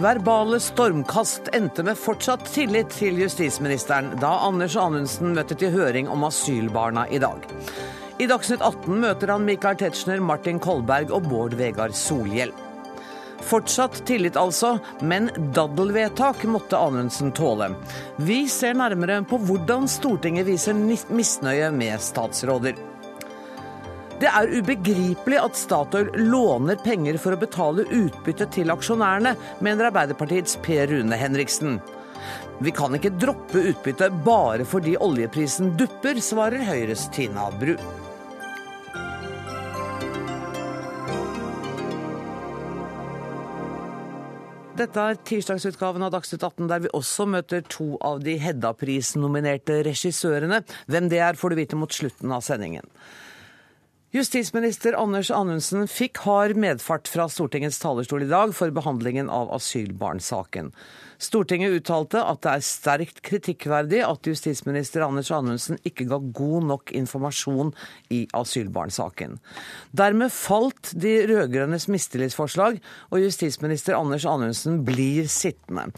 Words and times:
Verbale 0.00 0.56
stormkast 0.60 1.50
endte 1.52 1.82
med 1.84 1.98
fortsatt 2.00 2.46
tillit 2.48 2.88
til 2.96 3.18
justisministeren 3.20 4.14
da 4.22 4.30
Anders 4.46 4.72
Anundsen 4.80 5.34
møtte 5.36 5.58
til 5.60 5.74
høring 5.74 6.08
om 6.08 6.24
asylbarna 6.24 7.04
i 7.12 7.20
dag. 7.20 7.44
I 8.16 8.28
Dagsnytt 8.30 8.64
18 8.64 8.96
møter 9.02 9.34
han 9.34 9.44
Michael 9.44 9.76
Tetzschner, 9.76 10.22
Martin 10.24 10.56
Kolberg 10.60 11.12
og 11.12 11.28
Bård 11.28 11.56
Vegar 11.60 11.92
Solhjell. 11.92 12.54
Fortsatt 13.44 14.00
tillit 14.08 14.40
altså, 14.40 14.78
men 15.04 15.28
daddelvedtak 15.56 16.46
måtte 16.48 16.80
Anundsen 16.80 17.32
tåle. 17.36 17.74
Vi 18.16 18.46
ser 18.48 18.80
nærmere 18.80 19.20
på 19.28 19.36
hvordan 19.44 19.88
Stortinget 19.88 20.48
viser 20.48 20.80
misnøye 20.80 21.68
med 21.76 22.00
statsråder. 22.00 22.89
Det 24.20 24.28
er 24.28 24.50
ubegripelig 24.52 25.38
at 25.40 25.56
Statoil 25.56 26.10
låner 26.28 26.76
penger 26.84 27.16
for 27.16 27.32
å 27.32 27.40
betale 27.40 27.86
utbytte 27.88 28.50
til 28.52 28.68
aksjonærene, 28.68 29.32
mener 29.64 29.88
Arbeiderpartiets 29.88 30.58
Per 30.60 30.90
Rune 30.90 31.16
Henriksen. 31.16 31.78
Vi 32.60 32.74
kan 32.76 32.92
ikke 32.92 33.14
droppe 33.16 33.62
utbytte 33.70 34.10
bare 34.26 34.66
fordi 34.68 34.92
oljeprisen 35.00 35.72
dupper, 35.80 36.20
svarer 36.20 36.66
Høyres 36.68 37.06
Tina 37.16 37.46
Bru. 37.62 37.72
Dette 44.76 45.00
er 45.00 45.16
tirsdagsutgaven 45.32 46.04
av 46.04 46.12
Dagsnytt 46.12 46.44
18, 46.44 46.68
der 46.68 46.84
vi 46.84 46.92
også 46.96 47.24
møter 47.28 47.64
to 47.72 47.94
av 48.04 48.20
de 48.24 48.36
Hedda-prisnominerte 48.40 49.80
regissørene. 49.88 50.60
Hvem 50.92 51.08
det 51.12 51.24
er, 51.24 51.40
får 51.40 51.52
du 51.52 51.60
vite 51.64 51.80
mot 51.80 51.92
slutten 51.92 52.36
av 52.36 52.44
sendingen. 52.44 52.84
Justisminister 54.10 54.96
Anders 54.98 55.28
Anundsen 55.30 55.84
fikk 55.86 56.24
hard 56.24 56.56
medfart 56.58 57.06
fra 57.06 57.28
Stortingets 57.30 57.76
talerstol 57.78 58.24
i 58.24 58.30
dag 58.32 58.50
for 58.58 58.72
behandlingen 58.74 59.28
av 59.30 59.52
asylbarnsaken. 59.54 60.72
Stortinget 61.20 61.74
uttalte 61.76 62.22
at 62.24 62.40
det 62.44 62.52
er 62.54 62.64
sterkt 62.64 63.18
kritikkverdig 63.26 64.00
at 64.06 64.28
justisminister 64.30 65.04
Anders 65.04 65.28
Anundsen 65.34 65.76
ikke 65.84 66.06
ga 66.08 66.16
god 66.16 66.68
nok 66.70 66.92
informasjon 66.96 67.74
i 68.16 68.22
asylbarnsaken. 68.36 69.36
Dermed 69.92 70.32
falt 70.32 70.94
de 70.96 71.12
rød-grønnes 71.28 71.90
mistillitsforslag, 71.92 72.80
og 73.12 73.20
justisminister 73.20 73.98
Anders 73.98 74.24
Anundsen 74.24 74.80
blir 74.86 75.28
sittende. 75.28 75.90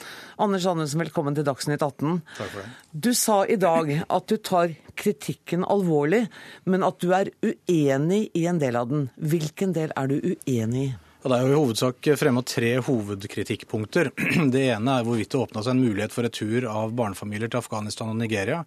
Anders 0.42 0.66
Anundsen, 0.66 1.04
velkommen 1.04 1.38
til 1.38 1.46
Dagsnytt 1.46 1.86
18. 1.86 2.18
Takk 2.36 2.50
for 2.50 2.58
det. 2.64 2.66
Du 2.92 3.12
sa 3.14 3.38
i 3.46 3.60
dag 3.62 3.94
at 4.02 4.26
du 4.26 4.36
tar 4.42 4.74
kritikken 4.98 5.62
alvorlig, 5.70 6.26
men 6.66 6.82
at 6.82 6.98
du 6.98 7.14
er 7.14 7.30
uenig 7.46 8.26
i 8.34 8.44
en 8.50 8.58
del 8.62 8.76
av 8.76 8.90
den. 8.90 9.08
Hvilken 9.16 9.72
del 9.78 9.94
er 9.96 10.10
du 10.10 10.18
uenig 10.18 10.90
i? 10.90 10.92
Det 11.22 11.36
er 11.36 11.44
jo 11.46 11.52
i 11.52 11.54
hovedsak 11.54 12.06
fremma 12.18 12.40
tre 12.42 12.70
hovedkritikkpunkter. 12.82 14.08
Det 14.54 14.62
ene 14.74 14.96
er 14.98 15.04
hvorvidt 15.06 15.30
det 15.30 15.38
åpna 15.38 15.62
seg 15.62 15.76
en 15.76 15.82
mulighet 15.84 16.10
for 16.10 16.26
retur 16.26 16.66
av 16.66 16.94
barnefamilier 16.98 17.52
til 17.52 17.60
Afghanistan 17.60 18.10
og 18.10 18.18
Nigeria. 18.18 18.64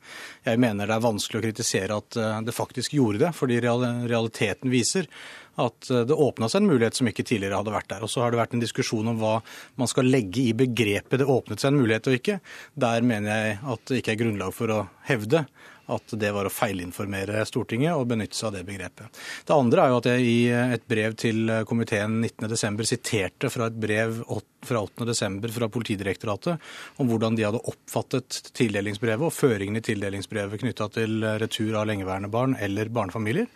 Jeg 0.48 0.62
mener 0.64 0.88
det 0.88 0.96
er 0.96 1.04
vanskelig 1.04 1.42
å 1.42 1.44
kritisere 1.44 1.98
at 2.00 2.16
eh, 2.16 2.38
det 2.48 2.56
faktisk 2.56 2.96
gjorde 2.96 3.26
det, 3.26 3.34
fordi 3.36 3.60
realiteten 3.60 4.72
viser 4.72 5.12
at 5.60 5.92
eh, 5.92 6.06
det 6.08 6.16
åpna 6.16 6.48
seg 6.48 6.64
en 6.64 6.72
mulighet 6.72 6.96
som 6.96 7.12
ikke 7.12 7.28
tidligere 7.28 7.60
hadde 7.60 7.76
vært 7.76 7.92
der. 7.92 8.08
Og 8.08 8.14
så 8.14 8.24
har 8.24 8.32
det 8.32 8.40
vært 8.40 8.56
en 8.56 8.64
diskusjon 8.64 9.12
om 9.12 9.20
hva 9.20 9.36
man 9.76 9.92
skal 9.92 10.08
legge 10.08 10.48
i 10.48 10.56
begrepet 10.56 11.20
'det 11.20 11.28
åpnet 11.28 11.60
seg 11.60 11.74
en 11.74 11.84
mulighet' 11.84 12.08
og 12.08 12.20
ikke. 12.22 12.40
Der 12.88 13.04
mener 13.04 13.36
jeg 13.36 13.60
at 13.76 13.88
det 13.92 14.00
ikke 14.00 14.16
er 14.16 14.24
grunnlag 14.24 14.56
for 14.56 14.72
å 14.72 14.86
hevde 15.12 15.44
at 15.92 16.16
det 16.20 16.32
var 16.36 16.48
å 16.48 16.54
feilinformere 16.54 17.44
Stortinget 17.48 17.96
og 17.96 18.10
benytte 18.10 18.38
seg 18.38 18.50
av 18.50 18.58
det 18.58 18.66
begrepet. 18.68 19.22
Det 19.46 19.56
andre 19.56 19.84
er 19.84 19.94
jo 19.94 20.00
at 20.02 20.10
jeg 20.10 20.26
i 20.26 20.40
et 20.78 20.88
brev 20.90 21.16
til 21.20 21.52
komiteen 21.70 22.20
19.12. 22.24 22.84
siterte 22.90 23.52
fra 23.54 23.70
et 23.70 23.80
brev 23.80 24.22
fra 24.66 24.82
8.12. 24.82 25.50
fra 25.54 25.70
Politidirektoratet 25.70 27.02
om 27.02 27.10
hvordan 27.10 27.38
de 27.38 27.46
hadde 27.46 27.64
oppfattet 27.70 28.42
tildelingsbrevet 28.58 29.30
og 29.30 29.36
føringene 29.36 29.82
i 29.82 29.86
tildelingsbrevet 29.86 30.64
knytta 30.64 30.90
til 30.98 31.26
retur 31.42 31.78
av 31.78 31.90
lengeværende 31.90 32.32
barn 32.34 32.58
eller 32.60 32.90
barnefamilier. 32.94 33.50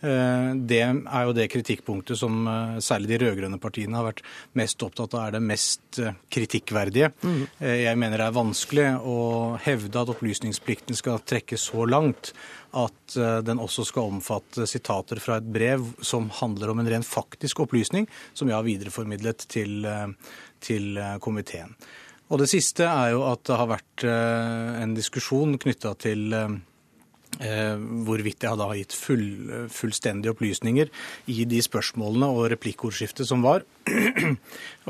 Eh, 0.00 0.50
det 0.54 0.80
er 0.80 1.24
jo 1.28 1.34
det 1.36 1.48
kritikkpunktet 1.52 2.16
som 2.16 2.46
eh, 2.48 2.78
særlig 2.80 3.10
de 3.10 3.18
rød-grønne 3.20 3.58
partiene 3.60 3.98
har 3.98 4.06
vært 4.06 4.22
mest 4.56 4.80
opptatt 4.84 5.12
av 5.16 5.26
er 5.26 5.34
det 5.36 5.42
mest 5.44 6.00
eh, 6.00 6.16
kritikkverdige. 6.32 7.10
Mm. 7.20 7.42
Jeg 7.60 7.98
mener 8.00 8.22
det 8.22 8.28
er 8.30 8.38
vanskelig 8.38 8.86
å 9.04 9.18
hevde 9.60 10.00
at 10.00 10.12
opplysningsplikten 10.14 10.96
skal 10.96 11.20
trekkes 11.20 11.68
så 11.72 11.84
langt 11.88 12.32
at 12.70 13.16
den 13.42 13.58
også 13.58 13.82
skal 13.88 14.12
omfatte 14.12 14.62
sitater 14.70 15.18
fra 15.18 15.40
et 15.40 15.48
brev 15.50 15.88
som 16.06 16.28
handler 16.36 16.70
om 16.70 16.78
en 16.78 16.90
ren 16.92 17.02
faktisk 17.02 17.64
opplysning, 17.64 18.06
som 18.32 18.46
jeg 18.46 18.54
har 18.54 18.62
videreformidlet 18.62 19.42
til, 19.50 19.88
til 20.62 21.00
komiteen. 21.18 21.74
Og 22.30 22.38
Det 22.38 22.46
siste 22.52 22.86
er 22.86 23.16
jo 23.16 23.24
at 23.26 23.42
det 23.42 23.58
har 23.58 23.72
vært 23.72 24.06
en 24.06 24.94
diskusjon 24.94 25.58
knytta 25.58 25.96
til 25.98 26.30
hvorvidt 27.38 28.42
jeg 28.42 28.50
hadde 28.50 28.78
gitt 28.80 28.96
full, 28.96 29.26
fullstendige 29.72 30.34
opplysninger 30.34 30.90
i 31.30 31.44
de 31.48 31.60
spørsmålene 31.64 32.26
og 32.26 32.50
replikkordskiftet 32.52 33.28
som 33.28 33.44
var. 33.46 33.64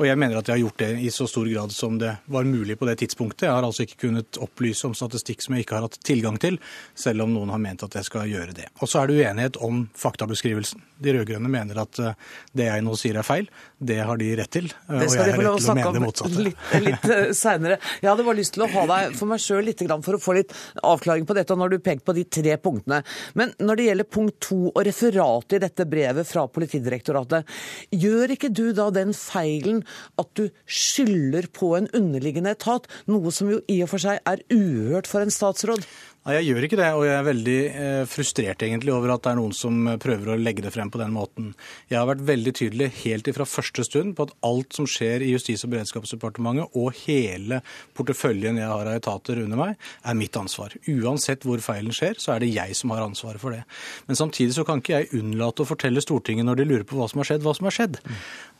Og 0.01 0.07
jeg 0.07 0.17
mener 0.17 0.39
at 0.39 0.47
jeg 0.47 0.55
har 0.55 0.61
gjort 0.63 0.81
det 0.81 0.89
i 1.03 1.09
så 1.13 1.27
stor 1.29 1.47
grad 1.51 1.73
som 1.75 1.97
det 1.99 2.13
var 2.31 2.47
mulig 2.47 2.77
på 2.79 2.87
det 2.87 2.95
tidspunktet. 3.01 3.45
Jeg 3.47 3.53
har 3.53 3.65
altså 3.65 3.85
ikke 3.85 3.99
kunnet 4.07 4.39
opplyse 4.41 4.87
om 4.87 4.95
statistikk 4.97 5.43
som 5.43 5.55
jeg 5.55 5.65
ikke 5.65 5.77
har 5.77 5.85
hatt 5.85 5.97
tilgang 6.07 6.39
til, 6.41 6.57
selv 6.97 7.25
om 7.25 7.33
noen 7.33 7.51
har 7.53 7.61
ment 7.61 7.83
at 7.85 7.97
jeg 7.99 8.07
skal 8.07 8.29
gjøre 8.31 8.55
det. 8.57 8.69
Og 8.79 8.89
så 8.89 9.01
er 9.01 9.11
det 9.11 9.19
uenighet 9.19 9.59
om 9.61 9.83
faktabeskrivelsen. 9.99 10.81
De 11.01 11.15
rød-grønne 11.15 11.49
mener 11.51 11.81
at 11.81 11.99
eh, 12.01 12.17
det 12.57 12.67
jeg 12.69 12.85
nå 12.85 12.95
sier 12.99 13.19
er 13.19 13.27
feil. 13.27 13.49
Det 13.77 13.97
har 14.05 14.21
de 14.21 14.29
rett 14.37 14.51
til. 14.53 14.69
Eh, 14.87 15.01
det 15.01 15.09
skal 15.13 15.31
de 15.31 15.37
få 15.37 15.45
lov 15.47 15.59
å 15.59 15.63
snakke 15.65 15.91
om 15.91 16.37
litt, 16.45 16.65
litt 16.85 17.07
eh, 17.09 17.23
seinere. 17.37 17.79
Jeg 18.01 18.11
hadde 18.11 18.27
bare 18.27 18.39
lyst 18.39 18.55
til 18.57 18.65
å 18.65 18.69
ha 18.71 18.85
deg 18.93 19.17
for 19.17 19.31
meg 19.33 19.43
sjøl 19.43 19.65
litt 19.67 19.81
for 19.81 20.17
å 20.17 20.21
få 20.21 20.37
litt 20.37 20.53
avklaring 20.85 21.25
på 21.27 21.35
dette. 21.37 21.57
når 21.57 21.75
du 21.75 21.79
pekt 21.83 22.05
på 22.05 22.15
de 22.15 22.23
tre 22.29 22.55
punktene. 22.61 23.01
Men 23.35 23.53
når 23.59 23.79
det 23.79 23.87
gjelder 23.89 24.09
punkt 24.17 24.39
to 24.45 24.59
og 24.69 24.81
referatet 24.87 25.57
i 25.57 25.63
dette 25.65 25.87
brevet 25.89 26.27
fra 26.27 26.45
Politidirektoratet, 26.47 27.49
gjør 27.91 28.35
ikke 28.37 28.53
du 28.53 28.71
da 28.77 28.90
den 28.95 29.13
feilen 29.17 29.81
at 30.21 30.29
du 30.37 30.47
skylder 30.65 31.47
på 31.53 31.73
en 31.77 31.89
underliggende 31.97 32.55
etat, 32.55 32.87
noe 33.11 33.33
som 33.33 33.51
jo 33.51 33.61
i 33.71 33.81
og 33.85 33.91
for 33.93 34.03
seg 34.03 34.21
er 34.27 34.43
uhørt 34.53 35.09
for 35.09 35.23
en 35.23 35.33
statsråd? 35.33 35.85
Nei, 36.21 36.35
Jeg 36.35 36.51
gjør 36.51 36.65
ikke 36.67 36.77
det, 36.77 36.87
og 36.93 37.03
jeg 37.07 37.15
er 37.17 37.23
veldig 37.25 37.53
eh, 37.81 38.03
frustrert 38.05 38.61
egentlig 38.61 38.91
over 38.93 39.09
at 39.15 39.23
det 39.25 39.31
er 39.31 39.37
noen 39.39 39.55
som 39.57 39.87
prøver 39.97 40.29
å 40.29 40.35
legge 40.37 40.61
det 40.61 40.69
frem 40.69 40.91
på 40.93 40.99
den 41.01 41.15
måten. 41.15 41.47
Jeg 41.89 41.97
har 41.97 42.05
vært 42.11 42.21
veldig 42.27 42.53
tydelig 42.59 42.91
helt 42.99 43.29
ifra 43.31 43.47
første 43.49 43.81
stund 43.87 44.13
på 44.13 44.27
at 44.27 44.35
alt 44.45 44.77
som 44.77 44.85
skjer 44.85 45.25
i 45.25 45.31
Justis- 45.31 45.65
og 45.65 45.71
beredskapsdepartementet 45.73 46.77
og 46.77 46.93
hele 47.07 47.63
porteføljen 47.97 48.59
jeg 48.61 48.69
har 48.69 48.91
av 48.91 48.99
etater 48.99 49.41
under 49.41 49.63
meg, 49.63 49.89
er 50.05 50.19
mitt 50.19 50.37
ansvar. 50.37 50.77
Uansett 50.93 51.47
hvor 51.47 51.63
feilen 51.65 51.97
skjer, 51.97 52.21
så 52.21 52.35
er 52.35 52.45
det 52.45 52.51
jeg 52.53 52.77
som 52.77 52.93
har 52.93 53.01
ansvaret 53.07 53.41
for 53.41 53.57
det. 53.57 53.63
Men 54.05 54.21
samtidig 54.21 54.53
så 54.59 54.67
kan 54.67 54.85
ikke 54.85 54.99
jeg 54.99 55.23
unnlate 55.23 55.65
å 55.65 55.71
fortelle 55.71 56.05
Stortinget 56.05 56.45
når 56.45 56.61
de 56.61 56.69
lurer 56.69 56.85
på 56.85 57.01
hva 57.01 57.09
som 57.09 57.23
har 57.23 57.31
skjedd, 57.31 57.41
hva 57.47 57.57
som 57.57 57.65
har 57.71 57.77
skjedd. 57.79 57.97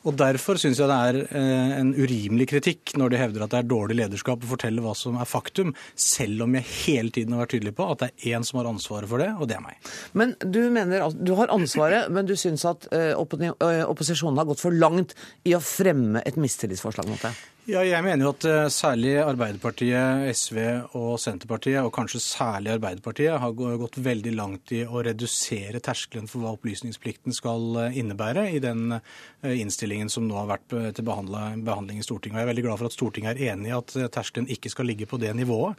Og 0.01 0.17
Derfor 0.17 0.57
syns 0.57 0.79
jeg 0.81 0.89
det 0.89 0.97
er 0.97 1.17
eh, 1.37 1.77
en 1.77 1.93
urimelig 1.93 2.47
kritikk 2.49 2.95
når 2.97 3.13
de 3.13 3.21
hevder 3.21 3.45
at 3.45 3.53
det 3.53 3.59
er 3.61 3.69
dårlig 3.69 3.99
lederskap 3.99 4.41
å 4.41 4.49
fortelle 4.49 4.81
hva 4.81 4.95
som 4.97 5.19
er 5.21 5.29
faktum, 5.29 5.75
selv 5.93 6.47
om 6.47 6.57
jeg 6.57 6.65
hele 6.87 7.13
tiden 7.13 7.35
har 7.35 7.43
vært 7.43 7.50
tydelig 7.51 7.75
på 7.77 7.87
at 7.93 8.03
det 8.03 8.09
er 8.11 8.37
én 8.37 8.45
som 8.47 8.61
har 8.61 8.69
ansvaret 8.71 9.09
for 9.11 9.21
det, 9.21 9.29
og 9.37 9.49
det 9.51 9.57
er 9.57 9.63
meg. 9.65 9.91
Men 10.17 10.35
du 10.41 10.61
mener 10.73 11.07
at 11.07 11.17
du 11.17 11.33
har 11.39 11.53
ansvaret, 11.53 12.11
men 12.13 12.29
du 12.29 12.35
syns 12.39 12.65
at 12.69 12.87
eh, 12.95 13.13
opposisjonen 13.15 14.39
har 14.41 14.49
gått 14.49 14.63
for 14.63 14.75
langt 14.75 15.15
i 15.47 15.55
å 15.57 15.63
fremme 15.63 16.23
et 16.25 16.39
mistillitsforslag 16.39 17.09
mot 17.11 17.27
deg? 17.27 17.47
Ja, 17.69 17.83
jeg 17.85 18.01
mener 18.01 18.25
jo 18.25 18.31
at 18.33 18.45
eh, 18.49 18.67
særlig 18.73 19.11
Arbeiderpartiet, 19.21 20.31
SV 20.33 20.57
og 20.97 21.19
Senterpartiet, 21.21 21.77
og 21.85 21.91
kanskje 21.93 22.17
særlig 22.17 22.71
Arbeiderpartiet, 22.73 23.35
har 23.37 23.53
gått 23.53 23.99
veldig 24.01 24.31
langt 24.33 24.73
i 24.73 24.79
å 24.81 25.03
redusere 25.05 25.77
terskelen 25.77 26.25
for 26.25 26.41
hva 26.41 26.55
opplysningsplikten 26.55 27.35
skal 27.37 27.83
eh, 27.83 27.99
innebære 28.01 28.47
i 28.57 28.61
den 28.63 28.95
eh, 28.95 29.53
innstillingen 29.61 30.09
som 30.09 30.25
nå 30.25 30.39
har 30.39 30.49
vært 30.55 30.73
til 30.97 31.05
behandling 31.05 32.01
i 32.01 32.07
Stortinget. 32.07 32.39
Og 32.39 32.41
jeg 32.41 32.47
er 32.47 32.49
veldig 32.49 32.65
glad 32.65 32.81
for 32.81 32.89
at 32.89 32.97
Stortinget 32.97 33.37
er 33.37 33.53
enig 33.53 33.69
i 33.69 33.77
at 33.77 33.93
terskelen 34.17 34.49
ikke 34.49 34.73
skal 34.73 34.89
ligge 34.89 35.05
på 35.09 35.21
det 35.21 35.29
nivået. 35.37 35.77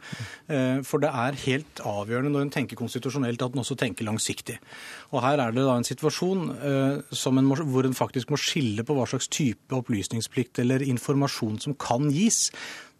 For 0.87 1.01
det 1.01 1.09
er 1.09 1.39
helt 1.45 1.81
avgjørende 1.87 2.31
når 2.33 2.45
en 2.45 2.53
tenker 2.53 2.79
konstitusjonelt 2.79 3.41
at 3.43 3.55
en 3.55 3.63
også 3.63 3.77
tenker 3.79 4.05
langsiktig. 4.07 4.59
Og 5.11 5.23
her 5.25 5.41
er 5.41 5.55
det 5.55 5.65
da 5.65 5.75
en 5.79 5.87
situasjon 5.87 6.43
en 6.53 7.47
må, 7.47 7.57
hvor 7.57 7.87
en 7.87 7.97
faktisk 7.97 8.31
må 8.31 8.39
skille 8.39 8.85
på 8.85 8.95
hva 8.97 9.07
slags 9.09 9.31
type 9.33 9.75
opplysningsplikt 9.75 10.61
eller 10.63 10.85
informasjon 10.85 11.59
som 11.63 11.72
kan 11.73 12.09
gis 12.11 12.51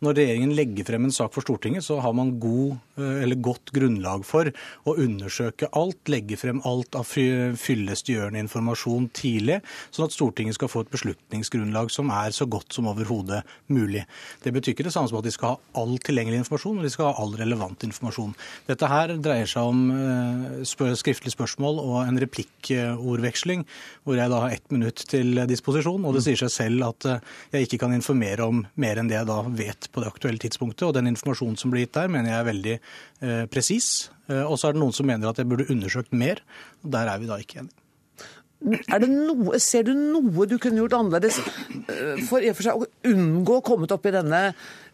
Når 0.03 0.17
regjeringen 0.17 0.55
legger 0.57 0.87
frem 0.87 1.05
en 1.07 1.15
sak 1.15 1.31
for 1.35 1.45
Stortinget, 1.45 1.85
så 1.85 1.99
har 2.03 2.13
man 2.17 2.33
god, 2.41 2.75
eller 2.99 3.39
godt 3.39 3.71
grunnlag 3.75 4.25
for 4.27 4.49
å 4.89 4.95
undersøke 4.99 5.69
alt, 5.79 6.01
legge 6.11 6.35
frem 6.39 6.59
alt 6.67 6.97
av 6.99 7.07
fyllestgjørende 7.07 8.41
informasjon 8.43 9.07
tidlig, 9.15 9.61
sånn 9.95 10.09
at 10.09 10.15
Stortinget 10.15 10.57
skal 10.57 10.71
få 10.71 10.83
et 10.83 10.91
beslutningsgrunnlag 10.93 11.91
som 11.93 12.11
er 12.11 12.35
så 12.35 12.47
godt 12.49 12.75
som 12.75 12.89
overhodet 12.91 13.43
mulig. 13.71 14.03
Det 14.43 14.51
betyr 14.55 14.73
ikke 14.73 14.87
det 14.89 14.93
samme 14.95 15.11
som 15.11 15.21
at 15.21 15.27
de 15.27 15.33
skal 15.33 15.53
ha 15.55 15.81
all 15.81 15.95
tilgjengelig 16.03 16.43
informasjon, 16.43 16.77
men 16.79 16.87
de 16.87 16.93
skal 16.93 17.11
ha 17.11 17.23
all 17.23 17.37
relevant 17.39 17.87
informasjon. 17.87 18.35
Dette 18.67 18.91
her 18.91 19.15
dreier 19.23 19.49
seg 19.49 19.71
om 19.71 19.85
eh, 19.95 20.93
skriftlig 20.99 21.31
spørsmål 21.33 21.79
og 21.83 21.95
en 22.03 22.19
replikkordveksling, 22.25 23.63
hvor 24.03 24.19
jeg 24.19 24.33
da 24.33 24.43
har 24.43 24.57
ett 24.57 24.75
minutt 24.75 25.05
til 25.09 25.45
disposisjon. 25.49 26.03
Og 26.03 26.17
det 26.17 26.25
sier 26.27 26.43
seg 26.43 26.53
selv 26.53 26.89
at 26.91 27.09
eh, 27.09 27.33
jeg 27.55 27.69
ikke 27.69 27.83
kan 27.85 27.95
informere 27.95 28.51
om 28.51 28.63
mer 28.75 28.99
enn 28.99 29.11
det 29.11 29.21
jeg 29.21 29.29
da 29.29 29.41
vet 29.47 29.89
på 29.93 30.03
det 30.03 30.09
aktuelle 30.09 30.41
tidspunktet. 30.41 30.87
Og 30.87 30.95
den 30.97 31.11
informasjonen 31.11 31.59
som 31.59 31.73
blir 31.73 31.85
gitt 31.85 31.95
der, 31.97 32.11
mener 32.11 32.33
jeg 32.33 32.39
er 32.39 32.49
veldig 32.49 32.75
eh, 32.75 33.45
presis. 33.53 33.93
Eh, 34.29 34.43
og 34.43 34.57
så 34.59 34.69
er 34.69 34.75
det 34.75 34.83
noen 34.83 34.95
som 34.95 35.09
mener 35.09 35.29
at 35.29 35.39
jeg 35.41 35.49
burde 35.49 35.69
undersøkt 35.73 36.13
mer. 36.17 36.43
og 36.83 36.93
Der 36.97 37.13
er 37.13 37.21
vi 37.21 37.31
da 37.31 37.39
ikke 37.41 37.63
enige. 37.63 37.79
Noe, 38.63 39.59
ser 39.59 39.83
du 39.83 39.91
noe 39.91 40.45
du 40.47 40.55
kunne 40.61 40.79
gjort 40.79 40.93
annerledes 40.95 41.41
for, 42.29 42.39
for 42.39 42.63
seg 42.63 42.79
å 42.79 42.85
unngå 43.09 43.57
å 43.59 43.65
komme 43.65 43.89
opp 43.91 44.07
i 44.07 44.13
denne 44.15 44.39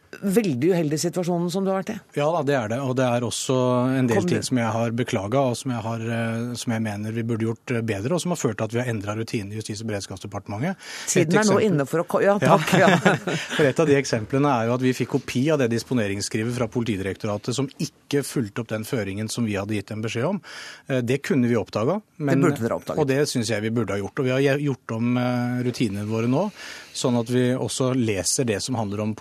veldig 0.09 0.71
uheldig 0.73 0.97
situasjonen 0.99 1.51
som 1.53 1.65
du 1.65 1.69
har 1.71 1.81
vært 1.81 1.91
i? 1.93 1.97
Ja 2.17 2.27
da, 2.33 2.41
det 2.45 2.55
er 2.57 2.71
det. 2.71 2.79
Og 2.81 2.95
det 2.97 3.05
er 3.05 3.25
også 3.25 3.55
en 3.99 4.09
del 4.09 4.25
ting 4.27 4.41
som 4.45 4.59
jeg 4.59 4.71
har 4.73 4.95
beklaga, 4.97 5.43
og 5.51 5.57
som 5.59 5.73
jeg, 5.73 5.83
har, 5.85 6.05
eh, 6.15 6.39
som 6.59 6.73
jeg, 6.73 6.83
mener 6.85 7.15
vi 7.15 7.23
burde 7.27 7.45
gjort 7.45 7.73
eh, 7.75 7.83
bedre, 7.85 8.15
og 8.15 8.23
som 8.23 8.33
har 8.33 8.39
ført 8.41 8.57
til 8.59 8.67
at 8.67 8.75
vi 8.75 8.81
har 8.81 8.89
endra 8.91 9.15
rutinene 9.19 9.55
i 9.55 9.59
Justis- 9.59 9.83
og 9.83 9.91
beredskapsdepartementet. 9.91 10.89
Tiden 11.13 11.41
er 11.41 11.49
nå 11.49 11.59
inne 11.65 11.85
for 11.89 12.03
å 12.03 12.21
Ja, 12.25 12.35
takk. 12.41 12.73
Ja. 12.79 12.89
for 13.57 13.69
Et 13.69 13.83
av 13.83 13.89
de 13.89 13.97
eksemplene 13.99 14.55
er 14.55 14.69
jo 14.69 14.75
at 14.79 14.85
vi 14.85 14.95
fikk 14.97 15.13
kopi 15.19 15.45
av 15.53 15.61
det 15.61 15.69
disponeringsskrivet 15.75 16.57
fra 16.57 16.69
Politidirektoratet 16.71 17.55
som 17.55 17.69
ikke 17.77 18.23
fulgte 18.25 18.63
opp 18.63 18.73
den 18.73 18.87
føringen 18.87 19.29
som 19.31 19.45
vi 19.47 19.57
hadde 19.59 19.77
gitt 19.77 19.93
en 19.93 20.03
beskjed 20.03 20.27
om. 20.31 20.41
Eh, 20.89 21.03
det 21.05 21.21
kunne 21.25 21.49
vi 21.49 21.57
oppdaga, 21.59 21.99
og 22.01 23.05
det 23.09 23.21
syns 23.29 23.53
jeg 23.53 23.65
vi 23.67 23.73
burde 23.73 23.93
ha 23.93 24.01
gjort. 24.01 24.19
Og 24.19 24.29
vi 24.29 24.35
har 24.35 24.63
gjort 24.63 24.97
om 24.97 25.17
rutinene 25.63 26.09
våre 26.09 26.29
nå, 26.29 26.47
sånn 26.95 27.17
at 27.19 27.29
vi 27.31 27.45
også 27.53 27.93
leser 27.97 28.47
det 28.49 28.59
som 28.63 28.77
handler 28.79 29.05
om 29.05 29.13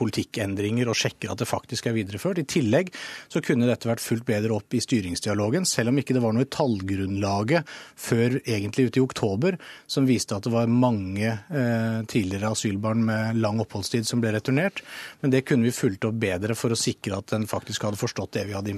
politikkendringer 0.79 0.89
og 0.91 0.99
sjekker 0.99 1.33
at 1.33 1.41
det 1.41 1.49
faktisk 1.49 1.87
er 1.87 1.97
videreført. 1.97 2.39
I 2.39 2.47
tillegg 2.47 2.93
så 3.29 3.41
kunne 3.43 3.69
dette 3.69 3.89
vært 3.89 4.03
fulgt 4.03 4.27
bedre 4.27 4.55
opp 4.55 4.75
i 4.75 4.81
styringsdialogen, 4.81 5.67
selv 5.67 5.91
om 5.91 5.99
ikke 5.99 6.15
det 6.15 6.23
var 6.23 6.35
noe 6.35 6.47
i 6.47 6.51
tallgrunnlaget 6.51 7.67
før 7.97 8.39
egentlig 8.45 8.89
ute 8.89 9.01
i 9.01 9.05
oktober 9.05 9.59
som 9.87 10.07
viste 10.07 10.37
at 10.37 10.45
det 10.45 10.53
var 10.53 10.69
mange 10.69 11.29
eh, 11.29 12.01
tidligere 12.09 12.53
asylbarn 12.53 13.05
med 13.05 13.41
lang 13.41 13.61
oppholdstid 13.61 14.07
som 14.07 14.21
ble 14.23 14.33
returnert. 14.37 14.83
Men 15.21 15.33
det 15.33 15.45
kunne 15.49 15.67
vi 15.67 15.75
fulgt 15.75 16.07
opp 16.09 16.19
bedre 16.19 16.57
for 16.59 16.73
å 16.73 16.79
sikre 16.79 17.19
at 17.19 17.33
den 17.33 17.49
faktisk 17.49 17.87
hadde 17.87 18.01
forstått 18.01 18.37
det 18.39 18.47
vi 18.49 18.57
hadde, 18.57 18.77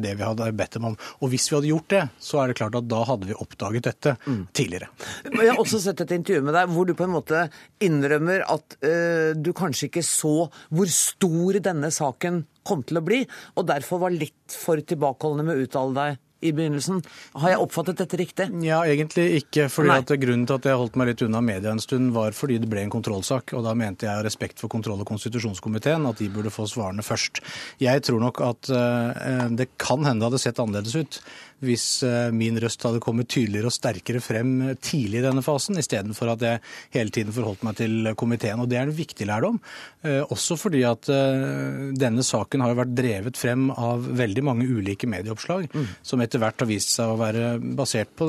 det 0.00 0.14
vi 0.16 0.26
hadde 0.26 0.50
bedt 0.56 0.78
dem 0.78 0.90
om. 0.92 0.98
Og 1.20 1.32
hvis 1.32 1.50
vi 1.50 1.58
hadde 1.58 1.72
gjort 1.72 1.90
det, 1.92 2.04
så 2.20 2.42
er 2.42 2.50
det 2.50 2.58
klart 2.60 2.78
at 2.78 2.88
da 2.90 3.02
hadde 3.08 3.30
vi 3.30 3.38
oppdaget 3.38 3.88
dette 3.90 4.16
mm. 4.26 4.42
tidligere. 4.56 4.90
Jeg 5.30 5.52
har 5.52 5.60
også 5.60 5.80
sett 5.82 6.04
et 6.04 6.16
intervju 6.18 6.44
med 6.46 6.56
deg 6.56 6.70
hvor 6.70 6.86
du 6.86 6.94
på 6.96 7.06
en 7.06 7.14
måte 7.14 7.46
innrømmer 7.82 8.44
at 8.50 8.76
uh, 8.84 9.32
du 9.36 9.52
kanskje 9.56 9.88
ikke 9.88 10.04
så 10.06 10.34
hvor 10.70 10.90
stor 10.92 11.39
denne 11.64 11.90
saken 11.94 12.44
kom 12.66 12.82
til 12.86 13.00
å 13.00 13.04
bli, 13.04 13.24
og 13.56 13.68
derfor 13.70 14.04
var 14.04 14.14
litt 14.14 14.54
for 14.54 14.80
tilbakeholdne 14.80 15.46
med 15.46 15.56
å 15.56 15.64
uttale 15.66 15.96
deg 15.96 16.26
i 16.40 16.52
begynnelsen. 16.56 17.02
Har 17.40 17.52
jeg 17.52 17.60
oppfattet 17.60 18.00
dette 18.00 18.16
riktig? 18.16 18.46
Ja, 18.64 18.80
egentlig 18.88 19.42
ikke. 19.42 19.68
fordi 19.72 19.92
at 19.92 20.12
Grunnen 20.20 20.46
til 20.48 20.56
at 20.56 20.68
jeg 20.70 20.80
holdt 20.80 20.96
meg 21.00 21.10
litt 21.10 21.24
unna 21.26 21.42
media 21.44 21.72
en 21.74 21.82
stund, 21.82 22.14
var 22.16 22.32
fordi 22.36 22.58
det 22.62 22.70
ble 22.70 22.84
en 22.86 22.92
kontrollsak. 22.92 23.54
Og 23.58 23.64
da 23.66 23.74
mente 23.76 24.08
jeg 24.08 24.14
av 24.14 24.24
respekt 24.24 24.62
for 24.62 24.72
kontroll- 24.72 25.02
og 25.04 25.08
konstitusjonskomiteen 25.10 26.08
at 26.08 26.20
de 26.20 26.30
burde 26.32 26.52
få 26.52 26.66
svarene 26.70 27.04
først. 27.04 27.42
Jeg 27.82 28.04
tror 28.06 28.24
nok 28.24 28.40
at 28.46 28.72
uh, 28.72 29.48
det 29.52 29.70
kan 29.80 30.04
hende 30.06 30.24
det 30.24 30.30
hadde 30.30 30.42
sett 30.42 30.60
annerledes 30.60 30.96
ut 30.96 31.20
hvis 31.64 32.02
eh, 32.06 32.30
min 32.34 32.58
røst 32.60 32.82
hadde 32.86 33.02
kommet 33.04 33.28
tydeligere 33.30 33.70
og 33.70 33.74
sterkere 33.74 34.22
frem 34.24 34.52
tidlig 34.80 35.20
i 35.20 35.24
denne 35.26 35.44
fasen, 35.44 35.78
istedenfor 35.80 36.32
at 36.34 36.44
jeg 36.44 36.62
hele 36.96 37.14
tiden 37.14 37.34
forholdt 37.36 37.64
meg 37.66 37.76
til 37.80 38.12
komiteen. 38.18 38.62
Og 38.62 38.70
Det 38.70 38.78
er 38.80 38.88
en 38.88 38.96
viktig 38.96 39.28
lærdom. 39.28 39.60
Eh, 40.02 40.22
også 40.32 40.56
fordi 40.60 40.82
at 40.88 41.10
eh, 41.12 41.90
denne 42.00 42.24
saken 42.26 42.64
har 42.64 42.78
vært 42.78 42.94
drevet 42.96 43.40
frem 43.40 43.68
av 43.74 44.08
veldig 44.20 44.44
mange 44.46 44.68
ulike 44.68 45.08
medieoppslag, 45.10 45.68
mm. 45.72 45.88
som 46.06 46.24
etter 46.24 46.42
hvert 46.42 46.64
har 46.64 46.70
vist 46.70 46.94
seg 46.96 47.12
å 47.12 47.20
være 47.20 47.52
basert 47.76 48.14
på 48.16 48.28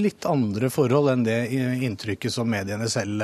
litt 0.00 0.26
andre 0.28 0.70
forhold 0.72 1.12
enn 1.12 1.26
det 1.26 1.38
inntrykket 1.54 2.32
som 2.34 2.50
mediene 2.50 2.88
selv 2.90 3.22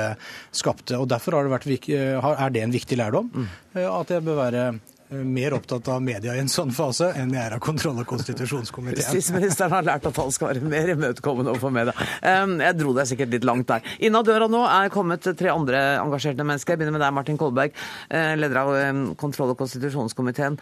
skapte. 0.55 0.97
Og 0.97 1.09
Derfor 1.11 1.35
det 1.43 1.51
vært, 1.51 1.67
er 1.91 2.53
det 2.53 2.63
en 2.63 2.73
viktig 2.73 2.97
lærdom. 2.99 3.27
Mm. 3.33 3.49
At 3.91 4.11
jeg 4.13 4.23
bør 4.23 4.39
være 4.39 4.63
mer 5.11 5.53
opptatt 5.53 5.87
av 5.91 6.01
media 6.03 6.35
i 6.35 6.39
en 6.39 6.49
sånn 6.51 6.71
fase 6.75 7.11
enn 7.19 7.33
jeg 7.35 7.41
er 7.43 7.55
av 7.57 7.61
kontroll- 7.63 7.99
og 7.99 8.07
konstitusjonskomiteen. 8.09 9.03
Justisministeren 9.03 9.75
har 9.75 9.87
lært 9.87 10.07
at 10.07 10.19
han 10.21 10.31
skal 10.31 10.53
være 10.53 10.71
mer 10.71 10.93
imøtekommende 10.93 11.51
overfor 11.51 11.73
media. 11.75 11.95
Jeg 12.23 12.77
dro 12.79 12.95
deg 12.95 13.09
sikkert 13.09 13.33
litt 13.35 13.47
langt 13.47 13.67
der. 13.71 13.85
Inna 14.07 14.23
døra 14.25 14.47
nå 14.51 14.63
er 14.67 14.93
kommet 14.93 15.27
tre 15.27 15.51
andre 15.51 15.83
engasjerte 16.01 16.47
mennesker. 16.47 16.75
Jeg 16.75 16.81
begynner 16.81 16.97
med 16.97 17.05
deg, 17.05 17.13
Martin 17.17 17.39
Kolberg, 17.41 17.75
eh, 18.09 18.33
leder 18.39 18.61
av 18.63 18.73
kontroll- 19.19 19.51
og 19.51 19.59
konstitusjonskomiteen. 19.59 20.59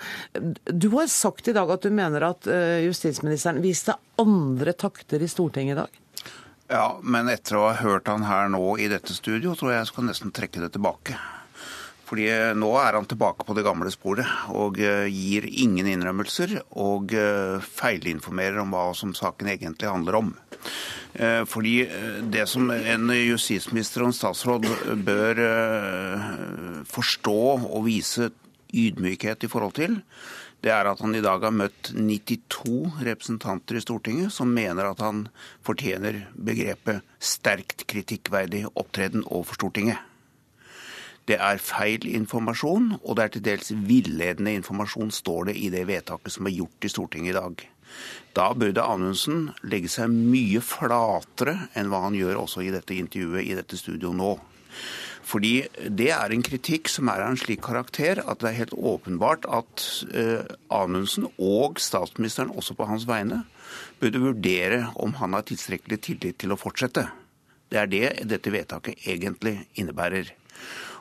Du 0.66 0.90
har 0.98 1.08
sagt 1.08 1.48
i 1.48 1.56
dag 1.56 1.70
at 1.70 1.86
du 1.86 1.94
mener 1.94 2.30
at 2.32 2.48
eh, 2.50 2.86
justisministeren 2.88 3.62
viste 3.62 3.96
andre 4.20 4.74
takter 4.74 5.22
i 5.22 5.30
Stortinget 5.30 5.78
i 5.78 5.82
dag? 5.84 6.06
Ja, 6.70 7.00
men 7.02 7.30
etter 7.30 7.58
å 7.58 7.68
ha 7.70 7.74
hørt 7.82 8.10
han 8.12 8.28
her 8.30 8.50
nå 8.54 8.78
i 8.78 8.90
dette 8.92 9.16
studio, 9.16 9.56
tror 9.58 9.74
jeg 9.74 9.84
jeg 9.84 9.92
skal 9.94 10.10
nesten 10.10 10.34
trekke 10.36 10.62
det 10.62 10.74
tilbake. 10.76 11.18
Fordi 12.10 12.26
eh, 12.34 12.56
nå 12.58 12.72
er 12.82 12.98
han 12.98 13.08
tilbake 13.10 13.46
på 13.46 13.54
det 13.58 13.64
gamle 13.68 13.92
sporet 13.94 14.26
og 14.58 14.80
eh, 14.82 15.06
gir 15.14 15.46
ingen 15.46 15.90
innrømmelser 15.92 16.56
og 16.82 17.14
eh, 17.14 17.62
feilinformerer 17.62 18.58
om 18.64 18.74
hva 18.74 18.88
som 18.98 19.14
saken 19.18 19.52
egentlig 19.54 19.92
handler 19.92 20.24
om. 20.24 20.34
Fordi 21.50 21.72
det 22.30 22.44
som 22.48 22.68
en 22.70 23.10
justisminister 23.10 24.04
og 24.04 24.12
en 24.12 24.14
statsråd 24.14 24.68
bør 25.08 25.40
forstå 26.86 27.40
og 27.66 27.82
vise 27.88 28.28
ydmykhet 28.70 29.48
i 29.48 29.50
forhold 29.50 29.74
til, 29.80 29.98
det 30.62 30.70
er 30.76 30.92
at 30.92 31.02
han 31.02 31.18
i 31.18 31.24
dag 31.26 31.42
har 31.48 31.56
møtt 31.56 31.90
92 31.96 33.02
representanter 33.08 33.80
i 33.80 33.84
Stortinget 33.84 34.36
som 34.36 34.54
mener 34.54 34.92
at 34.92 35.02
han 35.02 35.26
fortjener 35.66 36.28
begrepet 36.38 37.02
sterkt 37.18 37.88
kritikkverdig 37.90 38.68
opptreden 38.76 39.26
overfor 39.26 39.64
Stortinget. 39.64 40.09
Det 41.30 41.38
er 41.38 41.62
feil 41.62 42.08
informasjon, 42.10 42.96
og 43.04 43.18
det 43.18 43.24
er 43.24 43.34
til 43.36 43.44
dels 43.46 43.74
villedende 43.86 44.56
informasjon, 44.58 45.12
står 45.14 45.52
det 45.52 45.60
i 45.62 45.68
det 45.70 45.84
vedtaket 45.86 46.34
som 46.34 46.50
er 46.50 46.56
gjort 46.58 46.88
i 46.88 46.90
Stortinget 46.90 47.36
i 47.36 47.38
dag. 47.38 47.66
Da 48.38 48.48
burde 48.58 48.86
Anundsen 48.86 49.50
legge 49.62 49.92
seg 49.94 50.10
mye 50.10 50.62
flatere 50.66 51.56
enn 51.78 51.92
hva 51.92 52.02
han 52.08 52.18
gjør 52.18 52.42
også 52.46 52.64
i 52.66 52.74
dette 52.74 52.98
intervjuet 52.98 53.46
i 53.46 53.58
dette 53.58 53.78
studioet 53.78 54.18
nå. 54.18 54.32
Fordi 55.30 55.54
det 55.86 56.10
er 56.16 56.34
en 56.34 56.46
kritikk 56.46 56.90
som 56.90 57.10
er 57.12 57.22
av 57.22 57.34
en 57.34 57.38
slik 57.38 57.62
karakter 57.66 58.24
at 58.24 58.42
det 58.42 58.50
er 58.50 58.60
helt 58.64 58.74
åpenbart 58.74 59.46
at 59.54 59.86
eh, 60.10 60.50
Anundsen 60.74 61.28
og 61.36 61.78
statsministeren 61.84 62.56
også 62.56 62.78
på 62.78 62.90
hans 62.90 63.06
vegne 63.10 63.44
burde 64.02 64.24
vurdere 64.24 64.88
om 64.98 65.14
han 65.22 65.38
har 65.38 65.46
tilstrekkelig 65.46 66.02
tillit 66.08 66.42
til 66.42 66.56
å 66.56 66.58
fortsette. 66.58 67.06
Det 67.70 67.78
er 67.78 67.92
det 67.92 68.06
dette 68.32 68.54
vedtaket 68.54 69.06
egentlig 69.06 69.60
innebærer. 69.78 70.34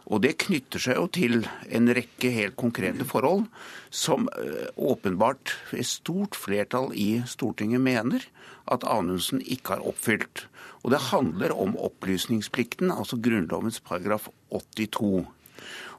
Og 0.08 0.22
det 0.24 0.38
knytter 0.40 0.80
seg 0.80 0.96
jo 0.96 1.08
til 1.12 1.42
en 1.68 1.90
rekke 1.92 2.30
helt 2.32 2.56
konkrete 2.60 3.04
forhold 3.08 3.44
som 3.92 4.28
eh, 4.40 4.68
åpenbart 4.80 5.52
et 5.76 5.88
stort 5.88 6.38
flertall 6.38 6.94
i 6.96 7.20
Stortinget 7.28 7.84
mener 7.84 8.24
at 8.72 8.86
Anundsen 8.88 9.42
ikke 9.44 9.76
har 9.76 9.84
oppfylt. 9.88 10.46
Og 10.84 10.94
det 10.94 11.08
handler 11.10 11.52
om 11.52 11.76
opplysningsplikten, 11.76 12.92
altså 12.92 13.20
Grunnlovens 13.20 13.82
paragraf 13.84 14.30
82. 14.48 15.26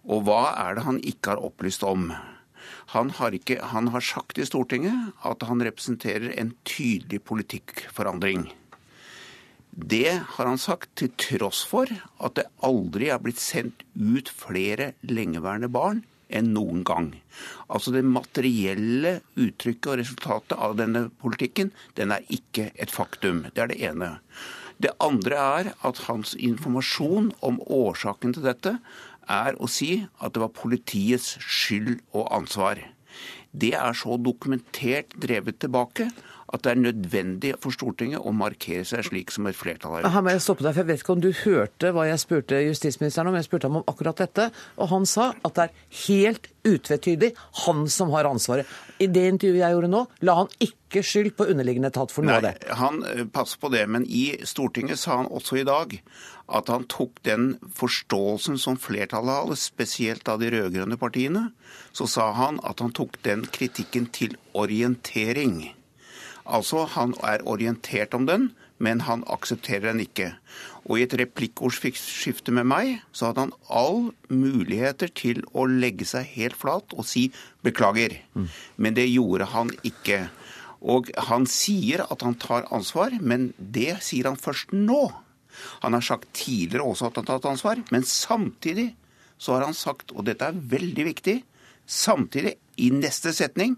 Og 0.10 0.26
hva 0.26 0.42
er 0.58 0.78
det 0.78 0.88
han 0.88 1.02
ikke 1.06 1.36
har 1.36 1.46
opplyst 1.46 1.86
om? 1.86 2.10
Han 2.96 3.12
har, 3.20 3.36
ikke, 3.38 3.60
han 3.74 3.92
har 3.94 4.02
sagt 4.02 4.40
i 4.42 4.48
Stortinget 4.48 5.14
at 5.26 5.46
han 5.46 5.62
representerer 5.62 6.32
en 6.42 6.56
tydelig 6.66 7.22
politikkforandring. 7.30 8.48
Det 9.72 10.22
har 10.26 10.46
han 10.46 10.62
sagt 10.62 10.96
til 11.00 11.12
tross 11.20 11.62
for 11.68 11.90
at 11.90 12.38
det 12.40 12.50
aldri 12.66 13.12
er 13.14 13.22
blitt 13.22 13.42
sendt 13.42 13.86
ut 13.96 14.32
flere 14.34 14.94
lengeværende 15.06 15.70
barn 15.72 16.02
enn 16.30 16.52
noen 16.54 16.84
gang. 16.86 17.12
Altså 17.70 17.94
Det 17.94 18.06
materielle 18.06 19.20
uttrykket 19.36 19.92
og 19.92 20.00
resultatet 20.02 20.58
av 20.58 20.78
denne 20.78 21.08
politikken 21.22 21.72
den 21.98 22.14
er 22.14 22.26
ikke 22.30 22.70
et 22.76 22.94
faktum. 22.94 23.46
Det 23.54 23.64
er 23.64 23.72
det 23.74 23.82
ene. 23.92 24.12
Det 24.80 24.96
andre 25.04 25.40
er 25.60 25.72
at 25.86 26.06
hans 26.08 26.36
informasjon 26.38 27.34
om 27.46 27.60
årsaken 27.66 28.36
til 28.36 28.46
dette 28.46 28.78
er 29.30 29.58
å 29.60 29.68
si 29.70 30.06
at 30.20 30.34
det 30.34 30.42
var 30.42 30.56
politiets 30.56 31.36
skyld 31.44 32.00
og 32.14 32.30
ansvar. 32.34 32.82
Det 33.52 33.74
er 33.74 33.98
så 33.98 34.18
dokumentert 34.22 35.14
drevet 35.18 35.60
tilbake 35.62 36.10
at 36.50 36.64
det 36.66 36.72
er 36.72 36.82
nødvendig 36.82 37.54
for 37.62 37.76
Stortinget 37.76 38.26
å 38.26 38.34
markere 38.36 38.86
seg 38.88 39.06
slik 39.06 39.34
som 39.34 39.48
et 39.50 39.58
flertall 39.58 39.98
har 39.98 40.04
gjort. 40.04 40.16
Her 40.16 40.26
må 40.26 40.34
jeg 40.34 40.44
stoppe 40.46 40.66
deg, 40.66 40.74
for 40.74 40.82
jeg 40.82 40.90
vet 40.90 41.04
ikke 41.04 41.16
om 41.16 41.24
du 41.24 41.30
hørte 41.44 41.92
hva 41.96 42.08
jeg 42.10 42.24
spurte 42.24 42.62
justisministeren 42.66 43.30
om. 43.30 43.38
Jeg 43.38 43.48
spurte 43.50 43.70
ham 43.70 43.82
om 43.82 43.92
akkurat 43.92 44.24
dette, 44.24 44.50
og 44.80 44.92
han 44.94 45.06
sa 45.10 45.32
at 45.46 45.60
det 45.60 45.68
er 45.68 45.86
helt 46.08 46.50
utvetydig 46.70 47.32
han 47.66 47.86
som 47.92 48.12
har 48.16 48.28
ansvaret. 48.30 48.68
I 49.00 49.08
det 49.08 49.28
intervjuet 49.36 49.62
jeg 49.62 49.78
gjorde 49.78 49.92
nå, 49.94 50.04
la 50.28 50.38
han 50.42 50.52
ikke 50.66 51.06
skyld 51.06 51.32
på 51.38 51.48
underliggende 51.54 51.94
etat 51.94 52.12
for 52.14 52.26
noe 52.26 52.40
av 52.40 52.48
det. 52.50 52.56
Han 52.82 53.02
eh, 53.08 53.24
passer 53.30 53.62
på 53.62 53.72
det, 53.74 53.86
men 53.92 54.06
i 54.10 54.26
Stortinget 54.48 55.00
sa 55.00 55.22
han 55.22 55.30
også 55.32 55.62
i 55.62 55.68
dag 55.70 56.00
at 56.50 56.70
han 56.74 56.88
tok 56.90 57.22
den 57.28 57.52
forståelsen 57.78 58.58
som 58.58 58.80
flertallet 58.82 59.44
hadde, 59.44 59.60
spesielt 59.62 60.30
av 60.32 60.42
de 60.42 60.50
rød-grønne 60.50 60.98
partiene, 60.98 61.52
så 61.94 62.10
sa 62.10 62.32
han 62.34 62.58
at 62.66 62.82
han 62.82 62.96
tok 62.98 63.20
den 63.26 63.46
kritikken 63.54 64.10
til 64.10 64.34
orientering. 64.58 65.62
Altså, 66.50 66.86
han 66.96 67.14
er 67.24 67.46
orientert 67.48 68.16
om 68.18 68.26
den, 68.26 68.50
men 68.80 69.04
han 69.06 69.26
aksepterer 69.30 69.92
den 69.92 70.02
ikke. 70.04 70.32
Og 70.88 70.98
i 70.98 71.06
et 71.06 71.14
replikkordskifte 71.20 72.54
med 72.56 72.68
meg 72.72 72.92
så 73.12 73.30
hadde 73.30 73.46
han 73.46 73.56
all 73.70 74.10
muligheter 74.32 75.12
til 75.14 75.44
å 75.54 75.68
legge 75.70 76.08
seg 76.10 76.30
helt 76.38 76.58
flat 76.58 76.96
og 76.96 77.06
si 77.08 77.28
beklager. 77.66 78.16
Mm. 78.34 78.48
Men 78.82 78.98
det 78.98 79.10
gjorde 79.12 79.50
han 79.54 79.74
ikke. 79.86 80.24
Og 80.80 81.12
han 81.30 81.46
sier 81.50 82.06
at 82.08 82.24
han 82.24 82.40
tar 82.40 82.70
ansvar, 82.74 83.14
men 83.20 83.52
det 83.60 84.00
sier 84.06 84.32
han 84.32 84.40
først 84.40 84.72
nå. 84.74 85.10
Han 85.84 85.98
har 85.98 86.06
sagt 86.06 86.32
tidligere 86.40 86.88
også 86.88 87.10
at 87.10 87.20
han 87.20 87.28
har 87.28 87.38
tatt 87.38 87.52
ansvar, 87.52 87.84
men 87.92 88.08
samtidig 88.08 88.94
så 89.40 89.56
har 89.56 89.68
han 89.68 89.76
sagt, 89.76 90.14
og 90.16 90.26
dette 90.28 90.48
er 90.48 90.66
veldig 90.72 91.06
viktig, 91.08 91.38
samtidig, 91.90 92.56
i 92.80 92.90
neste 92.96 93.34
setning, 93.36 93.76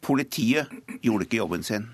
politiet 0.00 0.70
gjorde 1.04 1.26
ikke 1.26 1.40
jobben 1.42 1.64
sin. 1.66 1.90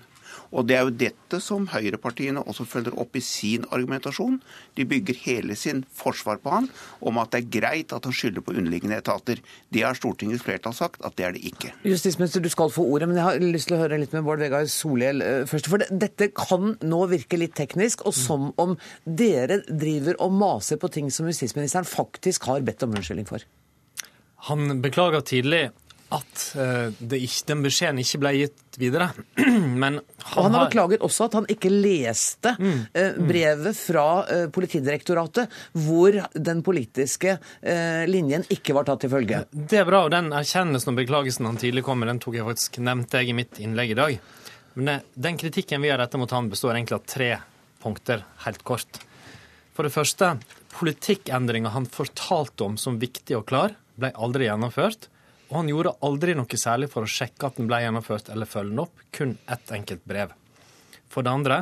Og 0.51 0.67
det 0.67 0.77
er 0.77 0.85
jo 0.85 0.93
dette 1.03 1.39
som 1.43 1.67
høyrepartiene 1.71 2.43
også 2.43 2.65
følger 2.67 2.95
opp 2.99 3.17
i 3.17 3.23
sin 3.23 3.65
argumentasjon. 3.73 4.39
De 4.77 4.85
bygger 4.87 5.19
hele 5.25 5.57
sin 5.59 5.83
forsvar 5.97 6.39
på 6.43 6.53
han 6.53 6.69
om 6.99 7.19
at 7.21 7.33
det 7.33 7.41
er 7.41 7.49
greit 7.57 7.95
at 7.95 8.07
han 8.07 8.15
skylder 8.15 8.45
på 8.45 8.55
underliggende 8.55 8.99
etater. 9.01 9.41
Det 9.73 9.83
har 9.83 9.97
Stortingets 9.97 10.45
flertall 10.45 10.75
sagt 10.77 11.03
at 11.05 11.17
det 11.19 11.27
er 11.27 11.35
det 11.35 11.43
ikke. 11.51 11.73
Justisminister, 11.87 12.43
du 12.43 12.49
skal 12.53 12.71
få 12.73 12.85
ordet, 12.87 13.09
men 13.09 13.19
jeg 13.19 13.27
har 13.27 13.41
lyst 13.43 13.71
til 13.71 13.77
å 13.77 13.81
høre 13.81 13.99
litt 14.01 14.15
med 14.15 14.25
Bård 14.27 14.43
Vegar 14.43 14.67
Solhjell 14.71 15.23
eh, 15.25 15.43
først. 15.49 15.71
For 15.71 15.83
dette 15.87 16.31
kan 16.35 16.75
nå 16.85 17.01
virke 17.11 17.39
litt 17.39 17.55
teknisk, 17.57 18.05
og 18.07 18.15
som 18.17 18.51
om 18.61 18.77
dere 19.05 19.61
driver 19.67 20.19
og 20.23 20.35
maser 20.37 20.79
på 20.81 20.91
ting 20.93 21.11
som 21.13 21.27
justisministeren 21.29 21.87
faktisk 21.87 22.47
har 22.51 22.63
bedt 22.65 22.85
om 22.85 22.95
unnskyldning 22.95 23.27
for. 23.29 23.43
Han 24.47 24.81
beklager 24.83 25.23
tidlig 25.25 25.67
at 26.13 26.43
uh, 26.55 26.87
ikke, 27.17 27.43
den 27.49 27.63
beskjeden 27.65 27.99
ikke 27.99 28.19
ble 28.21 28.31
gitt 28.37 28.77
videre. 28.79 29.09
Men 29.81 29.99
han, 29.99 30.45
han 30.45 30.55
har 30.55 30.67
beklaget 30.69 31.03
også 31.03 31.27
at 31.27 31.37
han 31.39 31.47
ikke 31.51 31.71
leste 31.73 32.53
mm, 32.55 32.77
uh, 32.95 33.17
brevet 33.27 33.79
fra 33.79 34.05
uh, 34.23 34.45
Politidirektoratet, 34.53 35.51
hvor 35.87 36.15
den 36.33 36.63
politiske 36.63 37.37
linjen 38.07 38.45
ikke 38.53 38.73
var 38.75 38.87
tatt 38.87 39.03
til 39.03 39.11
følge. 39.11 39.41
Det 39.51 39.81
er 39.81 39.87
bra, 39.87 40.03
og 40.05 40.11
den 40.13 40.31
erkjennelsen 40.35 40.93
og 40.93 40.99
beklagelsen 40.99 41.47
han 41.47 41.59
tidlig 41.59 41.83
kom 41.85 41.99
med, 42.01 42.09
den 42.11 42.21
tok 42.23 42.37
jeg 42.39 42.47
faktisk, 42.47 42.79
nevnte 42.83 43.21
jeg 43.21 43.31
i 43.31 43.35
mitt 43.37 43.59
innlegg 43.63 43.93
i 43.93 43.97
dag. 43.97 44.17
Men 44.79 45.03
den 45.13 45.39
kritikken 45.41 45.83
vi 45.83 45.91
har 45.91 45.99
rettet 46.01 46.21
mot 46.21 46.31
han, 46.33 46.49
består 46.51 46.75
egentlig 46.75 46.99
av 46.99 47.05
tre 47.09 47.29
punkter, 47.83 48.23
helt 48.45 48.63
kort. 48.67 49.01
For 49.77 49.85
det 49.85 49.93
første, 49.93 50.31
politikkendringa 50.77 51.73
han 51.75 51.85
fortalte 51.89 52.65
om 52.65 52.79
som 52.81 52.99
viktig 53.01 53.37
og 53.37 53.45
klar, 53.49 53.75
ble 53.97 54.13
aldri 54.17 54.47
gjennomført. 54.47 55.09
Og 55.47 55.61
han 55.61 55.69
gjorde 55.71 55.95
aldri 56.03 56.35
noe 56.35 56.59
særlig 56.59 56.89
for 56.91 57.05
å 57.05 57.11
sjekke 57.11 57.47
at 57.47 57.59
den 57.59 57.69
ble 57.69 57.79
gjennomført 57.83 58.31
eller 58.33 58.49
følge 58.49 58.73
den 58.73 58.83
opp, 58.83 59.03
kun 59.15 59.37
ett 59.47 59.71
enkelt 59.71 60.03
brev. 60.07 60.33
For 61.07 61.23
det 61.23 61.31
andre, 61.31 61.61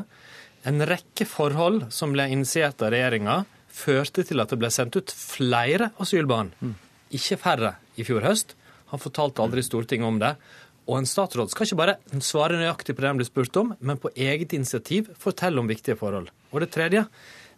en 0.66 0.82
rekke 0.90 1.28
forhold 1.30 1.92
som 1.94 2.16
ble 2.16 2.26
initiert 2.34 2.82
av 2.82 2.94
regjeringa, 2.96 3.44
førte 3.70 4.24
til 4.26 4.42
at 4.42 4.50
det 4.50 4.58
ble 4.62 4.72
sendt 4.74 4.98
ut 4.98 5.14
flere 5.14 5.92
asylbarn, 6.02 6.54
ikke 7.14 7.38
færre, 7.38 7.76
i 7.96 8.04
fjor 8.08 8.26
høst. 8.26 8.56
Han 8.92 9.02
fortalte 9.02 9.44
aldri 9.44 9.64
Stortinget 9.64 10.08
om 10.08 10.18
det. 10.20 10.34
Og 10.86 11.00
en 11.00 11.08
statsråd 11.10 11.50
skal 11.50 11.66
ikke 11.66 11.80
bare 11.80 12.22
svare 12.22 12.58
nøyaktig 12.60 12.94
på 12.96 13.04
det 13.04 13.10
han 13.10 13.20
blir 13.20 13.28
spurt 13.28 13.58
om, 13.62 13.72
men 13.80 14.02
på 14.02 14.12
eget 14.14 14.54
initiativ 14.54 15.10
fortelle 15.22 15.62
om 15.62 15.70
viktige 15.70 15.98
forhold. 15.98 16.30
Og 16.54 16.62
det 16.62 16.72
tredje, 16.74 17.06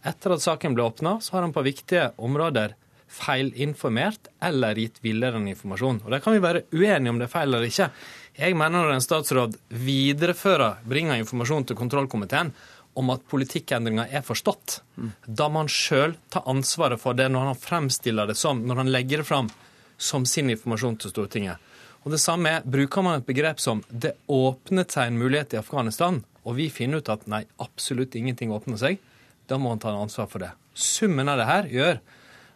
etter 0.07 0.35
at 0.35 0.43
saken 0.43 0.75
ble 0.75 0.85
åpna, 0.87 1.17
så 1.23 1.35
har 1.35 1.43
han 1.43 1.55
på 1.55 1.65
viktige 1.65 2.11
områder 2.23 2.75
feilinformert 3.07 4.29
eller 4.43 4.79
gitt 4.79 4.99
villedende 5.03 5.53
informasjon. 5.53 6.01
Og 6.05 6.11
Der 6.11 6.23
kan 6.23 6.33
vi 6.33 6.43
være 6.43 6.63
uenige 6.71 7.09
om 7.09 7.19
det 7.19 7.27
er 7.27 7.33
feil 7.33 7.53
eller 7.53 7.67
ikke. 7.67 7.89
Jeg 8.37 8.55
mener 8.55 8.83
når 8.83 8.95
en 8.95 9.05
statsråd 9.05 9.55
viderefører, 9.69 10.83
bringer 10.85 11.17
informasjon 11.17 11.65
til 11.65 11.79
kontrollkomiteen 11.79 12.51
om 12.97 13.13
at 13.13 13.25
politikkendringa 13.29 14.07
er 14.09 14.25
forstått, 14.25 14.81
da 15.25 15.47
må 15.49 15.63
han 15.63 15.71
sjøl 15.71 16.15
ta 16.33 16.41
ansvaret 16.49 17.01
for 17.01 17.17
det 17.17 17.29
når 17.29 17.51
han 17.51 17.59
fremstiller 17.61 18.29
det 18.29 18.37
som, 18.37 18.63
når 18.65 18.83
han 18.83 18.91
legger 18.93 19.21
det 19.21 19.29
fram 19.29 19.49
som 19.97 20.25
sin 20.25 20.49
informasjon 20.53 20.97
til 21.01 21.13
Stortinget. 21.13 21.61
Og 22.05 22.13
det 22.13 22.21
samme 22.21 22.49
er, 22.49 22.65
Bruker 22.65 23.03
man 23.03 23.19
et 23.19 23.27
begrep 23.27 23.59
som 23.59 23.83
'det 23.89 24.13
åpnet 24.27 24.91
seg 24.91 25.07
en 25.07 25.19
mulighet 25.19 25.53
i 25.53 25.61
Afghanistan', 25.61 26.23
og 26.45 26.55
vi 26.55 26.69
finner 26.69 26.97
ut 26.97 27.09
at 27.09 27.27
nei, 27.27 27.45
absolutt 27.59 28.15
ingenting 28.15 28.51
åpner 28.51 28.77
seg, 28.77 28.99
da 29.47 29.57
må 29.57 29.69
han 29.69 29.79
ta 29.79 29.89
ansvar 29.89 30.27
for 30.27 30.39
det. 30.39 30.51
Summen 30.73 31.27
av 31.29 31.37
det 31.37 31.45
her 31.45 31.63
gjør 31.67 31.99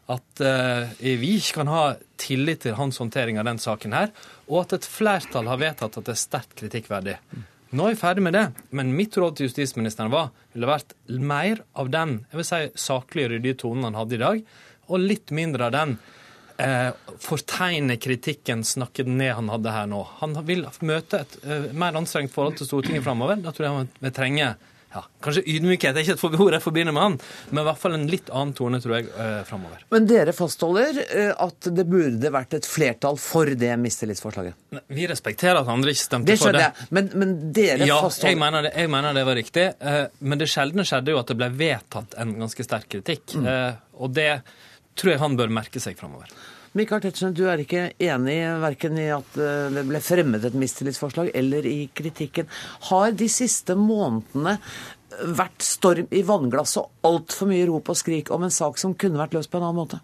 at 0.09 0.41
uh, 0.43 0.89
vi 0.99 1.35
ikke 1.37 1.61
kan 1.61 1.69
ha 1.71 1.83
tillit 2.19 2.63
til 2.65 2.75
hans 2.75 2.97
håndtering 3.01 3.37
av 3.39 3.47
den 3.47 3.61
saken 3.61 3.93
her, 3.95 4.11
og 4.49 4.65
at 4.65 4.79
et 4.79 4.87
flertall 4.89 5.49
har 5.49 5.61
vedtatt 5.61 5.97
at 5.97 6.07
det 6.07 6.15
er 6.15 6.21
sterkt 6.21 6.55
kritikkverdig. 6.59 7.17
Nå 7.71 7.85
er 7.87 7.93
vi 7.93 8.01
ferdig 8.01 8.23
med 8.25 8.35
det, 8.35 8.47
men 8.75 8.91
mitt 8.97 9.15
råd 9.15 9.37
til 9.37 9.47
justisministeren 9.47 10.11
var 10.11 10.33
ville 10.51 10.67
vært 10.67 10.91
mer 11.07 11.61
av 11.79 11.91
den 11.93 12.17
jeg 12.25 12.41
vil 12.41 12.47
si, 12.49 12.59
saklige, 12.83 13.29
ryddige 13.31 13.61
tonen 13.63 13.87
han 13.87 13.99
hadde 14.01 14.17
i 14.17 14.23
dag, 14.25 14.41
og 14.91 15.05
litt 15.05 15.31
mindre 15.31 15.69
av 15.69 15.77
den 15.77 15.93
eh, 16.59 16.89
fortegne 17.23 17.95
kritikken, 18.01 18.65
snakke 18.67 19.05
ned 19.07 19.31
han 19.37 19.53
hadde 19.53 19.71
her 19.71 19.87
nå. 19.87 20.01
Han 20.19 20.35
vil 20.47 20.65
møte 20.83 21.23
et 21.23 21.37
eh, 21.45 21.69
mer 21.71 21.95
anstrengt 21.95 22.33
forhold 22.35 22.59
til 22.59 22.67
Stortinget 22.67 23.05
framover. 23.05 23.39
Da 23.39 23.55
tror 23.55 23.67
jeg 23.67 23.77
han 23.77 23.91
vil 24.03 24.15
trenge 24.19 24.51
ja, 24.91 25.03
Kanskje 25.23 25.43
ydmykhet 25.47 25.95
er 25.95 26.03
ikke 26.03 26.17
et 26.17 26.41
ord 26.43 26.55
jeg 26.57 26.63
forbinder 26.63 26.95
med 26.95 27.05
han, 27.05 27.17
men 27.51 27.61
i 27.61 27.65
hvert 27.69 27.79
fall 27.79 27.95
en 27.95 28.07
litt 28.11 28.31
annen 28.33 28.51
tone, 28.57 28.81
tror 28.83 28.97
jeg, 28.97 29.07
eh, 29.11 29.37
framover. 29.47 29.85
Men 29.93 30.07
dere 30.09 30.33
fastholder 30.35 30.99
eh, 31.05 31.31
at 31.31 31.69
det 31.77 31.85
burde 31.87 32.33
vært 32.33 32.57
et 32.59 32.67
flertall 32.67 33.19
for 33.21 33.47
det 33.61 33.71
mistillitsforslaget? 33.79 34.57
Vi 34.91 35.07
respekterer 35.11 35.61
at 35.61 35.71
andre 35.71 35.95
ikke 35.95 36.03
stemte 36.03 36.35
for 36.35 36.51
det. 36.51 36.59
Det 36.59 36.65
skjønner 36.65 36.65
jeg, 36.67 36.89
men, 36.97 37.11
men 37.23 37.35
dere 37.55 37.87
ja, 37.87 38.01
fastholder 38.03 38.35
jeg 38.35 38.41
mener, 38.43 38.67
det, 38.67 38.73
jeg 38.83 38.93
mener 38.97 39.19
det 39.19 39.27
var 39.29 39.39
riktig. 39.39 39.67
Eh, 39.79 40.01
men 40.19 40.43
det 40.43 40.49
sjeldne 40.51 40.87
skjedde 40.87 41.15
jo 41.15 41.21
at 41.21 41.31
det 41.31 41.39
ble 41.39 41.51
vedtatt 41.63 42.17
en 42.21 42.35
ganske 42.43 42.67
sterk 42.67 42.91
kritikk. 42.91 43.37
Mm. 43.39 43.51
Og 44.03 44.11
det 44.15 44.31
tror 44.99 45.13
jeg 45.13 45.21
han 45.21 45.37
bør 45.39 45.53
merke 45.61 45.79
seg 45.83 45.95
framover. 45.99 46.31
Michael 46.77 47.01
Tetzschner, 47.03 47.33
du 47.35 47.43
er 47.51 47.59
ikke 47.59 47.89
enig 47.99 48.37
verken 48.61 48.99
i 49.01 49.09
at 49.11 49.35
eh, 49.35 49.67
det 49.75 49.83
ble 49.89 49.99
fremmet 50.03 50.45
et 50.47 50.55
mistillitsforslag 50.55 51.33
eller 51.35 51.65
i 51.67 51.89
kritikken. 51.91 52.47
Har 52.87 53.11
de 53.17 53.27
siste 53.31 53.75
månedene 53.75 54.55
vært 55.35 55.65
storm 55.67 56.07
i 56.15 56.21
vannglasset 56.23 56.79
og 56.85 57.09
altfor 57.09 57.49
mye 57.51 57.65
rop 57.67 57.91
og 57.91 57.99
skrik 57.99 58.31
om 58.31 58.47
en 58.47 58.53
sak 58.55 58.79
som 58.79 58.95
kunne 58.95 59.19
vært 59.19 59.35
løst 59.35 59.51
på 59.51 59.59
en 59.59 59.67
annen 59.67 59.81
måte? 59.81 59.99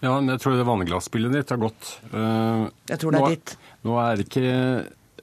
Ja, 0.00 0.14
men 0.14 0.32
jeg 0.32 0.40
tror 0.40 0.56
det 0.56 0.68
vannglassbildet 0.68 1.36
ditt 1.36 1.52
har 1.52 1.60
gått. 1.60 1.90
Uh, 2.12 2.68
jeg 2.88 3.00
tror 3.00 3.12
det 3.12 3.20
er 3.20 3.34
ditt. 3.36 3.52
Nå 3.84 3.96
er 4.00 4.16
det 4.16 4.26
ikke 4.28 4.48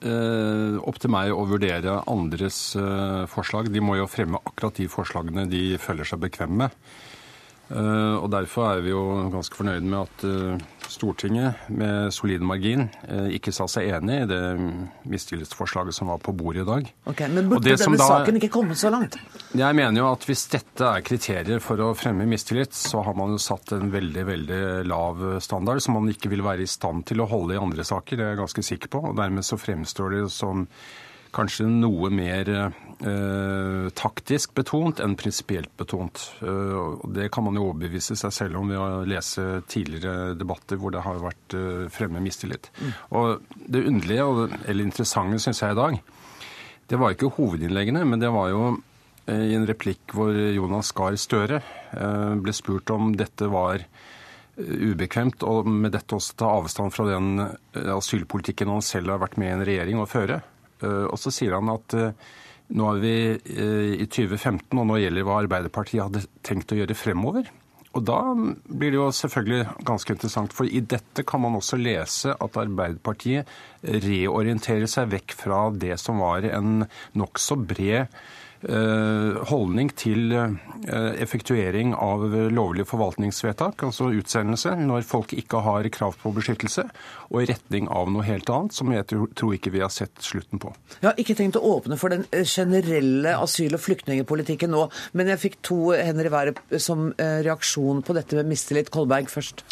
uh, 0.06 0.78
opp 0.82 1.02
til 1.02 1.14
meg 1.14 1.34
å 1.34 1.46
vurdere 1.50 2.00
andres 2.10 2.60
uh, 2.78 3.26
forslag. 3.34 3.70
De 3.74 3.82
må 3.86 3.98
jo 3.98 4.10
fremme 4.10 4.42
akkurat 4.42 4.78
de 4.78 4.90
forslagene 4.92 5.46
de 5.50 5.64
føler 5.82 6.10
seg 6.10 6.22
bekvemme 6.26 6.66
med. 6.66 6.78
Eh, 7.74 8.16
og 8.22 8.30
Derfor 8.34 8.70
er 8.70 8.84
vi 8.86 8.94
jo 8.94 9.02
ganske 9.34 9.58
fornøyd 9.58 9.86
med 9.88 10.00
at 10.04 10.26
eh, 10.30 10.70
Stortinget 10.94 11.70
med 11.74 12.12
solid 12.14 12.44
margin 12.46 12.86
eh, 13.08 13.32
ikke 13.38 13.54
sa 13.56 13.66
seg 13.72 13.88
enig 13.96 14.18
i 14.22 14.28
det 14.30 14.42
mistillitsforslaget 15.10 15.96
som 15.96 16.12
var 16.12 16.20
på 16.22 16.36
bordet 16.38 16.66
i 16.66 16.68
dag. 16.68 16.90
Ok, 17.10 17.24
Men 17.34 17.50
burde 17.50 17.74
denne 17.74 17.98
da, 17.98 18.10
saken 18.12 18.38
ikke 18.38 18.52
kommet 18.54 18.78
så 18.82 18.92
langt? 18.94 19.18
Jeg 19.58 19.80
mener 19.80 20.04
jo 20.04 20.10
at 20.12 20.28
hvis 20.28 20.46
dette 20.54 20.90
er 20.90 21.06
kriterier 21.06 21.64
for 21.64 21.82
å 21.82 21.94
fremme 21.98 22.28
mistillit, 22.30 22.76
så 22.78 23.02
har 23.08 23.18
man 23.18 23.34
jo 23.34 23.42
satt 23.42 23.74
en 23.78 23.90
veldig 23.94 24.28
veldig 24.30 24.62
lav 24.90 25.24
standard 25.44 25.82
som 25.84 25.98
man 25.98 26.12
ikke 26.14 26.30
vil 26.34 26.46
være 26.46 26.68
i 26.68 26.70
stand 26.70 27.08
til 27.10 27.24
å 27.24 27.30
holde 27.32 27.58
i 27.58 27.64
andre 27.64 27.88
saker. 27.88 28.20
Det 28.20 28.28
er 28.28 28.36
jeg 28.36 28.44
ganske 28.44 28.68
sikker 28.70 28.94
på. 28.94 29.06
og 29.10 29.18
Dermed 29.18 29.48
så 29.48 29.58
fremstår 29.62 30.20
det 30.20 30.28
som 30.36 30.68
kanskje 31.34 31.66
noe 31.70 32.10
mer 32.14 32.50
eh, 32.54 33.90
taktisk 33.98 34.54
betont 34.58 35.02
enn 35.04 35.18
prinsipielt 35.20 35.72
betont. 35.80 36.22
Eh, 36.46 37.04
det 37.16 37.30
kan 37.34 37.48
man 37.48 37.58
jo 37.58 37.68
overbevise 37.70 38.18
seg 38.20 38.36
selv 38.36 38.62
om 38.62 38.72
ved 38.72 38.80
å 38.80 39.04
lese 39.10 39.64
tidligere 39.72 40.38
debatter 40.40 40.80
hvor 40.80 40.94
det 40.94 41.04
har 41.06 41.22
vært 41.24 41.58
eh, 41.58 41.84
fremme 41.94 42.22
mistillit. 42.24 42.70
Mm. 42.80 42.94
Og 43.20 43.60
det 43.66 43.86
underlige, 43.90 44.48
eller 44.68 44.86
interessante, 44.86 45.42
syns 45.44 45.64
jeg 45.64 45.76
i 45.76 45.82
dag, 45.82 46.00
det 46.92 47.00
var 47.00 47.14
ikke 47.14 47.34
hovedinnleggene, 47.38 48.04
men 48.06 48.22
det 48.22 48.30
var 48.34 48.50
jo 48.52 48.64
uh, 48.76 49.30
i 49.32 49.54
en 49.56 49.66
replikk 49.66 50.12
hvor 50.14 50.36
Jonas 50.36 50.92
Gahr 50.94 51.16
Støre 51.18 51.62
ble 52.44 52.54
spurt 52.54 52.92
om 52.92 53.14
dette 53.16 53.48
var 53.50 53.86
ubekvemt, 54.60 55.46
og 55.48 55.70
med 55.70 55.94
dette 55.96 56.14
også 56.14 56.36
ta 56.38 56.50
avstand 56.60 56.94
fra 56.94 57.08
den 57.08 57.40
asylpolitikken 57.72 58.70
han 58.70 58.84
selv 58.86 59.14
har 59.14 59.22
vært 59.24 59.40
med 59.40 59.48
i 59.48 59.54
en 59.56 59.66
regjering 59.70 60.02
å 60.04 60.10
føre. 60.10 60.42
Eh, 60.84 61.06
og 61.10 61.20
så 61.22 61.34
sier 61.34 61.58
han 61.58 61.74
at 61.74 61.98
eh, 62.00 62.32
Nå 62.74 62.86
er 62.90 63.00
vi 63.04 63.18
i 64.00 64.06
2015, 64.08 64.72
og 64.80 64.86
nå 64.88 64.96
gjelder 64.98 65.26
hva 65.28 65.36
Arbeiderpartiet 65.44 66.00
hadde 66.00 66.22
tenkt 66.48 66.72
å 66.74 66.78
gjøre 66.80 66.96
fremover. 66.98 67.50
Og 67.94 68.06
da 68.08 68.22
blir 68.34 68.96
det 68.96 68.98
jo 68.98 69.10
selvfølgelig 69.14 69.84
ganske 69.86 70.16
interessant, 70.16 70.56
for 70.56 70.66
i 70.66 70.82
dette 70.82 71.26
kan 71.28 71.44
man 71.44 71.60
også 71.60 71.78
lese 71.78 72.34
at 72.34 72.58
Arbeiderpartiet 72.64 73.52
reorienterer 73.84 74.90
seg 74.90 75.12
vekk 75.12 75.36
fra 75.44 75.60
det 75.76 76.00
som 76.02 76.24
var 76.24 76.48
en 76.50 76.88
nokså 77.20 77.60
bred 77.68 78.08
Eh, 78.64 79.40
holdning 79.50 79.90
til 80.00 80.32
eh, 80.32 80.54
effektuering 80.88 81.94
av 81.96 82.26
lovlige 82.52 82.88
forvaltningsvedtak, 82.90 83.84
altså 83.88 84.10
utsendelse, 84.14 84.76
når 84.80 85.06
folk 85.08 85.34
ikke 85.38 85.62
har 85.66 85.88
krav 85.94 86.18
på 86.22 86.34
beskyttelse, 86.36 86.86
og 87.32 87.42
i 87.42 87.48
retning 87.50 87.90
av 87.92 88.12
noe 88.14 88.26
helt 88.28 88.50
annet, 88.54 88.76
som 88.76 88.92
jeg 88.94 89.08
tror 89.10 89.56
ikke 89.56 89.74
vi 89.74 89.84
har 89.84 89.92
sett 89.94 90.22
slutten 90.24 90.62
på. 90.62 90.74
Jeg 91.00 91.10
har 91.10 91.20
ikke 91.24 91.38
tenkt 91.40 91.60
å 91.60 91.64
åpne 91.76 91.98
for 92.00 92.14
den 92.14 92.26
eh, 92.32 92.46
generelle 92.48 93.36
asyl- 93.40 93.78
og 93.78 93.84
flyktningpolitikken 93.84 94.74
nå, 94.74 94.86
men 95.18 95.34
jeg 95.34 95.44
fikk 95.48 95.60
to 95.66 95.80
hender 95.94 96.30
i 96.30 96.34
været 96.34 96.62
som 96.82 97.12
reaksjon 97.18 98.02
på 98.06 98.16
dette 98.18 98.38
med 98.40 98.52
mistillit. 98.52 98.92
Kolberg 98.94 99.30
først. 99.32 99.64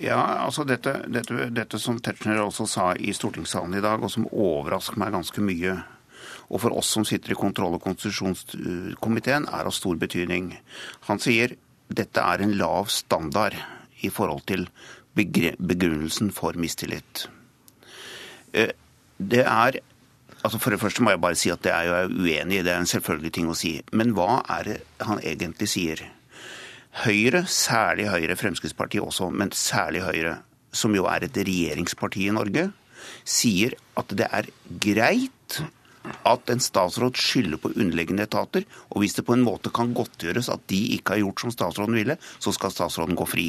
Ja, 0.00 0.20
altså 0.44 0.64
dette, 0.68 0.94
dette, 1.10 1.48
dette 1.54 1.80
som 1.82 1.98
Tetzschner 2.02 2.40
også 2.42 2.66
sa 2.70 2.90
i 2.94 3.14
stortingssalen 3.16 3.78
i 3.78 3.84
dag, 3.84 4.02
og 4.02 4.12
som 4.12 4.28
overrasker 4.30 5.00
meg 5.00 5.14
ganske 5.16 5.44
mye 5.44 5.78
og 6.48 6.62
for 6.62 6.76
oss 6.76 6.90
som 6.94 7.04
sitter 7.04 7.34
i 7.34 7.38
kontroll- 7.38 7.76
og 7.76 7.82
konstitusjonskomiteen, 7.84 9.48
er 9.48 9.68
av 9.68 9.74
stor 9.76 9.98
betydning. 10.00 10.54
Han 11.08 11.20
sier 11.20 11.56
dette 11.88 12.20
er 12.20 12.44
en 12.44 12.56
lav 12.56 12.88
standard 12.92 13.56
i 14.04 14.10
forhold 14.12 14.44
til 14.48 14.68
begrunnelsen 15.16 16.32
for 16.32 16.56
mistillit. 16.60 17.26
Eh, 18.52 18.72
det 19.18 19.44
er 19.44 19.80
altså 20.44 20.58
For 20.62 20.70
det 20.70 20.78
første 20.78 21.02
må 21.02 21.10
jeg 21.10 21.20
bare 21.20 21.34
si 21.34 21.50
at 21.50 21.64
det 21.66 21.72
er 21.74 21.88
jeg 21.88 22.10
uenig 22.14 22.60
det 22.62 22.70
er 22.70 22.78
en 22.78 22.86
selvfølgelig 22.86 23.32
ting 23.34 23.48
å 23.50 23.56
si. 23.58 23.72
Men 23.90 24.14
hva 24.14 24.44
er 24.54 24.68
det 24.68 24.76
han 25.02 25.18
egentlig 25.18 25.66
sier? 25.72 26.04
Høyre, 27.02 27.42
særlig 27.50 28.06
Høyre, 28.08 28.36
Fremskrittspartiet 28.38 29.02
også, 29.02 29.28
men 29.34 29.50
særlig 29.52 30.04
Høyre, 30.06 30.36
som 30.72 30.94
jo 30.94 31.08
er 31.10 31.26
et 31.26 31.36
regjeringsparti 31.36 32.28
i 32.28 32.34
Norge, 32.34 32.68
sier 33.26 33.74
at 33.98 34.14
det 34.14 34.30
er 34.30 34.48
greit 34.82 35.58
at 36.28 36.50
en 36.52 36.62
statsråd 36.62 37.18
skylder 37.18 37.60
på 37.62 37.72
underliggende 37.74 38.26
etater, 38.28 38.66
og 38.90 39.02
hvis 39.02 39.16
det 39.18 39.26
på 39.28 39.36
en 39.36 39.46
måte 39.46 39.72
kan 39.74 39.94
godtgjøres 39.96 40.50
at 40.52 40.66
de 40.70 40.80
ikke 40.96 41.16
har 41.16 41.24
gjort 41.24 41.44
som 41.44 41.54
statsråden 41.54 41.98
ville, 41.98 42.18
så 42.38 42.54
skal 42.54 42.74
statsråden 42.74 43.18
gå 43.18 43.26
fri. 43.28 43.48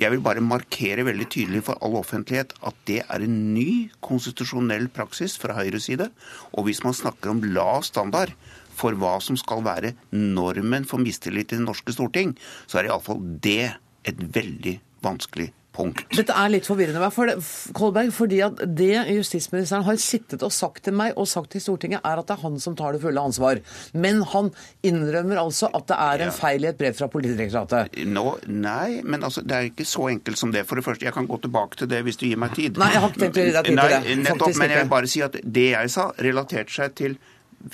Jeg 0.00 0.10
vil 0.10 0.22
bare 0.24 0.42
markere 0.42 1.04
veldig 1.06 1.28
tydelig 1.30 1.62
for 1.66 1.78
all 1.84 1.98
offentlighet 2.00 2.54
at 2.66 2.78
det 2.88 3.02
er 3.04 3.24
en 3.24 3.38
ny 3.54 3.92
konstitusjonell 4.04 4.88
praksis 4.94 5.36
fra 5.38 5.56
Høyres 5.58 5.86
side. 5.90 6.08
Og 6.56 6.66
hvis 6.66 6.82
man 6.86 6.96
snakker 6.96 7.30
om 7.30 7.44
lav 7.52 7.84
standard 7.86 8.34
for 8.72 8.96
hva 8.98 9.18
som 9.22 9.38
skal 9.38 9.62
være 9.66 9.94
normen 10.16 10.88
for 10.88 11.02
mistillit 11.02 11.52
i 11.52 11.60
det 11.60 11.66
norske 11.66 11.94
storting, 11.94 12.34
så 12.66 12.80
er 12.80 12.90
iallfall 12.90 13.20
det 13.44 13.74
et 14.08 14.24
veldig 14.34 14.78
vanskelig 15.04 15.52
punkt. 15.74 16.04
Dette 16.14 16.34
er 16.36 16.52
litt 16.52 16.68
forvirrende 16.68 17.10
for 17.14 17.30
det, 17.30 17.38
Kolberg, 17.76 18.12
fordi 18.14 18.40
at 18.44 18.60
det 18.68 19.04
justisministeren 19.12 19.86
har 19.86 19.98
sittet 20.00 20.44
og 20.44 20.52
sagt 20.54 20.84
til 20.86 20.96
meg 20.96 21.16
og 21.16 21.28
sagt 21.30 21.52
til 21.54 21.64
Stortinget, 21.64 22.02
er 22.04 22.20
at 22.20 22.28
det 22.28 22.36
er 22.36 22.42
han 22.44 22.58
som 22.62 22.76
tar 22.78 22.96
det 22.96 23.02
fulle 23.04 23.22
ansvar. 23.22 23.62
Men 23.92 24.22
han 24.32 24.52
innrømmer 24.86 25.40
altså 25.42 25.70
at 25.72 25.88
det 25.90 25.98
er 25.98 26.26
en 26.26 26.34
feil 26.36 26.66
i 26.66 26.70
et 26.70 26.78
brev 26.78 26.96
fra 26.98 27.08
Politidirektoratet. 27.12 27.98
Nå, 28.08 28.26
nei, 28.48 29.00
men 29.04 29.24
altså, 29.26 29.44
det 29.46 29.58
er 29.58 29.70
ikke 29.72 29.88
så 29.88 30.08
enkelt 30.12 30.40
som 30.40 30.54
det. 30.54 30.66
For 30.68 30.78
det 30.78 30.86
første, 30.86 31.08
jeg 31.08 31.16
kan 31.16 31.28
gå 31.30 31.40
tilbake 31.42 31.82
til 31.82 31.90
det 31.92 32.02
hvis 32.06 32.20
du 32.20 32.26
gir 32.28 32.40
meg 32.40 32.56
tid. 32.58 32.80
Nei, 32.80 32.92
jeg 32.94 33.04
har 33.04 33.12
ikke 33.12 33.24
tenkt 33.26 33.40
å 33.42 33.46
gi 33.46 33.54
deg 33.58 33.68
tid 33.70 33.82
til 33.82 33.94
det. 33.96 34.16
Nettopp, 34.26 34.56
men 34.60 34.74
jeg 34.74 34.84
vil 34.84 34.92
bare 34.92 35.12
si 35.14 35.24
at 35.24 35.38
det 35.42 35.68
jeg 35.72 35.94
sa, 35.94 36.10
relaterte 36.22 36.74
seg 36.74 36.98
til 36.98 37.20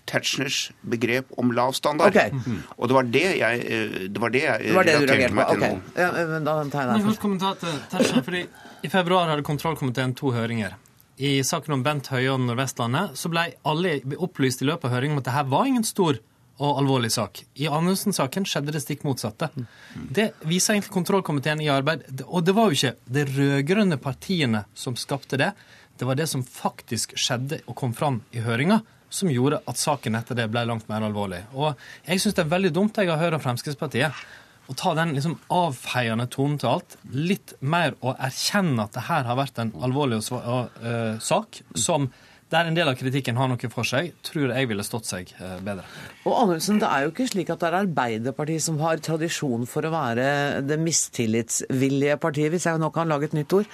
Tetzschners 0.08 0.58
begrep 0.82 1.30
om 1.40 1.52
lav 1.56 1.72
standard. 1.76 2.16
Okay. 2.16 2.32
Og 2.76 2.90
det 2.90 2.96
var 2.96 3.08
det 3.14 3.24
jeg, 3.38 3.62
eh, 3.64 3.96
det 4.08 4.22
var 4.22 4.34
det 4.34 4.44
jeg 4.44 4.68
det 4.68 4.76
var 4.76 4.88
det 4.88 4.96
relaterte 4.98 5.38
meg 5.38 5.52
til 5.52 5.62
okay. 5.62 5.78
nå. 5.78 5.94
Ja, 5.96 6.40
da 6.48 6.58
tar 6.72 6.92
jeg 6.92 7.06
først 7.08 7.22
kommentar 7.24 7.58
til 7.62 7.80
Tetzschner, 7.92 8.26
fordi 8.26 8.44
I 8.84 8.92
februar 8.92 9.30
hadde 9.32 9.46
kontrollkomiteen 9.46 10.14
to 10.18 10.32
høringer. 10.34 10.76
I 11.18 11.40
saken 11.42 11.74
om 11.74 11.80
Bent 11.82 12.12
Høie 12.12 12.30
og 12.30 12.44
Nordvestlandet 12.44 13.18
så 13.18 13.30
ble 13.32 13.48
alle 13.66 13.96
opplyst 14.22 14.62
i 14.62 14.68
løpet 14.68 14.86
av 14.86 14.94
høringen 14.94 15.16
om 15.16 15.22
at 15.22 15.26
dette 15.26 15.48
var 15.50 15.66
ingen 15.66 15.86
stor 15.86 16.20
og 16.58 16.78
alvorlig 16.80 17.10
sak. 17.14 17.42
I 17.58 17.68
Anundsen-saken 17.70 18.46
skjedde 18.48 18.74
det 18.74 18.82
stikk 18.82 19.04
motsatte. 19.06 19.48
Det 19.94 20.32
viser 20.46 20.74
egentlig 20.74 20.94
kontrollkomiteen 20.94 21.62
i 21.62 21.70
arbeid. 21.70 22.06
Og 22.26 22.46
det 22.46 22.54
var 22.56 22.70
jo 22.70 22.78
ikke 22.78 22.94
de 23.14 23.26
rød-grønne 23.30 23.98
partiene 24.02 24.64
som 24.78 24.98
skapte 24.98 25.38
det. 25.38 25.52
Det 25.98 26.06
var 26.06 26.18
det 26.18 26.26
som 26.30 26.42
faktisk 26.42 27.14
skjedde 27.18 27.60
og 27.66 27.76
kom 27.78 27.94
fram 27.94 28.20
i 28.34 28.42
høringa, 28.42 28.80
som 29.10 29.30
gjorde 29.32 29.62
at 29.68 29.80
saken 29.80 30.18
etter 30.18 30.36
det 30.38 30.48
ble 30.52 30.64
langt 30.68 30.88
mer 30.90 31.06
alvorlig. 31.06 31.42
Og 31.56 31.72
jeg 32.06 32.20
syns 32.22 32.36
det 32.36 32.44
er 32.44 32.52
veldig 32.52 32.74
dumt 32.76 33.00
jeg 33.00 33.10
har 33.10 33.20
hørt 33.22 33.38
av 33.38 33.44
Fremskrittspartiet 33.44 34.26
å 34.68 34.76
ta 34.76 34.92
den 34.96 35.14
liksom 35.16 35.38
avfeiende 35.54 36.28
tonen 36.32 36.58
til 36.60 36.74
alt. 36.74 36.96
Litt 37.12 37.54
mer 37.64 37.96
å 38.04 38.12
erkjenne 38.14 38.84
at 38.84 38.96
det 38.96 39.06
her 39.08 39.28
har 39.28 39.38
vært 39.38 39.60
en 39.62 39.72
alvorlig 39.84 40.20
uh, 40.28 41.16
sak 41.24 41.62
som 41.72 42.10
der 42.52 42.68
en 42.68 42.76
del 42.76 42.88
av 42.88 42.96
kritikken 42.96 43.36
har 43.36 43.48
noe 43.50 43.68
for 43.72 43.84
seg, 43.84 44.14
tror 44.24 44.54
jeg 44.54 44.68
ville 44.70 44.84
stått 44.84 45.08
seg 45.08 45.32
uh, 45.40 45.56
bedre. 45.64 45.84
Og 46.28 46.36
Andersen, 46.44 46.80
Det 46.80 46.88
er 46.88 47.04
jo 47.04 47.14
ikke 47.14 47.28
slik 47.32 47.52
at 47.52 47.64
det 47.64 47.70
er 47.70 47.78
Arbeiderpartiet 47.82 48.64
som 48.64 48.80
har 48.84 49.00
tradisjon 49.04 49.64
for 49.68 49.88
å 49.88 49.92
være 49.92 50.28
det 50.68 50.78
mistillitsvillige 50.80 52.20
partiet, 52.20 52.52
hvis 52.52 52.68
jeg 52.68 52.80
nå 52.80 52.92
kan 52.92 53.08
lage 53.08 53.30
et 53.30 53.36
nytt 53.40 53.56
ord. 53.56 53.72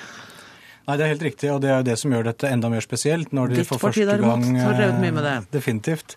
Nei, 0.85 0.97
Det 0.97 1.05
er 1.05 1.14
helt 1.14 1.29
riktig, 1.31 1.53
og 1.53 1.61
det 1.64 1.70
er 1.73 1.79
jo 1.81 1.90
det 1.90 1.99
som 2.01 2.12
gjør 2.12 2.27
dette 2.29 2.49
enda 2.51 2.70
mer 2.73 2.85
spesielt. 2.85 3.33
når 3.33 3.53
de 3.53 3.62
Ditt 3.62 3.70
for 3.70 3.81
parti 3.81 4.05
derimot 4.05 4.44
har 4.61 4.75
drevet 4.77 5.01
mye 5.01 5.14
med 5.16 5.25
det. 5.25 5.37
Eh, 5.38 5.53
definitivt. 5.57 6.16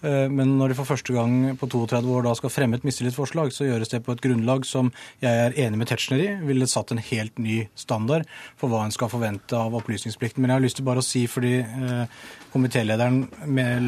Eh, 0.00 0.26
men 0.30 0.56
når 0.58 0.70
de 0.70 0.78
for 0.78 0.86
første 0.86 1.14
gang 1.14 1.56
på 1.58 1.66
32 1.70 2.10
år 2.16 2.26
da 2.26 2.34
skal 2.38 2.50
fremme 2.50 2.78
et 2.78 2.86
mistillitsforslag, 2.86 3.52
så 3.54 3.66
gjøres 3.66 3.90
det 3.90 4.02
på 4.06 4.14
et 4.14 4.22
grunnlag 4.22 4.66
som 4.66 4.90
jeg 5.22 5.30
er 5.30 5.54
enig 5.66 5.78
med 5.78 5.90
Tetzschner 5.90 6.22
i, 6.22 6.28
ville 6.46 6.66
satt 6.66 6.90
en 6.94 7.02
helt 7.02 7.38
ny 7.38 7.68
standard 7.78 8.26
for 8.58 8.70
hva 8.70 8.84
en 8.84 8.94
skal 8.94 9.10
forvente 9.10 9.58
av 9.58 9.74
opplysningsplikten. 9.78 10.42
Men 10.42 10.50
jeg 10.50 10.58
har 10.58 10.66
lyst 10.66 10.80
til 10.80 10.88
bare 10.88 11.02
å 11.02 11.06
si, 11.06 11.26
fordi 11.30 11.54
eh, 11.62 12.24
komitélederen 12.50 13.22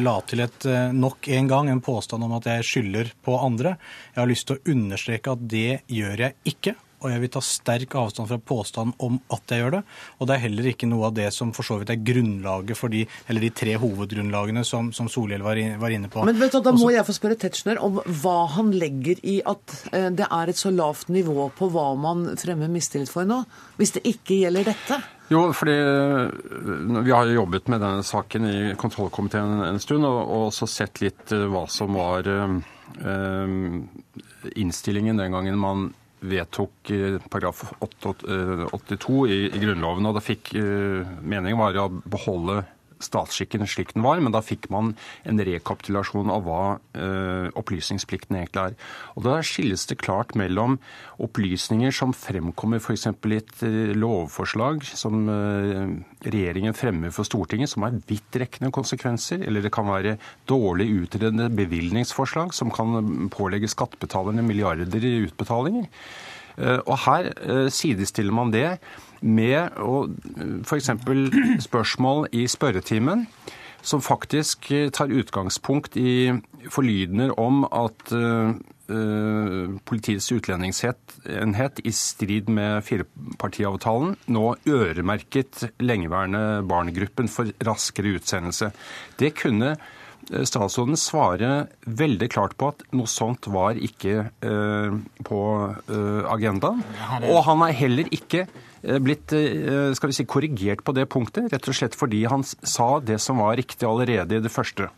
la 0.03 0.15
til 0.27 0.45
et 0.45 0.67
nok 0.93 1.27
en 1.27 1.47
gang 1.49 1.71
en 1.71 1.83
påstand 1.83 2.23
om 2.23 2.37
at 2.37 2.47
jeg 2.47 2.67
skylder 2.67 3.11
på 3.25 3.35
andre. 3.39 3.75
Jeg 4.13 4.21
har 4.21 4.31
lyst 4.31 4.47
til 4.47 4.59
å 4.59 4.75
understreke 4.75 5.35
at 5.35 5.43
det 5.51 5.81
gjør 5.91 6.27
jeg 6.27 6.55
ikke 6.55 6.75
og 7.01 7.09
jeg 7.09 7.21
vil 7.23 7.31
ta 7.33 7.41
sterk 7.43 7.95
avstand 7.97 8.29
fra 8.29 8.37
påstanden 8.37 8.93
om 9.01 9.17
at 9.33 9.53
jeg 9.53 9.63
gjør 9.63 9.75
det. 9.77 9.81
Og 10.19 10.29
det 10.29 10.35
er 10.35 10.43
heller 10.45 10.69
ikke 10.71 10.89
noe 10.89 11.09
av 11.09 11.15
det 11.17 11.27
som 11.33 11.53
for 11.55 11.65
så 11.67 11.79
vidt 11.81 11.93
er 11.93 12.01
grunnlaget 12.05 12.77
for 12.77 12.93
de, 12.93 13.03
eller 13.27 13.45
de 13.45 13.51
tre 13.61 13.75
hovedgrunnlagene 13.81 14.63
som, 14.67 14.91
som 14.95 15.09
Solhjell 15.11 15.43
var, 15.45 15.59
var, 15.81 15.95
inne 15.95 16.11
på. 16.11 16.25
Men 16.27 16.39
vet 16.41 16.53
du, 16.53 16.61
Da 16.61 16.73
må 16.75 16.85
Også, 16.85 16.95
jeg 16.95 17.07
få 17.07 17.17
spørre 17.17 17.39
Tetzschner 17.41 17.81
om 17.81 17.97
hva 18.21 18.37
han 18.55 18.69
legger 18.75 19.21
i 19.27 19.39
at 19.49 19.77
eh, 19.91 20.11
det 20.13 20.27
er 20.27 20.51
et 20.51 20.61
så 20.61 20.73
lavt 20.73 21.09
nivå 21.13 21.49
på 21.57 21.71
hva 21.73 21.91
man 21.99 22.29
fremmer 22.39 22.69
mistillit 22.71 23.11
for 23.11 23.27
nå, 23.27 23.41
hvis 23.81 23.97
det 23.97 24.05
ikke 24.13 24.43
gjelder 24.43 24.71
dette? 24.71 25.01
Jo, 25.31 25.45
fordi 25.55 25.77
eh, 25.79 27.01
vi 27.05 27.13
har 27.15 27.29
jobbet 27.31 27.69
med 27.71 27.81
denne 27.81 28.03
saken 28.03 28.47
i 28.49 28.57
kontrollkomiteen 28.79 29.63
en 29.63 29.79
stund, 29.79 30.05
og, 30.05 30.19
og 30.25 30.49
også 30.49 30.67
sett 30.67 31.01
litt 31.03 31.31
eh, 31.31 31.47
hva 31.51 31.63
som 31.71 31.95
var 31.95 32.27
øh, 32.27 32.59
innstillingen 34.59 35.21
den 35.21 35.31
gangen 35.31 35.59
man 35.61 35.89
vedtok 36.21 36.91
paragraf 37.31 37.63
82 37.81 39.21
i, 39.27 39.39
i 39.49 39.61
Grunnloven. 39.61 40.05
og 40.05 40.17
da 40.17 40.21
fikk 40.21 40.53
Meningen 40.53 41.57
var 41.57 41.79
å 41.81 41.87
beholde 41.89 42.61
statsskikken 43.03 43.65
slik 43.69 43.93
den 43.95 44.05
var, 44.05 44.21
men 44.23 44.33
da 44.33 44.41
fikk 44.43 44.69
man 44.73 44.93
en 45.27 45.41
rekapitulasjon 45.41 46.31
av 46.33 46.45
hva 46.45 46.61
eh, 46.95 47.47
opplysningsplikten 47.57 48.37
egentlig 48.39 48.71
er. 48.71 48.77
Og 49.15 49.25
Da 49.27 49.37
skilles 49.45 49.85
det 49.89 49.99
klart 50.01 50.35
mellom 50.39 50.77
opplysninger 51.21 51.93
som 51.95 52.15
fremkommer 52.15 52.81
f.eks. 52.81 53.07
i 53.09 53.37
et 53.37 53.63
eh, 53.67 53.93
lovforslag 53.97 54.85
som 54.87 55.29
eh, 55.31 55.93
regjeringen 56.27 56.77
fremmer 56.77 57.13
for 57.15 57.27
Stortinget, 57.27 57.73
som 57.73 57.87
har 57.87 57.99
vidtrekkende 58.09 58.71
konsekvenser, 58.73 59.45
eller 59.45 59.65
det 59.65 59.73
kan 59.73 59.89
være 59.89 60.17
dårlig 60.49 60.89
utredende 61.03 61.49
bevilgningsforslag 61.53 62.53
som 62.55 62.73
kan 62.73 63.29
pålegge 63.33 63.71
skattebetalerne 63.71 64.45
milliarder 64.45 65.05
i 65.05 65.17
utbetalinger. 65.27 65.87
Og 66.61 66.97
her 67.05 67.29
sidestiller 67.71 68.35
man 68.35 68.51
det 68.51 68.65
med 69.21 69.69
f.eks. 70.65 70.91
spørsmål 71.63 72.27
i 72.35 72.45
spørretimen 72.49 73.27
som 73.81 74.01
faktisk 74.01 74.69
tar 74.93 75.13
utgangspunkt 75.13 75.97
i 75.97 76.33
forlydender 76.69 77.33
om 77.41 77.65
at 77.65 78.13
uh, 78.13 78.53
Politiets 79.87 80.25
utlendingsenhet 80.35 81.77
i 81.87 81.91
strid 81.95 82.49
med 82.51 82.81
firepartiavtalen 82.83 84.17
nå 84.35 84.41
øremerket 84.67 85.61
lengeværende 85.79 86.59
barnegruppen 86.67 87.31
for 87.31 87.53
raskere 87.63 88.17
utsendelse. 88.17 88.67
Det 89.15 89.31
kunne 89.39 89.77
statsråden 90.27 90.99
svare 90.99 91.69
veldig 91.87 92.27
klart 92.33 92.57
på 92.59 92.73
at 92.73 92.83
noe 92.91 93.07
sånt 93.07 93.47
var 93.47 93.79
ikke 93.79 94.27
på 95.23 95.39
agendaen. 96.35 96.83
Og 97.31 97.39
han 97.47 97.63
er 97.69 97.79
heller 97.79 98.11
ikke 98.11 98.43
eh, 98.43 98.70
blitt 98.81 99.33
eh, 99.37 99.91
skal 99.97 100.09
vi 100.09 100.15
si, 100.17 100.25
korrigert 100.25 100.83
på 100.85 100.93
det 100.97 101.07
punktet, 101.11 101.51
rett 101.53 101.67
og 101.69 101.77
slett 101.77 101.97
fordi 101.97 102.23
han 102.29 102.43
sa 102.43 102.99
det 103.03 103.19
som 103.21 103.41
var 103.41 103.55
riktig 103.59 103.85
allerede 103.87 104.39
i 104.39 104.43
det 104.43 104.51
første. 104.51 104.89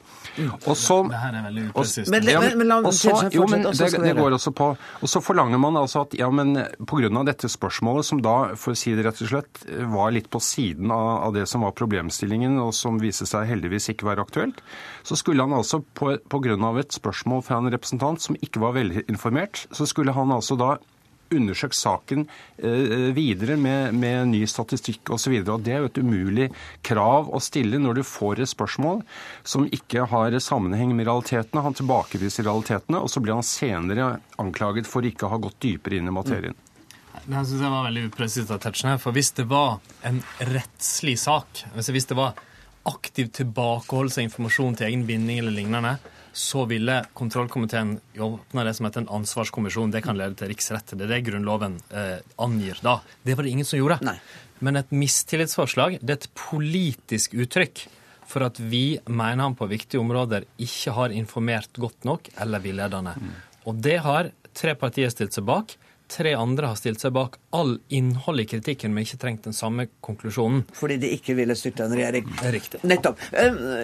Og 0.66 0.76
så, 0.80 1.02
og, 1.04 1.12
ja, 1.12 2.40
men 2.56 2.72
og 2.72 2.94
så- 2.96 3.30
jo, 3.34 3.46
men 3.50 3.66
det, 3.68 3.90
det 3.92 4.16
går 4.18 4.38
også 4.38 4.54
på 4.56 4.70
Og 5.02 5.10
så 5.10 5.22
forlanger 5.22 5.60
man 5.60 5.76
altså 5.78 6.02
at 6.08 6.16
ja, 6.18 6.30
men 6.30 6.56
pga. 6.88 7.24
dette 7.26 7.50
spørsmålet, 7.52 8.06
som 8.06 8.22
da, 8.22 8.56
for 8.56 8.72
å 8.72 8.78
si 8.78 8.96
det 8.96 9.06
rett 9.06 9.22
og 9.22 9.30
slett, 9.30 9.66
var 9.92 10.12
litt 10.12 10.30
på 10.30 10.40
siden 10.42 10.92
av, 10.92 11.28
av 11.28 11.34
det 11.34 11.48
som 11.48 11.62
var 11.62 11.72
problemstillingen, 11.72 12.58
og 12.60 12.74
som 12.74 13.00
viste 13.00 13.28
seg 13.28 13.48
heldigvis 13.48 13.90
ikke 13.90 14.08
være 14.08 14.24
aktuelt, 14.24 14.64
så 15.04 15.18
skulle 15.20 15.44
han 15.44 15.54
altså 15.54 15.84
på 15.94 16.18
pga. 16.30 16.80
et 16.80 16.92
spørsmål 16.94 17.44
fra 17.44 17.58
en 17.58 17.72
representant 17.72 18.22
som 18.22 18.36
ikke 18.42 18.60
var 18.60 18.74
velinformert, 18.74 19.68
så 19.72 19.86
skulle 19.86 20.14
han 20.14 20.32
altså 20.32 20.58
da 20.58 20.78
undersøkt 21.38 21.78
saken 21.78 22.26
eh, 22.58 23.10
videre 23.16 23.58
med, 23.60 23.94
med 23.98 24.32
ny 24.32 24.44
statistikk 24.50 25.14
osv. 25.14 25.40
Det 25.44 25.74
er 25.74 25.84
jo 25.84 25.92
et 25.92 26.02
umulig 26.02 26.50
krav 26.86 27.32
å 27.34 27.42
stille 27.44 27.82
når 27.82 28.00
du 28.00 28.04
får 28.08 28.44
et 28.44 28.52
spørsmål 28.52 29.02
som 29.48 29.68
ikke 29.70 30.08
har 30.12 30.38
sammenheng 30.44 30.96
med 30.96 31.10
realitetene. 31.10 31.64
Han 31.66 31.78
tilbakeviser 31.78 32.48
realitetene, 32.48 33.02
og 33.02 33.12
så 33.12 33.24
blir 33.24 33.38
han 33.38 33.48
senere 33.48 34.18
anklaget 34.42 34.90
for 34.90 35.06
ikke 35.06 35.28
å 35.28 35.34
ha 35.36 35.42
gått 35.42 35.62
dypere 35.64 36.00
inn 36.00 36.10
i 36.10 36.16
materien. 36.16 36.58
Det 37.24 37.38
her 37.38 37.46
synes 37.48 37.62
jeg 37.62 37.72
var 37.72 37.86
veldig 37.88 38.08
upresist 38.10 38.52
av 38.52 38.60
Tetzschner. 38.64 38.98
For 39.00 39.16
hvis 39.16 39.32
det 39.38 39.46
var 39.48 39.78
en 40.08 40.20
rettslig 40.50 41.16
sak, 41.22 41.64
altså 41.72 41.96
hvis 41.96 42.10
det 42.10 42.18
var 42.20 42.36
aktiv 42.90 43.30
tilbakeholdelse 43.38 44.20
av 44.20 44.28
informasjon 44.28 44.76
til 44.80 44.90
egen 44.90 45.06
vinning 45.08 45.40
eller 45.40 45.56
lignende, 45.56 45.94
så 46.34 46.66
ville 46.66 46.98
kontrollkomiteen 47.14 48.00
åpna 48.18 48.64
det 48.66 48.74
som 48.74 48.88
heter 48.88 49.04
en 49.04 49.12
ansvarskommisjon. 49.22 49.92
Det 49.94 50.02
kan 50.02 50.18
lede 50.18 50.38
til 50.40 50.50
riksrett. 50.50 50.96
Det 50.98 51.06
er 51.06 51.12
det 51.14 51.26
Grunnloven 51.28 51.78
eh, 51.94 52.24
angir 52.42 52.80
da. 52.82 52.98
Det 53.22 53.38
var 53.38 53.46
det 53.46 53.54
ingen 53.54 53.70
som 53.70 53.78
gjorde. 53.78 54.00
Nei. 54.06 54.18
Men 54.64 54.80
et 54.80 54.94
mistillitsforslag 54.96 56.00
det 56.02 56.16
er 56.16 56.22
et 56.22 56.32
politisk 56.40 57.36
uttrykk 57.38 57.86
for 58.34 58.48
at 58.48 58.58
vi 58.58 58.98
mener 59.06 59.46
han 59.46 59.58
på 59.60 59.68
viktige 59.70 60.02
områder 60.02 60.48
ikke 60.58 60.96
har 60.98 61.14
informert 61.14 61.78
godt 61.78 62.08
nok 62.08 62.32
eller 62.42 62.64
villedende. 62.64 63.14
Og 63.70 63.78
det 63.84 64.00
har 64.02 64.32
tre 64.58 64.74
partier 64.80 65.14
stilt 65.14 65.36
seg 65.36 65.46
bak. 65.46 65.76
Tre 66.14 66.34
andre 66.38 66.70
har 66.70 66.78
stilt 66.78 67.02
seg 67.02 67.14
bak 67.16 67.40
all 67.58 67.80
innholdet 67.94 68.46
i 68.46 68.50
kritikken, 68.52 68.94
men 68.94 69.08
ikke 69.08 69.18
trengt 69.22 69.48
den 69.48 69.56
samme 69.58 69.88
konklusjonen. 70.06 70.62
Fordi 70.78 71.00
de 71.02 71.10
ikke 71.16 71.34
ville 71.38 71.56
styrte 71.58 71.88
en 71.88 71.96
regjering. 71.98 72.28
Riktig. 72.54 72.84
Nettopp. 72.86 73.22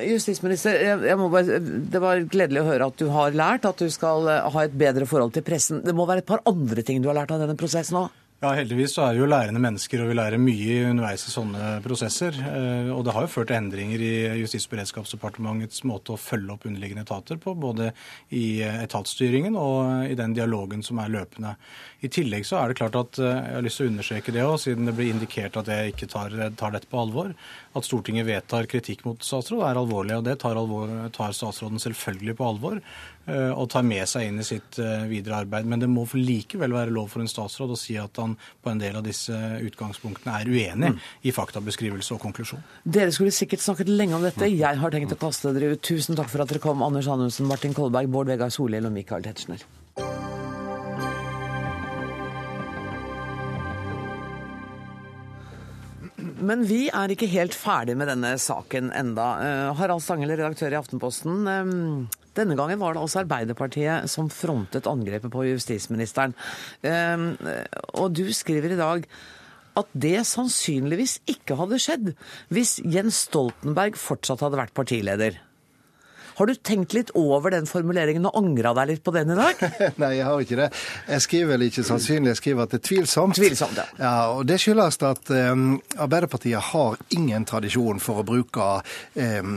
Justisminister, 0.05 0.77
jeg, 0.77 1.01
jeg 1.09 1.17
må 1.17 1.31
bare, 1.33 1.57
det 1.59 2.03
var 2.03 2.21
gledelig 2.29 2.61
å 2.61 2.67
høre 2.69 2.89
at 2.91 3.01
du 3.01 3.09
har 3.15 3.37
lært 3.37 3.65
at 3.65 3.81
du 3.81 3.89
skal 3.93 4.29
eh, 4.29 4.45
ha 4.53 4.65
et 4.65 4.77
bedre 4.77 5.09
forhold 5.09 5.33
til 5.33 5.45
pressen. 5.47 5.81
Det 5.85 5.95
må 5.97 6.05
være 6.09 6.21
et 6.21 6.29
par 6.29 6.45
andre 6.49 6.85
ting 6.85 7.01
du 7.01 7.09
har 7.09 7.17
lært 7.17 7.33
av 7.33 7.41
denne 7.41 7.57
prosessen 7.57 8.03
òg? 8.03 8.13
Ja, 8.39 8.53
Heldigvis 8.55 8.93
så 8.95 9.03
er 9.03 9.17
vi 9.17 9.19
jo 9.19 9.25
lærende 9.27 9.59
mennesker, 9.59 9.99
og 9.99 10.07
vi 10.07 10.15
lærer 10.15 10.39
mye 10.39 10.75
underveis 10.87 11.25
i 11.27 11.31
sånne 11.33 11.71
prosesser. 11.83 12.37
Eh, 12.39 12.87
Og 12.95 13.03
det 13.03 13.11
har 13.11 13.25
jo 13.25 13.31
ført 13.33 13.49
til 13.49 13.57
endringer 13.57 13.99
i 13.99 14.13
Justis- 14.39 14.63
og 14.69 14.77
beredskapsdepartementets 14.77 15.83
måte 15.83 16.13
å 16.13 16.17
følge 16.17 16.53
opp 16.53 16.63
underliggende 16.63 17.03
etater 17.03 17.35
på, 17.35 17.51
både 17.59 17.91
i 18.31 18.61
etatsstyringen 18.63 19.57
og 19.59 20.07
i 20.07 20.15
den 20.15 20.33
dialogen 20.33 20.81
som 20.81 20.99
er 21.03 21.11
løpende. 21.11 21.57
I 22.01 22.07
tillegg 22.07 22.47
så 22.47 22.61
er 22.63 22.69
det 22.69 22.79
klart 22.79 22.95
at 22.95 23.19
eh, 23.19 23.27
jeg 23.27 23.55
har 23.57 23.67
lyst 23.67 23.81
til 23.81 23.89
å 23.89 23.91
understreke 23.91 24.31
det 24.31 24.47
òg, 24.47 24.55
siden 24.63 24.87
det 24.87 24.95
blir 24.95 25.11
indikert 25.11 25.59
at 25.59 25.67
jeg 25.67 25.91
ikke 25.91 26.07
tar, 26.07 26.31
tar 26.55 26.71
dette 26.71 26.87
på 26.87 27.03
alvor. 27.03 27.35
At 27.77 27.85
Stortinget 27.85 28.25
vedtar 28.25 28.65
kritikk 28.69 29.03
mot 29.05 29.21
statsråd 29.21 29.61
er 29.67 29.77
alvorlig, 29.77 30.15
og 30.17 30.25
det 30.25 30.39
tar, 30.41 30.57
alvor, 30.57 30.89
tar 31.13 31.35
statsråden 31.37 31.81
selvfølgelig 31.81 32.33
på 32.39 32.47
alvor 32.47 32.79
eh, 32.79 33.51
og 33.53 33.67
tar 33.69 33.85
med 33.85 34.09
seg 34.09 34.25
inn 34.25 34.41
i 34.41 34.45
sitt 34.47 34.79
eh, 34.81 35.05
videre 35.09 35.43
arbeid. 35.43 35.69
Men 35.69 35.83
det 35.83 35.89
må 35.91 36.07
for 36.09 36.17
likevel 36.17 36.73
være 36.73 36.95
lov 36.95 37.11
for 37.13 37.21
en 37.21 37.29
statsråd 37.29 37.75
å 37.75 37.79
si 37.79 37.99
at 38.01 38.17
han 38.21 38.33
på 38.39 38.73
en 38.73 38.81
del 38.81 38.97
av 38.97 39.05
disse 39.05 39.35
utgangspunktene 39.69 40.39
er 40.41 40.49
uenig 40.49 40.95
i 41.21 41.35
faktabeskrivelse 41.35 42.17
og 42.17 42.23
konklusjon. 42.25 42.65
Dere 42.83 43.13
skulle 43.13 43.35
sikkert 43.35 43.61
snakket 43.65 43.93
lenge 43.93 44.17
om 44.17 44.25
dette. 44.25 44.49
Jeg 44.49 44.81
har 44.81 44.95
tenkt 44.95 45.13
å 45.13 45.21
kaste 45.21 45.53
dere 45.53 45.75
ut. 45.75 45.85
Tusen 45.85 46.17
takk 46.17 46.31
for 46.33 46.41
at 46.41 46.49
dere 46.49 46.63
kom, 46.63 46.81
Anders 46.85 47.11
Anundsen, 47.11 47.49
Martin 47.49 47.77
Kolberg, 47.77 48.09
Bård 48.09 48.33
Vegar 48.33 48.49
Solhjell 48.53 48.89
og 48.89 48.97
Michael 48.97 49.29
Tetzschner. 49.29 49.61
Men 56.39 56.63
vi 56.67 56.85
er 56.93 57.11
ikke 57.13 57.27
helt 57.31 57.55
ferdig 57.57 57.95
med 57.99 58.07
denne 58.11 58.33
saken 58.39 58.91
enda. 58.95 59.27
Eh, 59.43 59.73
Harald 59.79 60.03
Stanghelle, 60.05 60.37
redaktør 60.39 60.71
i 60.75 60.79
Aftenposten. 60.79 61.41
eh, 61.47 62.15
Denne 62.39 62.55
gangen 62.55 62.79
var 62.79 62.93
det 62.93 63.01
altså 63.01 63.23
Arbeiderpartiet 63.23 64.07
som 64.07 64.29
frontet 64.31 64.87
angrepet 64.87 65.31
på 65.33 65.43
justisministeren. 65.49 66.33
Eh, 66.83 67.17
Og 67.99 68.13
du 68.13 68.31
skriver 68.31 68.71
i 68.71 68.79
dag 68.79 69.05
at 69.79 69.87
det 69.93 70.25
sannsynligvis 70.27 71.19
ikke 71.27 71.55
hadde 71.55 71.79
skjedd 71.79 72.15
hvis 72.49 72.79
Jens 72.83 73.25
Stoltenberg 73.27 73.95
fortsatt 73.95 74.41
hadde 74.41 74.59
vært 74.59 74.73
partileder. 74.73 75.39
Har 76.39 76.47
du 76.47 76.55
tenkt 76.55 76.93
litt 76.95 77.09
over 77.19 77.51
den 77.51 77.65
formuleringen 77.67 78.23
og 78.29 78.37
angra 78.39 78.71
deg 78.77 78.93
litt 78.93 79.01
på 79.03 79.11
den 79.11 79.33
i 79.33 79.35
dag? 79.35 79.59
Nei, 79.99 80.13
jeg 80.15 80.23
har 80.23 80.43
ikke 80.45 80.59
det. 80.61 80.67
Jeg 81.09 81.23
skriver 81.25 81.49
vel 81.51 81.65
ikke 81.65 81.83
sannsynlig, 81.83 82.31
jeg 82.31 82.39
skriver 82.39 82.63
at 82.63 82.71
det 82.71 82.79
er 82.79 82.85
tvilsomt. 82.87 83.35
Tvilsomt, 83.35 83.81
ja. 83.81 83.85
ja 83.99 84.13
og 84.37 84.45
Det 84.47 84.55
skyldes 84.63 85.01
at 85.03 85.31
um, 85.35 85.65
Arbeiderpartiet 85.99 86.69
har 86.69 86.95
ingen 87.17 87.43
tradisjon 87.49 87.99
for 87.99 88.21
å 88.21 88.23
bruke 88.29 88.67
um, 89.19 89.49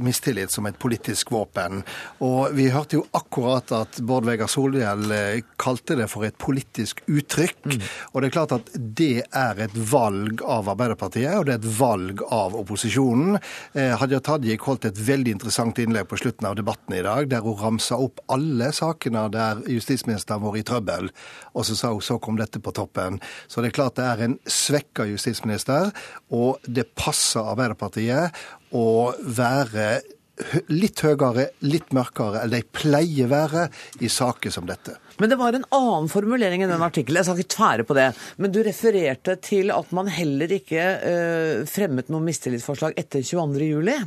mistillit 0.00 0.54
som 0.54 0.70
et 0.70 0.78
politisk 0.80 1.34
våpen. 1.36 1.82
Og 2.24 2.56
vi 2.56 2.70
hørte 2.72 2.96
jo 2.96 3.04
akkurat 3.12 3.68
at 3.76 4.00
Bård 4.00 4.24
Vegar 4.24 4.48
Solhjell 4.48 5.12
eh, 5.12 5.44
kalte 5.60 5.98
det 6.00 6.08
for 6.08 6.24
et 6.24 6.40
politisk 6.40 7.04
uttrykk. 7.12 7.60
Mm. 7.68 7.86
Og 8.14 8.18
det 8.22 8.30
er 8.30 8.36
klart 8.38 8.56
at 8.56 8.72
det 8.72 9.26
er 9.28 9.62
et 9.66 9.76
valg 9.92 10.40
av 10.48 10.72
Arbeiderpartiet, 10.72 11.36
og 11.36 11.44
det 11.50 11.58
er 11.58 11.60
et 11.60 11.70
valg 11.76 12.24
av 12.32 12.56
opposisjonen. 12.56 13.36
Eh, 13.76 13.92
Hadia 14.00 14.24
Tajik 14.24 14.64
holdt 14.64 14.88
et 14.88 15.04
veldig 15.12 15.36
interessant 15.36 15.84
innlegg 15.84 16.08
på 16.08 16.21
slutten 16.22 16.48
av 16.48 16.56
debatten 16.58 16.96
i 16.96 17.02
dag, 17.04 17.28
der 17.30 17.44
hun 17.44 17.58
ramsa 17.58 17.98
opp 18.00 18.22
alle 18.32 18.70
sakene 18.74 19.26
der 19.34 19.62
justisministeren 19.70 20.44
var 20.44 20.56
i 20.58 20.64
trøbbel, 20.66 21.10
og 21.52 21.66
så 21.68 21.76
sa 21.78 21.92
hun 21.92 22.04
så 22.04 22.18
kom 22.22 22.38
dette 22.40 22.62
på 22.62 22.74
toppen. 22.76 23.20
Så 23.46 23.62
det 23.62 23.72
er 23.72 23.78
klart 23.80 23.98
det 23.98 24.08
er 24.08 24.24
en 24.26 24.38
svekka 24.46 25.06
justisminister, 25.10 25.92
og 26.32 26.62
det 26.66 26.92
passer 26.98 27.52
Arbeiderpartiet 27.52 28.42
å 28.72 29.12
være 29.20 30.00
litt 30.72 31.02
høyere, 31.04 31.48
litt 31.66 31.92
mørkere, 31.94 32.42
eller 32.42 32.62
de 32.62 32.74
pleier 32.74 33.28
være 33.30 33.66
i 34.02 34.08
saker 34.10 34.52
som 34.54 34.66
dette. 34.68 34.96
Men 35.20 35.30
det 35.30 35.38
var 35.40 35.54
en 35.54 35.66
annen 35.76 36.08
formulering 36.10 36.64
i 36.64 36.70
den 36.70 36.82
artikkelen. 36.82 37.20
Jeg 37.20 37.28
skal 37.28 37.42
ikke 37.42 37.54
tvære 37.56 37.86
på 37.86 37.96
det. 37.98 38.08
Men 38.42 38.54
du 38.54 38.62
refererte 38.64 39.36
til 39.44 39.70
at 39.74 39.92
man 39.94 40.08
heller 40.10 40.54
ikke 40.56 40.86
eh, 40.96 41.66
fremmet 41.68 42.10
noe 42.12 42.24
mistillitsforslag 42.24 42.96
etter 42.98 43.22
22. 43.22 44.00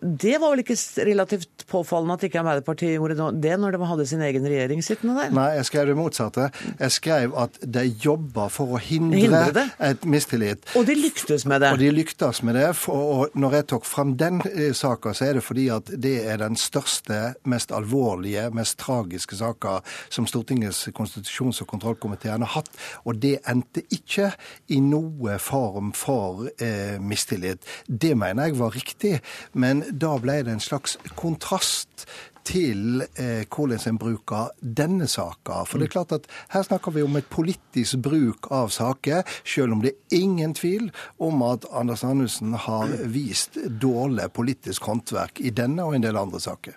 Det 0.00 0.36
var 0.38 0.52
vel 0.52 0.60
ikke 0.62 0.76
relativt 1.08 1.64
påfallende 1.66 2.14
at 2.14 2.24
ikke 2.28 2.38
Arbeiderpartiet 2.38 2.94
gjorde 2.94 3.30
det 3.42 3.54
når 3.58 3.74
de 3.74 3.86
hadde 3.90 4.04
sin 4.06 4.20
egen 4.22 4.44
regjering 4.46 4.82
sittende 4.84 5.16
der? 5.18 5.32
Nei, 5.34 5.48
jeg 5.56 5.66
skrev 5.66 5.88
det 5.90 5.96
motsatte. 5.98 6.44
Jeg 6.78 6.94
skrev 6.94 7.34
at 7.42 7.58
de 7.66 7.82
jobber 8.04 8.52
for 8.54 8.76
å 8.76 8.78
hindre, 8.82 9.18
Hindre 9.24 9.64
et 9.82 10.06
mistillit. 10.06 10.68
Og 10.78 10.86
de 10.86 10.94
lyktes 10.98 11.46
med 11.50 11.64
det. 11.64 11.72
Og 11.74 11.82
de 11.82 11.90
lyktes 11.94 12.42
med 12.46 12.58
det. 12.58 12.68
Og 12.94 13.34
når 13.34 13.56
jeg 13.58 13.66
tok 13.74 13.88
fram 13.88 14.14
den 14.20 14.38
eh, 14.52 14.70
saka, 14.76 15.16
så 15.18 15.26
er 15.28 15.40
det 15.40 15.44
fordi 15.46 15.66
at 15.74 15.90
det 16.04 16.14
er 16.30 16.38
den 16.44 16.58
største, 16.60 17.34
mest 17.50 17.74
alvorlige, 17.74 18.46
mest 18.54 18.78
tragiske 18.82 19.40
saka 19.40 19.80
som 20.12 20.28
Stortingets 20.30 20.84
konstitusjons- 20.94 21.62
og 21.64 21.70
kontrollkomité 21.74 22.30
har 22.30 22.46
hatt. 22.54 22.70
Og 23.02 23.18
det 23.22 23.40
endte 23.50 23.82
ikke 23.90 24.30
i 24.70 24.78
noe 24.84 25.38
form 25.42 25.90
for 25.96 26.46
eh, 26.54 27.02
mistillit. 27.02 27.66
Det 27.86 28.14
mener 28.18 28.50
jeg 28.52 28.60
var 28.62 28.78
riktig. 28.78 29.16
Men 29.52 29.71
da 29.90 30.12
ble 30.20 30.42
det 30.44 30.52
en 30.52 30.60
slags 30.60 30.98
kontrast 31.18 32.06
til 32.48 33.04
eh, 33.16 33.44
hvordan 33.46 33.80
en 33.88 33.98
bruker 34.00 34.50
denne 34.60 35.06
saka. 35.10 35.62
For 35.68 35.78
det 35.78 35.88
er 35.88 35.94
klart 35.94 36.14
at 36.16 36.26
her 36.54 36.64
snakker 36.66 36.94
vi 36.94 37.04
om 37.04 37.16
et 37.18 37.28
politisk 37.32 38.00
bruk 38.04 38.48
av 38.52 38.72
saker, 38.74 39.22
selv 39.46 39.76
om 39.76 39.82
det 39.84 39.92
er 39.94 40.18
ingen 40.22 40.54
tvil 40.56 40.90
om 41.22 41.42
at 41.46 41.66
Anders 41.72 42.04
Anundsen 42.06 42.54
har 42.66 42.90
vist 43.12 43.56
dårlig 43.82 44.28
politisk 44.34 44.88
håndverk 44.90 45.40
i 45.40 45.52
denne 45.54 45.86
og 45.86 45.96
en 45.96 46.04
del 46.04 46.18
andre 46.18 46.40
saker. 46.42 46.76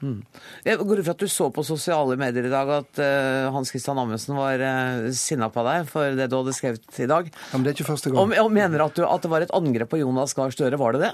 Jeg 0.66 0.80
går 0.80 1.02
ut 1.02 1.08
fra 1.08 1.16
at 1.16 1.26
du 1.26 1.32
så 1.32 1.50
på 1.54 1.66
sosiale 1.66 2.18
medier 2.20 2.48
i 2.48 2.54
dag 2.54 2.72
at 2.78 3.02
uh, 3.02 3.50
Hans 3.56 3.74
Christian 3.74 4.00
Amundsen 4.02 4.38
var 4.38 4.62
uh, 4.62 5.10
sinna 5.16 5.50
på 5.54 5.66
deg 5.68 5.90
for 5.90 6.16
det 6.18 6.30
du 6.32 6.38
hadde 6.40 6.56
skrevet 6.58 7.02
i 7.02 7.10
dag. 7.10 7.30
Ja, 7.34 7.58
men 7.58 7.66
det 7.66 7.74
er 7.74 7.80
ikke 7.80 7.90
første 7.90 8.14
Og, 8.14 8.18
gang. 8.32 8.38
og 8.46 8.54
mener 8.56 8.86
at, 8.86 8.96
du, 8.98 9.06
at 9.08 9.26
det 9.26 9.34
var 9.34 9.46
et 9.46 9.54
angrep 9.56 9.92
på 9.92 10.02
Jonas 10.02 10.36
Gahr 10.38 10.54
Støre, 10.54 10.80
var 10.80 10.96
det 10.96 11.08
det? 11.08 11.12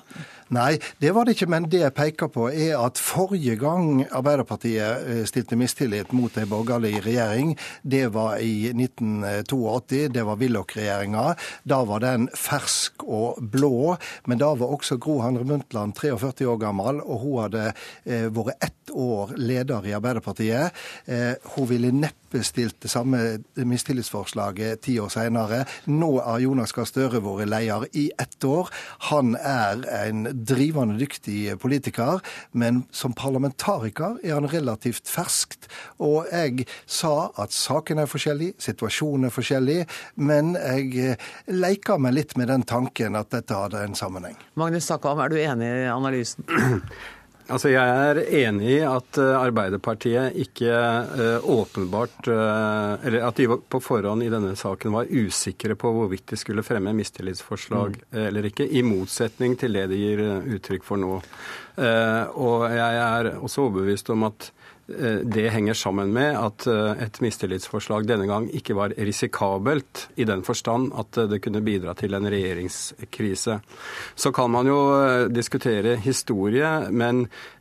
Nei, 0.52 0.76
det 1.02 1.16
var 1.16 1.26
det 1.26 1.38
ikke. 1.38 1.50
Men 1.52 1.70
det 1.72 1.84
jeg 1.86 1.96
peker 1.98 2.32
på, 2.34 2.50
er 2.52 2.76
at 2.82 3.00
forrige 3.02 3.56
gang 3.62 4.04
Arbeiderpartiet 4.12 4.41
eh, 4.50 5.26
stilte 5.26 5.56
mistillit 5.56 6.12
mot 6.12 6.38
en 6.38 6.50
borgerlig 6.50 7.06
regjering, 7.06 7.58
det 7.82 8.08
var 8.14 8.38
i 8.38 8.72
1982. 8.74 10.08
Det 10.08 10.24
var 10.24 10.36
Willoch-regjeringa. 10.36 11.36
Da 11.64 11.84
var 11.86 12.00
den 12.00 12.30
fersk 12.36 13.04
og 13.04 13.42
blå. 13.42 13.98
Men 14.26 14.38
da 14.42 14.54
var 14.56 14.74
også 14.74 14.98
Gro 15.02 15.20
Harlem 15.22 15.48
Muntland 15.48 15.96
43 15.96 16.48
år 16.48 16.58
gammel, 16.62 17.02
og 17.02 17.22
hun 17.26 17.38
hadde 17.46 17.68
eh, 18.06 18.28
vært 18.32 18.66
ett 18.70 18.96
år 18.96 19.36
leder 19.38 19.88
i 19.88 19.96
Arbeiderpartiet. 19.98 20.82
Eh, 21.06 21.34
hun 21.56 21.70
ville 21.70 21.92
nettopp 21.92 22.21
oppstilt 22.36 22.82
det 22.82 22.90
samme 22.90 23.40
mistillitsforslaget 23.56 24.82
ti 24.82 25.00
år 25.00 25.10
senere. 25.10 25.66
Nå 25.86 26.20
har 26.22 26.40
Jonas 26.40 26.74
Gahr 26.74 26.86
Støre 26.86 27.22
vært 27.24 27.50
leder 27.50 27.88
i 27.94 28.12
ett 28.20 28.44
år. 28.44 28.70
Han 29.12 29.36
er 29.36 29.84
en 30.06 30.28
drivende 30.46 30.98
dyktig 31.00 31.60
politiker, 31.60 32.22
men 32.52 32.86
som 32.92 33.14
parlamentariker 33.14 34.20
er 34.24 34.36
han 34.36 34.50
relativt 34.50 35.10
ferskt. 35.10 35.70
Og 36.00 36.28
jeg 36.32 36.68
sa 36.86 37.32
at 37.42 37.54
saken 37.54 38.02
er 38.02 38.12
forskjellig, 38.12 38.54
situasjonen 38.62 39.30
er 39.30 39.36
forskjellig, 39.36 39.80
men 40.16 40.56
jeg 40.56 41.18
leker 41.48 42.02
meg 42.02 42.18
litt 42.18 42.38
med 42.38 42.52
den 42.52 42.64
tanken 42.68 43.16
at 43.16 43.32
dette 43.32 43.56
hadde 43.56 43.86
en 43.86 43.98
sammenheng. 43.98 44.38
Magnus 44.60 44.90
Takvam, 44.90 45.20
er 45.24 45.32
du 45.32 45.40
enig 45.42 45.74
i 45.86 45.90
analysen? 45.92 46.48
Altså, 47.48 47.72
Jeg 47.72 48.02
er 48.08 48.20
enig 48.44 48.70
i 48.76 48.80
at 48.86 49.18
eh, 49.22 49.32
Arbeiderpartiet 49.40 50.38
ikke 50.44 50.72
uh, 50.72 51.50
åpenbart 51.50 52.30
uh, 52.30 53.02
Eller 53.06 53.26
at 53.28 53.40
de 53.40 53.48
på 53.48 53.82
forhånd 53.84 54.26
i 54.26 54.32
denne 54.32 54.54
saken 54.60 54.94
var 54.94 55.10
usikre 55.10 55.76
på 55.80 55.92
hvorvidt 55.96 56.34
de 56.34 56.40
skulle 56.40 56.66
fremme 56.66 56.94
mistillitsforslag 56.96 57.98
mm. 58.02 58.18
eller 58.28 58.48
ikke, 58.52 58.68
i 58.68 58.84
motsetning 58.86 59.58
til 59.60 59.78
det 59.78 59.88
de 59.92 60.00
gir 60.00 60.22
uttrykk 60.56 60.86
for 60.86 61.02
nå. 61.02 61.20
Og 61.82 62.66
jeg 62.70 62.98
er 63.02 63.30
også 63.40 63.66
overbevist 63.66 64.12
om 64.14 64.28
at 64.28 64.52
Eh, 64.52 64.61
det 65.24 65.50
henger 65.54 65.74
sammen 65.78 66.14
med 66.14 66.38
at 66.38 66.68
eh, 66.68 67.04
et 67.06 67.20
mistillitsforslag 67.24 68.08
denne 68.10 68.28
gang 68.30 68.48
ikke 68.56 68.76
var 68.78 68.96
risikabelt, 68.98 70.08
i 70.16 70.28
den 70.28 70.44
forstand 70.48 70.92
at 71.00 71.18
eh, 71.18 71.30
det 71.32 71.42
kunne 71.44 71.64
bidra 71.66 71.96
til 71.98 72.18
en 72.18 72.30
regjeringskrise. 72.32 73.60
Så 74.16 74.32
kan 74.36 74.52
man 74.52 74.70
jo 74.70 74.82
diskutere 75.32 75.96
historie, 76.02 76.72
men 76.92 77.28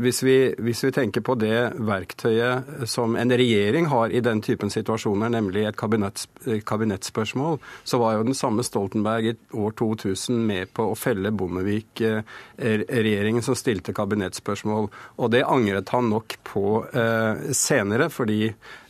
hvis 0.00 0.22
vi, 0.22 0.54
hvis 0.62 0.84
vi, 0.84 0.90
tenker 0.94 1.20
på 1.24 1.34
det 1.38 1.72
verktøyet 1.86 2.62
som 2.88 3.16
en 3.16 3.32
regjering 3.32 3.86
har 3.92 4.10
i 4.10 4.20
den 4.24 4.42
typen 4.44 4.70
situasjoner, 4.72 5.28
nemlig 5.32 5.64
et 5.68 5.78
kabinetts, 5.78 6.28
kabinettspørsmål, 6.66 7.58
så 7.84 7.98
var 8.02 8.12
jo 8.16 8.26
den 8.28 8.38
samme 8.38 8.62
Stoltenberg 8.66 9.24
i 9.30 9.34
år 9.56 9.70
2000 9.78 10.46
med 10.46 10.64
på 10.76 10.82
å 10.90 10.98
felle 10.98 11.30
Bondevik-regjeringen 11.36 13.42
som 13.44 13.54
stilte 13.58 13.96
kabinettspørsmål. 13.96 14.84
Og 15.20 15.26
det 15.34 15.44
angret 15.46 15.92
han 15.94 16.06
nok 16.12 16.28
på 16.46 16.66
eh, 16.92 17.34
senere, 17.56 18.06
fordi 18.12 18.42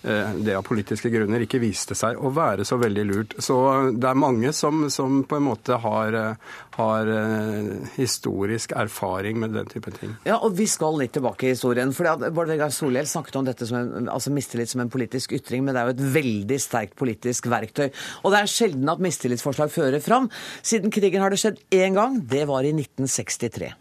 Eh, 0.06 0.34
det 0.34 0.54
av 0.54 0.62
politiske 0.62 1.10
grunner 1.10 1.42
ikke 1.42 1.58
viste 1.58 1.96
seg 1.98 2.20
å 2.22 2.30
være 2.30 2.62
så 2.68 2.76
veldig 2.78 3.04
lurt. 3.08 3.32
Så 3.42 3.56
det 3.90 4.06
er 4.06 4.18
mange 4.18 4.52
som, 4.54 4.84
som 4.92 5.24
på 5.26 5.40
en 5.40 5.46
måte 5.48 5.80
har, 5.82 6.14
eh, 6.14 6.60
har, 6.76 7.08
eh, 7.08 7.88
historisk 7.96 8.72
erfaring 8.76 9.38
med 9.40 9.54
den 9.56 9.66
type 9.66 9.90
ting. 9.96 10.14
Ja, 10.26 10.36
og 10.36 10.56
vi 10.58 10.66
skal 10.66 10.98
litt 10.98 11.12
tilbake 11.12 11.44
i 11.44 11.54
historien. 11.54 11.92
for 11.92 12.30
Bård 12.30 12.48
Vegar 12.48 12.68
Solhjell 12.68 13.06
snakket 13.06 13.36
om 13.36 13.44
dette 13.44 13.66
som 13.66 13.78
en, 13.78 14.08
altså 14.08 14.30
mistillit 14.30 14.68
som 14.68 14.80
en 14.80 14.90
politisk 14.90 15.32
ytring, 15.32 15.64
men 15.64 15.74
det 15.74 15.82
er 15.82 15.86
jo 15.86 15.96
et 15.96 16.14
veldig 16.14 16.60
sterkt 16.60 16.96
politisk 16.96 17.46
verktøy. 17.46 17.90
Og 18.24 18.32
det 18.32 18.40
er 18.40 18.52
sjelden 18.52 18.88
at 18.88 19.00
mistillitsforslag 19.00 19.70
fører 19.70 20.00
fram. 20.00 20.28
Siden 20.62 20.90
krigen 20.90 21.20
har 21.20 21.30
det 21.30 21.38
skjedd 21.38 21.58
én 21.70 21.94
gang. 21.94 22.20
Det 22.26 22.46
var 22.46 22.62
i 22.62 22.72
1963. 22.72 23.72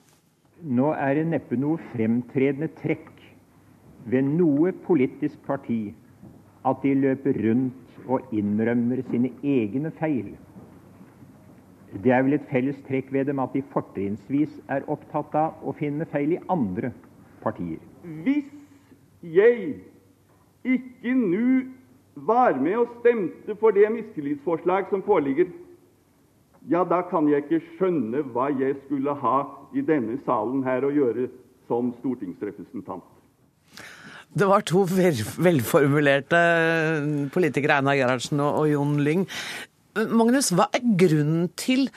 Nå 0.64 0.94
er 0.96 1.16
det 1.16 1.28
neppe 1.28 1.58
noe 1.60 1.78
fremtredende 1.94 2.70
trekk 2.82 3.12
ved 4.06 4.24
noe 4.24 4.72
politisk 4.86 5.36
parti 5.46 5.94
at 6.66 6.82
de 6.82 6.94
løper 6.96 7.38
rundt 7.44 8.00
og 8.08 8.34
innrømmer 8.34 9.04
sine 9.12 9.32
egne 9.44 9.92
feil. 10.00 10.36
Det 12.04 12.12
er 12.12 12.24
vel 12.26 12.36
et 12.36 12.48
felles 12.52 12.78
trekk 12.88 13.12
ved 13.14 13.30
dem 13.30 13.40
at 13.40 13.54
de 13.56 13.64
fortrinnsvis 13.72 14.52
er 14.74 14.86
opptatt 14.92 15.36
av 15.40 15.64
å 15.64 15.74
finne 15.78 16.08
feil 16.12 16.36
i 16.36 16.42
andre 16.52 16.92
partier. 17.44 17.80
Hvis 18.26 18.50
jeg 19.24 19.78
ikke 20.66 21.14
nå 21.16 21.48
var 22.28 22.58
med 22.60 22.78
og 22.82 22.98
stemte 23.02 23.56
for 23.60 23.76
det 23.76 23.88
mistillitsforslag 23.94 24.90
som 24.92 25.04
foreligger, 25.06 25.50
ja, 26.70 26.82
da 26.88 27.04
kan 27.06 27.28
jeg 27.30 27.46
ikke 27.46 27.62
skjønne 27.76 28.24
hva 28.34 28.50
jeg 28.58 28.80
skulle 28.86 29.14
ha 29.22 29.38
i 29.78 29.84
denne 29.86 30.18
salen 30.26 30.64
her 30.66 30.88
å 30.88 30.94
gjøre 30.94 31.28
som 31.70 31.92
stortingsrepresentant. 32.00 33.06
Det 34.36 34.48
var 34.50 34.66
to 34.68 34.82
velformulerte 34.84 36.40
politikere, 37.32 37.78
Einar 37.80 37.96
Gerhardsen 37.96 38.42
og 38.44 38.66
Jon 38.68 38.98
Lyng. 39.06 39.24
Magnus, 39.96 40.52
hva 40.52 40.68
er 40.76 40.84
grunnen 41.00 41.50
til 41.56 41.88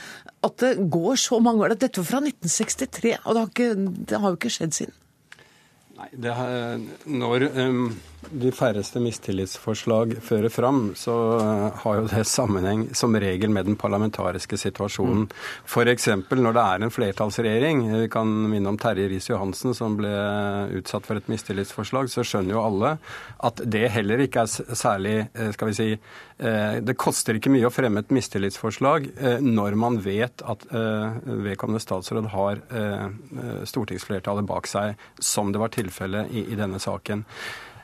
at 0.47 0.55
det 0.63 0.91
går 0.91 1.19
så 1.19 1.41
mange 1.43 1.67
år? 1.67 1.75
Dette 1.75 2.03
var 2.03 2.11
fra 2.13 2.21
1963, 2.23 3.17
og 3.25 3.35
det 3.35 3.43
har, 3.43 3.51
ikke, 3.51 3.93
det 4.09 4.21
har 4.23 4.33
jo 4.33 4.39
ikke 4.39 4.53
skjedd 4.55 4.77
siden. 4.77 4.95
Nei, 5.99 6.09
har, 6.31 6.85
Når 7.11 7.49
um, 7.59 7.89
de 8.18 8.50
færreste 8.52 9.00
mistillitsforslag 9.00 10.16
fører 10.24 10.50
fram, 10.52 10.92
så 10.98 11.14
uh, 11.38 11.66
har 11.83 12.00
jo 12.00 12.09
det 12.11 12.24
sammenheng 12.28 12.88
som 12.96 13.14
regel 13.16 13.52
med 13.54 13.68
den 13.70 13.76
parlamentariske 13.78 14.59
situasjonen. 14.59 15.28
Mm. 15.28 15.37
F.eks. 15.68 16.09
når 16.35 16.57
det 16.57 16.64
er 16.64 16.85
en 16.85 16.92
flertallsregjering. 16.92 17.85
Vi 18.02 18.09
kan 18.12 18.28
minne 18.50 18.72
om 18.72 18.78
Terje 18.81 19.09
Riis-Johansen 19.12 19.76
som 19.76 19.96
ble 20.00 20.11
utsatt 20.81 21.07
for 21.07 21.20
et 21.20 21.31
mistillitsforslag. 21.31 22.11
Så 22.12 22.26
skjønner 22.26 22.57
jo 22.57 22.64
alle 22.64 22.96
at 23.46 23.62
det 23.64 23.87
heller 23.94 24.24
ikke 24.26 24.44
er 24.44 24.76
særlig 24.76 25.16
uh, 25.38 25.48
skal 25.54 25.70
vi 25.70 25.78
si, 25.78 25.88
Det 26.38 26.94
koster 27.00 27.35
ikke 27.35 27.50
mye 27.50 27.66
å 27.66 27.72
fremme 27.74 27.98
et 28.04 28.12
mistillitsforslag 28.14 29.09
når 29.42 29.74
man 29.81 29.96
vet 30.04 30.44
at 30.46 30.62
vedkommende 30.70 31.83
statsråd 31.83 32.28
har 32.31 32.61
stortingsflertallet 33.66 34.46
bak 34.46 34.68
seg, 34.70 34.94
som 35.18 35.50
det 35.50 35.59
var 35.59 35.72
tilfellet 35.74 36.31
i, 36.31 36.44
i 36.52 36.59
denne 36.59 36.78
saken. 36.83 37.24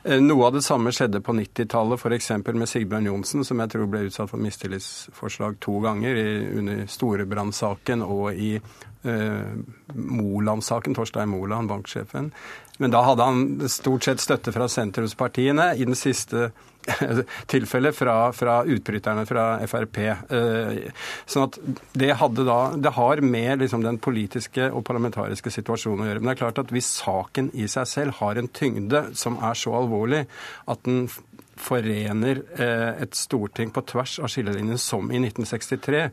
Eh, 0.05 0.21
noe 0.21 0.45
av 0.45 0.53
det 0.53 0.61
samme 0.61 0.91
skjedde 0.93 1.17
på 1.25 1.33
90-tallet, 1.33 1.97
f.eks. 1.97 2.27
med 2.45 2.69
Sigbjørn 2.69 3.07
Johnsen, 3.09 3.45
som 3.47 3.61
jeg 3.63 3.71
tror 3.73 3.87
ble 3.89 4.03
utsatt 4.05 4.29
for 4.29 4.41
mistillitsforslag 4.43 5.57
to 5.65 5.79
ganger, 5.81 6.19
i, 6.21 6.35
under 6.59 6.83
Storebrand-saken 6.93 8.03
og 8.05 8.37
i 8.37 8.51
eh, 8.59 9.55
Moland-saken, 9.97 10.93
Torstein 10.93 11.31
Moland, 11.33 11.71
banksjefen. 11.73 12.29
Men 12.77 12.93
da 12.93 13.01
hadde 13.07 13.25
han 13.25 13.69
stort 13.71 14.05
sett 14.05 14.21
støtte 14.21 14.53
fra 14.53 14.69
sentrumspartiene. 14.69 15.71
I 15.73 15.89
den 15.89 15.97
siste 15.97 16.51
tilfellet 17.51 17.95
fra, 17.95 18.15
fra 18.35 18.57
utbryterne 18.63 19.25
fra 19.29 19.45
Frp. 19.69 19.99
Eh, 20.05 21.05
sånn 21.25 21.47
at 21.47 21.59
det 21.93 22.11
da 22.35 22.59
Det 22.77 22.93
har 22.97 23.21
med 23.21 23.63
liksom 23.63 23.83
den 23.83 23.97
politiske 23.99 24.69
og 24.71 24.85
parlamentariske 24.87 25.51
situasjonen 25.51 26.05
å 26.05 26.09
gjøre. 26.09 26.23
Men 26.23 26.31
det 26.31 26.35
er 26.35 26.43
klart 26.43 26.61
at 26.65 26.73
hvis 26.73 26.91
saken 27.01 27.51
i 27.53 27.69
seg 27.71 27.87
selv 27.89 28.19
har 28.21 28.37
en 28.39 28.51
tyngde 28.51 29.07
som 29.17 29.39
er 29.43 29.57
så 29.57 29.75
alvorlig 29.79 30.25
at 30.71 30.83
den 30.85 31.07
forener 31.55 32.41
eh, 32.59 33.03
et 33.03 33.15
storting 33.15 33.71
på 33.71 33.83
tvers 33.87 34.17
av 34.19 34.31
skillelinjene 34.31 34.79
som 34.81 35.07
i 35.11 35.21
1963, 35.21 36.09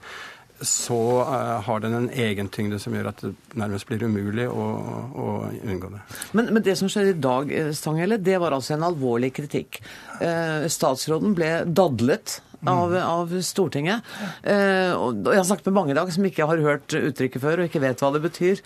så 0.63 0.99
uh, 1.27 1.61
har 1.67 1.83
den 1.83 1.97
en 1.97 2.11
egen 2.11 2.49
tyngde 2.53 2.79
som 2.83 2.95
gjør 2.95 3.11
at 3.13 3.25
det 3.25 3.33
nærmest 3.59 3.89
blir 3.89 4.05
umulig 4.07 4.47
å, 4.51 4.67
å 5.13 5.27
unngå 5.63 5.91
det. 5.93 6.03
Men, 6.33 6.53
men, 6.53 6.63
det 6.65 6.77
som 6.81 6.91
skjedde 6.93 7.17
i 7.17 7.21
dag, 7.25 7.53
eh, 7.53 7.73
Stanghelle, 7.77 8.21
det 8.23 8.39
var 8.43 8.55
altså 8.57 8.77
en 8.77 8.87
alvorlig 8.87 9.33
kritikk. 9.37 9.83
Uh, 10.23 10.69
statsråden 10.71 11.37
ble 11.39 11.53
dadlet 11.67 12.41
av, 12.71 12.95
av 12.97 13.33
Stortinget. 13.43 14.07
Eh, 14.43 14.93
og 14.95 15.27
jeg 15.27 15.41
har 15.41 15.47
snakket 15.49 15.71
med 15.71 15.77
mange 15.79 15.95
i 15.95 15.99
dag 15.99 16.13
som 16.15 16.27
ikke 16.27 16.47
har 16.49 16.63
hørt 16.63 16.95
uttrykket 16.95 17.43
før 17.43 17.63
og 17.63 17.71
ikke 17.71 17.83
vet 17.83 18.03
hva 18.03 18.11
det 18.15 18.23
betyr. 18.27 18.63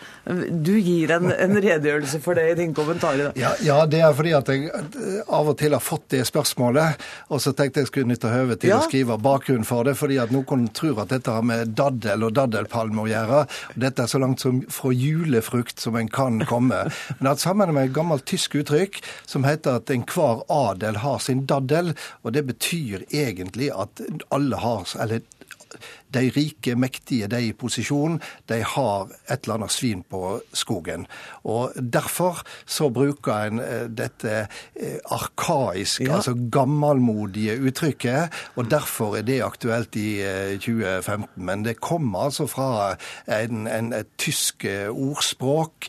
Du 0.51 0.75
gir 0.77 1.13
en, 1.17 1.31
en 1.33 1.57
redegjørelse 1.57 2.21
for 2.25 2.39
det 2.39 2.49
i 2.53 2.57
din 2.61 2.75
kommentar 2.77 3.17
i 3.17 3.25
dag. 3.29 3.41
Ja, 3.41 3.55
ja, 3.65 3.79
det 3.89 4.03
er 4.05 4.17
fordi 4.17 4.35
at 4.37 4.51
jeg 4.53 4.69
eh, 4.69 5.21
av 5.27 5.53
og 5.53 5.59
til 5.61 5.77
har 5.77 5.85
fått 5.85 6.09
det 6.15 6.25
spørsmålet, 6.29 7.07
og 7.33 7.43
så 7.43 7.55
tenkte 7.57 7.85
jeg 7.85 7.91
skulle 7.91 8.11
nytte 8.13 8.33
høvet 8.33 8.63
til 8.63 8.75
ja. 8.75 8.81
å 8.81 8.89
skrive 8.89 9.19
bakgrunnen 9.23 9.67
for 9.69 9.89
det, 9.89 9.97
fordi 9.99 10.21
at 10.23 10.35
noen 10.35 10.69
tror 10.77 11.05
at 11.05 11.15
dette 11.15 11.33
har 11.33 11.47
med 11.47 11.75
daddel 11.79 12.29
og 12.29 12.37
daddelpalme 12.37 13.07
å 13.07 13.11
gjøre. 13.11 13.43
og 13.45 13.81
Dette 13.87 14.05
er 14.05 14.13
så 14.13 14.21
langt 14.23 14.45
som 14.45 14.61
fra 14.73 14.93
julefrukt 14.93 15.81
som 15.83 15.97
en 15.99 16.11
kan 16.13 16.43
komme. 16.49 16.85
Men 17.17 17.23
det 17.23 17.33
har 17.33 17.41
sammen 17.41 17.75
med 17.75 17.89
et 17.89 17.97
gammelt 17.97 18.27
tysk 18.29 18.59
uttrykk 18.61 19.01
som 19.25 19.47
heter 19.47 19.81
at 19.81 19.93
enhver 19.93 20.45
adel 20.53 21.01
har 21.03 21.21
sin 21.23 21.45
daddel, 21.49 21.95
og 22.23 22.35
det 22.37 22.45
betyr 22.49 23.07
egentlig 23.11 23.71
at 23.75 23.86
at 23.87 24.03
alle 24.35 24.59
har 24.63 24.85
eller 25.03 25.21
de 26.17 26.27
rike, 26.35 26.77
mektige, 26.79 27.29
de 27.31 27.43
i 27.49 27.55
posisjon, 27.57 28.21
de 28.51 28.61
har 28.75 29.11
et 29.29 29.45
eller 29.45 29.61
annet 29.61 29.75
svin 29.75 30.03
på 30.03 30.39
skogen. 30.57 31.07
Og 31.45 31.73
Derfor 31.77 32.43
så 32.67 32.89
bruker 32.91 33.51
en 33.51 33.61
eh, 33.63 33.87
dette 33.93 34.47
arkaisk, 35.13 35.37
arkaiske, 35.47 36.05
ja. 36.05 36.17
altså 36.17 36.35
gammelmodige 36.53 37.57
uttrykket, 37.61 38.33
og 38.57 38.71
derfor 38.71 39.17
er 39.17 39.23
det 39.23 39.43
aktuelt 39.45 39.97
i 39.97 40.23
2015. 40.59 41.23
Eh, 41.25 41.45
Men 41.47 41.65
det 41.65 41.81
kommer 41.81 42.27
altså 42.27 42.47
fra 42.47 42.97
en, 43.27 43.67
en, 43.67 43.93
et 43.93 44.09
tysk 44.19 44.67
ordspråk 44.91 45.89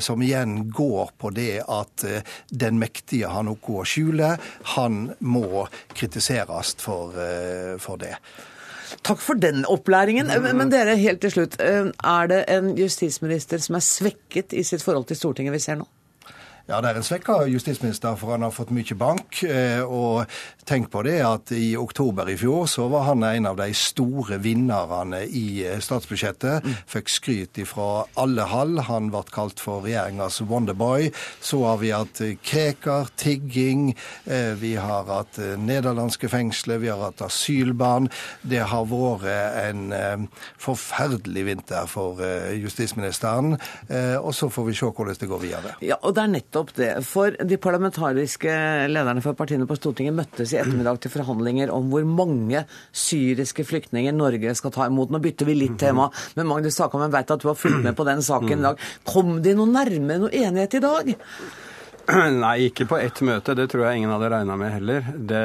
som 0.00 0.22
igjen 0.22 0.70
går 0.70 1.12
på 1.18 1.30
det 1.30 1.62
at 1.68 2.04
den 2.48 2.78
mektige 2.78 3.30
har 3.30 3.44
noe 3.46 3.58
å 3.82 3.84
skjule. 3.88 4.36
Han 4.76 5.12
må 5.20 5.66
kritiseres 5.94 6.74
for, 6.78 7.16
for 7.82 8.00
det. 8.00 8.16
Takk 9.02 9.22
for 9.24 9.40
den 9.40 9.64
opplæringen. 9.68 10.30
Men 10.56 10.70
dere, 10.72 10.96
helt 11.00 11.22
til 11.24 11.32
slutt. 11.34 11.58
Eh, 11.60 11.88
er 11.88 12.30
det 12.30 12.44
en 12.52 12.72
justisminister 12.78 13.62
som 13.62 13.78
er 13.78 13.84
svekket 13.86 14.52
i 14.52 14.64
sitt 14.66 14.84
forhold 14.84 15.08
til 15.10 15.18
Stortinget 15.18 15.56
vi 15.56 15.62
ser 15.64 15.80
nå? 15.80 15.88
Ja, 16.72 16.78
det 16.80 16.88
er 16.88 16.98
en 17.02 17.04
svekka 17.04 17.34
justisminister, 17.52 18.14
for 18.16 18.32
han 18.32 18.46
har 18.46 18.52
fått 18.56 18.70
mye 18.72 18.94
bank. 18.96 19.42
Eh, 19.44 19.82
og 19.84 20.24
tenk 20.64 20.86
på 20.88 21.02
det 21.04 21.18
at 21.20 21.50
i 21.52 21.74
oktober 21.76 22.30
i 22.32 22.36
fjor 22.40 22.64
så 22.70 22.86
var 22.88 23.10
han 23.10 23.26
en 23.28 23.48
av 23.50 23.58
de 23.58 23.66
store 23.76 24.38
vinnerne 24.40 25.20
i 25.28 25.66
eh, 25.68 25.82
statsbudsjettet. 25.84 26.64
Mm. 26.64 26.78
Fikk 26.88 27.12
skryt 27.12 27.60
fra 27.68 28.06
alle 28.16 28.46
hall. 28.48 28.80
Han 28.88 29.10
ble 29.12 29.20
kalt 29.28 29.60
for 29.60 29.84
regjeringas 29.84 30.40
Wonderboy. 30.48 31.10
Så 31.44 31.60
har 31.66 31.82
vi 31.82 31.90
hatt 31.92 32.22
Krekar, 32.40 33.12
tigging, 33.20 33.92
vi 34.62 34.72
har 34.80 35.04
hatt 35.10 35.36
nederlandske 35.60 36.30
fengsler, 36.32 36.80
vi 36.80 36.88
har 36.88 37.02
hatt 37.02 37.20
asylbarn. 37.26 38.08
Det 38.48 38.62
har 38.72 38.88
vært 38.88 39.28
en 39.60 40.28
forferdelig 40.60 41.44
vinter 41.50 41.88
for 41.90 42.22
justisministeren. 42.56 43.58
Og 44.22 44.32
så 44.36 44.48
får 44.52 44.68
vi 44.70 44.76
se 44.78 44.88
hvordan 44.88 45.20
det 45.20 45.30
går 45.30 45.42
videre. 45.42 45.76
Ja, 45.84 46.00
og 46.00 46.16
det 46.16 46.24
er 46.24 46.34
nettopp 46.38 46.61
det. 46.76 46.90
For 47.06 47.34
de 47.34 47.58
parlamentariske 47.60 48.52
lederne 48.92 49.24
for 49.24 49.36
partiene 49.38 49.66
på 49.68 49.76
Stortinget 49.78 50.14
møttes 50.14 50.54
i 50.54 50.60
ettermiddag 50.60 51.00
til 51.02 51.12
forhandlinger 51.14 51.72
om 51.74 51.90
hvor 51.92 52.06
mange 52.06 52.64
syriske 52.94 53.66
flyktninger 53.66 54.14
Norge 54.14 54.54
skal 54.58 54.74
ta 54.74 54.86
imot. 54.86 55.10
Nå 55.10 55.22
bytter 55.24 55.50
vi 55.50 55.58
litt 55.58 55.74
tema, 55.82 56.08
men 56.38 56.48
Magnus 56.50 56.78
Takam, 56.78 57.02
jeg 57.06 57.16
vet 57.16 57.34
at 57.34 57.42
du 57.42 57.50
har 57.50 57.58
fulgt 57.58 57.82
med 57.82 57.98
på 57.98 58.06
den 58.08 58.22
saken 58.22 58.62
i 58.62 58.68
dag. 58.70 58.86
Kom 59.08 59.36
de 59.42 59.56
noe 59.58 59.70
nærmere 59.72 60.22
noe 60.22 60.32
enighet 60.32 60.78
i 60.78 60.84
dag? 60.86 61.12
Nei, 62.42 62.56
ikke 62.66 62.86
på 62.90 62.98
ett 62.98 63.20
møte. 63.24 63.54
Det 63.58 63.68
tror 63.70 63.86
jeg 63.86 64.00
ingen 64.00 64.12
hadde 64.12 64.30
regna 64.32 64.56
med 64.58 64.72
heller. 64.74 65.12
Det, 65.16 65.42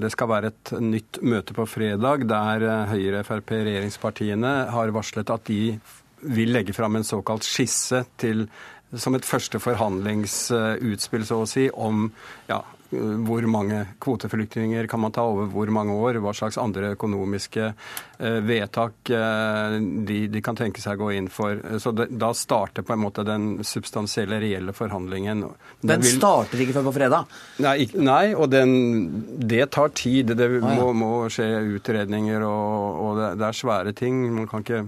det, 0.00 0.10
skal 0.14 0.30
være 0.30 0.52
et 0.52 0.72
nytt 0.80 1.20
møte 1.24 1.56
på 1.56 1.66
fredag 1.68 2.24
der 2.30 2.64
Høyre, 2.90 3.24
Frp, 3.26 3.52
regjeringspartiene 3.68 4.54
har 4.72 4.94
varslet 4.96 5.34
at 5.34 5.44
de 5.50 5.76
vil 6.24 6.54
legge 6.54 6.72
fram 6.72 6.96
en 6.96 7.04
såkalt 7.04 7.44
skisse 7.44 8.00
til 8.20 8.46
som 8.92 9.16
et 9.16 9.26
første 9.26 9.58
forhandlingsutspill, 9.62 11.26
så 11.26 11.42
å 11.42 11.48
si, 11.50 11.68
om 11.72 12.08
ja, 12.50 12.60
hvor 12.94 13.46
mange 13.50 13.80
kvoteflyktninger 14.02 14.86
kan 14.90 15.00
man 15.00 15.12
ta 15.14 15.24
over 15.26 15.48
hvor 15.52 15.70
mange 15.74 15.94
år? 15.94 16.18
Hva 16.22 16.34
slags 16.36 16.58
andre 16.60 16.92
økonomiske 16.94 17.64
eh, 17.66 18.38
vedtak 18.44 19.10
eh, 19.10 19.76
de, 20.06 20.18
de, 20.30 20.42
kan 20.44 20.58
tenke 20.58 20.82
seg 20.82 20.98
å 20.98 21.06
gå 21.06 21.14
inn 21.18 21.30
for. 21.32 21.60
Så 21.82 21.94
det, 21.96 22.10
Da 22.20 22.32
starter 22.36 22.86
på 22.86 22.94
en 22.94 23.02
måte 23.04 23.24
den 23.26 23.64
substansielle, 23.66 24.40
reelle 24.42 24.74
forhandlingen. 24.76 25.46
Den, 25.80 25.94
den 25.94 26.04
vil... 26.04 26.18
starter 26.18 26.64
ikke 26.64 26.78
før 26.78 26.88
på 26.90 26.96
fredag? 26.98 27.38
Nei, 27.64 27.78
nei 27.96 28.34
og 28.34 28.50
den, 28.52 28.74
det 29.40 29.70
tar 29.74 29.94
tid. 29.96 30.34
Det 30.38 30.50
må, 30.62 30.92
må 30.96 31.12
skje 31.32 31.48
utredninger, 31.78 32.44
og, 32.46 33.00
og 33.04 33.18
det, 33.20 33.32
det, 33.40 33.48
er 33.48 33.62
svære 33.64 33.96
ting. 33.96 34.26
Man 34.34 34.50
kan 34.50 34.64
ikke 34.64 34.84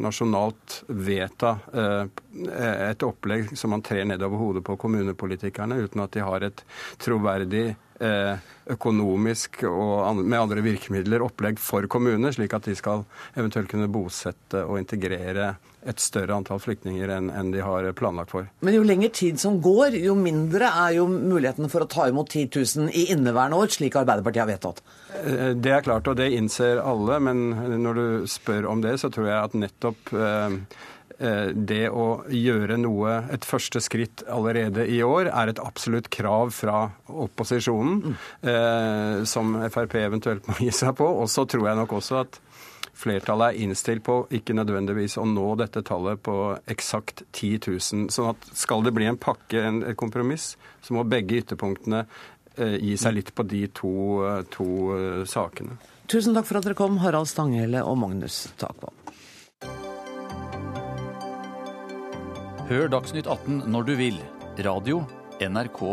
nasjonalt 0.00 0.80
vedta 0.86 1.56
eh, 1.74 2.04
et 2.90 3.02
opplegg 3.06 3.52
som 3.58 3.74
man 3.74 3.84
trer 3.84 4.06
nedover 4.08 4.40
hodet 4.40 4.64
på 4.66 4.76
kommunepolitikerne, 4.80 5.80
uten 5.84 6.04
at 6.04 6.14
de 6.16 6.24
har 6.24 6.46
et 6.46 6.62
troverdig 7.00 7.64
eh, 8.00 8.50
økonomisk 8.70 9.64
og 9.68 10.22
med 10.22 10.38
andre 10.38 10.64
virkemidler 10.64 11.24
opplegg 11.26 11.60
for 11.62 11.88
kommunene, 11.90 12.32
slik 12.34 12.54
at 12.56 12.68
de 12.70 12.76
skal 12.78 13.04
eventuelt 13.34 13.70
kunne 13.70 13.90
bosette 13.92 14.64
og 14.64 14.80
integrere 14.80 15.54
et 15.88 16.02
større 16.02 16.36
antall 16.36 16.60
flyktninger 16.60 17.12
enn, 17.16 17.52
de 17.54 17.62
har 17.64 17.86
planlagt 17.96 18.34
for. 18.34 18.48
Men 18.66 18.76
jo 18.76 18.84
lenger 18.84 19.12
tid 19.16 19.40
som 19.40 19.60
går, 19.64 19.96
jo 20.02 20.16
mindre 20.18 20.68
er 20.84 20.98
jo 20.98 21.06
muligheten 21.10 21.70
for 21.72 21.86
å 21.86 21.90
ta 21.90 22.08
imot 22.10 22.30
10 22.30 22.50
000 22.52 22.92
i 22.92 23.06
inneværende 23.14 23.60
år, 23.60 23.72
slik 23.72 23.96
Arbeiderpartiet 24.00 24.44
har 24.44 24.52
vedtatt. 24.52 24.84
Eh, 25.22 25.50
det 25.56 25.74
er 25.76 25.84
klart, 25.86 26.10
og 26.10 26.20
det 26.20 26.30
innser 26.36 26.82
alle. 26.84 27.20
Men 27.24 27.44
når 27.82 28.00
du 28.00 28.30
spør 28.30 28.68
om 28.70 28.84
det, 28.84 28.98
så 29.00 29.12
tror 29.12 29.30
jeg 29.30 29.40
at 29.40 29.60
nettopp 29.64 30.12
eh, 30.14 30.58
Eh, 31.20 31.50
det 31.52 31.90
å 31.92 32.22
gjøre 32.32 32.78
noe, 32.80 33.18
et 33.34 33.44
første 33.44 33.82
skritt 33.84 34.22
allerede 34.24 34.86
i 34.88 35.02
år, 35.04 35.28
er 35.28 35.52
et 35.52 35.60
absolutt 35.60 36.08
krav 36.12 36.54
fra 36.56 36.86
opposisjonen, 37.10 38.14
mm. 38.14 39.26
som 39.28 39.52
Frp 39.68 39.98
eventuelt 40.00 40.48
må 40.48 40.56
gi 40.62 40.70
seg 40.72 40.94
på. 40.96 41.04
Og 41.04 41.28
så 41.28 41.44
tror 41.50 41.68
jeg 41.68 41.80
nok 41.82 41.92
også 41.98 42.22
at 42.22 42.40
flertallet 43.00 43.54
er 43.54 43.64
innstilt 43.64 44.04
på 44.06 44.22
ikke 44.34 44.56
nødvendigvis 44.56 45.16
å 45.20 45.26
nå 45.28 45.46
dette 45.60 45.82
tallet 45.86 46.20
på 46.22 46.36
eksakt 46.70 47.24
10 47.32 47.60
000. 47.66 48.08
Sånn 48.12 48.32
at 48.32 48.50
skal 48.56 48.84
det 48.86 48.94
bli 48.96 49.08
en 49.10 49.20
pakke, 49.20 49.62
en, 49.62 49.82
et 49.88 49.98
kompromiss, 49.98 50.54
så 50.84 50.96
må 50.96 51.06
begge 51.08 51.40
ytterpunktene 51.40 52.04
eh, 52.04 52.76
gi 52.78 52.96
seg 53.00 53.16
litt 53.18 53.34
på 53.34 53.46
de 53.48 53.64
to, 53.76 53.94
to 54.52 54.68
uh, 54.92 55.22
sakene. 55.28 55.78
Tusen 56.10 56.34
takk 56.34 56.48
for 56.48 56.58
at 56.58 56.66
dere 56.66 56.78
kom, 56.78 56.98
Harald 57.04 57.30
Stanghelle 57.30 57.84
og 57.86 58.00
Magnus 58.02 58.48
Takvam. 58.60 58.96
Hør 62.70 62.90
Dagsnytt 62.92 63.26
18 63.26 63.64
når 63.70 63.88
du 63.88 63.96
vil. 63.98 64.20
Radio 64.62 65.02
NRK 65.40 65.86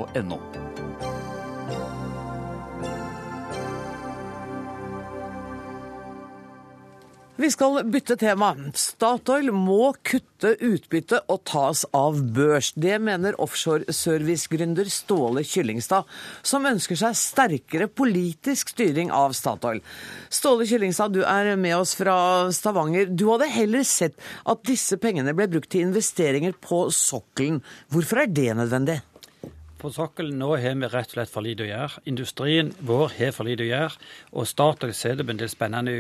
Vi 7.40 7.52
skal 7.52 7.84
bytte 7.86 8.16
tema. 8.18 8.48
Statoil 8.74 9.52
må 9.54 9.92
kutte 10.02 10.56
utbytte 10.58 11.20
og 11.30 11.44
tas 11.46 11.84
av 11.94 12.18
børs. 12.34 12.72
Det 12.74 12.96
mener 12.98 13.38
offshore-servicegründer 13.44 14.90
Ståle 14.90 15.44
Kyllingstad, 15.46 16.10
som 16.42 16.66
ønsker 16.66 16.98
seg 16.98 17.20
sterkere 17.20 17.86
politisk 17.94 18.74
styring 18.74 19.14
av 19.14 19.36
Statoil. 19.38 19.84
Ståle 20.34 20.66
Kyllingstad, 20.66 21.14
du 21.14 21.22
er 21.30 21.52
med 21.62 21.78
oss 21.78 21.94
fra 22.00 22.18
Stavanger. 22.58 23.06
Du 23.14 23.28
hadde 23.30 23.52
heller 23.54 23.86
sett 23.86 24.18
at 24.42 24.66
disse 24.66 24.98
pengene 24.98 25.38
ble 25.38 25.46
brukt 25.54 25.70
til 25.76 25.86
investeringer 25.86 26.58
på 26.58 26.88
sokkelen. 26.90 27.62
Hvorfor 27.94 28.26
er 28.26 28.34
det 28.34 28.50
nødvendig? 28.58 28.98
På 29.78 29.92
sokkelen 29.94 30.40
nå 30.42 30.50
har 30.58 30.78
vi 30.80 30.88
rett 30.90 31.12
og 31.12 31.14
slett 31.14 31.30
for 31.30 31.46
lite 31.46 31.62
å 31.62 31.68
gjøre. 31.68 32.02
Industrien 32.10 32.72
vår 32.82 33.12
har 33.14 33.34
for 33.36 33.46
lite 33.46 33.62
å 33.62 33.68
gjøre. 33.68 34.00
Og 34.34 34.48
Statoil 34.50 34.94
ser 34.98 35.20
det 35.20 35.26
på 35.28 35.36
en 35.36 35.42
del 35.42 35.52
spennende 35.52 35.94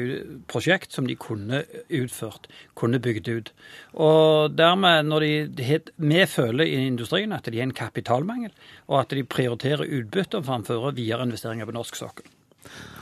prosjekt 0.50 0.98
som 0.98 1.06
de 1.06 1.18
kunne 1.22 1.62
utført, 1.94 2.50
kunne 2.78 3.02
bygd 3.04 3.30
ut. 3.30 3.52
Og 3.94 4.56
dermed, 4.58 5.06
når 5.06 5.28
de, 5.58 5.78
Vi 5.98 6.26
føler 6.26 6.66
i 6.66 6.88
industrien 6.88 7.34
at 7.34 7.46
de 7.46 7.58
har 7.58 7.70
en 7.70 7.74
kapitalmangel, 7.74 8.52
og 8.88 9.00
at 9.02 9.14
de 9.14 9.24
prioriterer 9.24 9.86
utbytte 9.86 10.42
framfor 10.42 10.92
videre 10.92 11.24
investeringer 11.24 11.66
på 11.66 11.78
norsk 11.78 11.96
sokkel. 11.96 12.26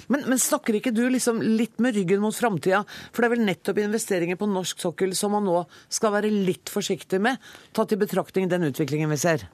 Men, 0.08 0.28
men, 0.28 0.38
snakker 0.38 0.76
ikke 0.78 0.94
du 0.94 1.08
liksom 1.10 1.42
litt 1.42 1.80
med 1.82 1.96
ryggen 1.96 2.22
mot 2.22 2.36
framtida? 2.36 2.84
For 3.12 3.24
det 3.24 3.30
er 3.30 3.36
vel 3.38 3.48
nettopp 3.48 3.80
investeringer 3.82 4.38
på 4.38 4.50
norsk 4.52 4.84
sokkel 4.84 5.16
som 5.18 5.34
man 5.34 5.48
nå 5.48 5.64
skal 5.90 6.14
være 6.14 6.30
litt 6.30 6.70
forsiktig 6.70 7.22
med, 7.24 7.42
tatt 7.74 7.96
i 7.96 8.00
betraktning 8.00 8.52
den 8.52 8.68
utviklingen 8.70 9.10
vi 9.10 9.18
ser? 9.24 9.48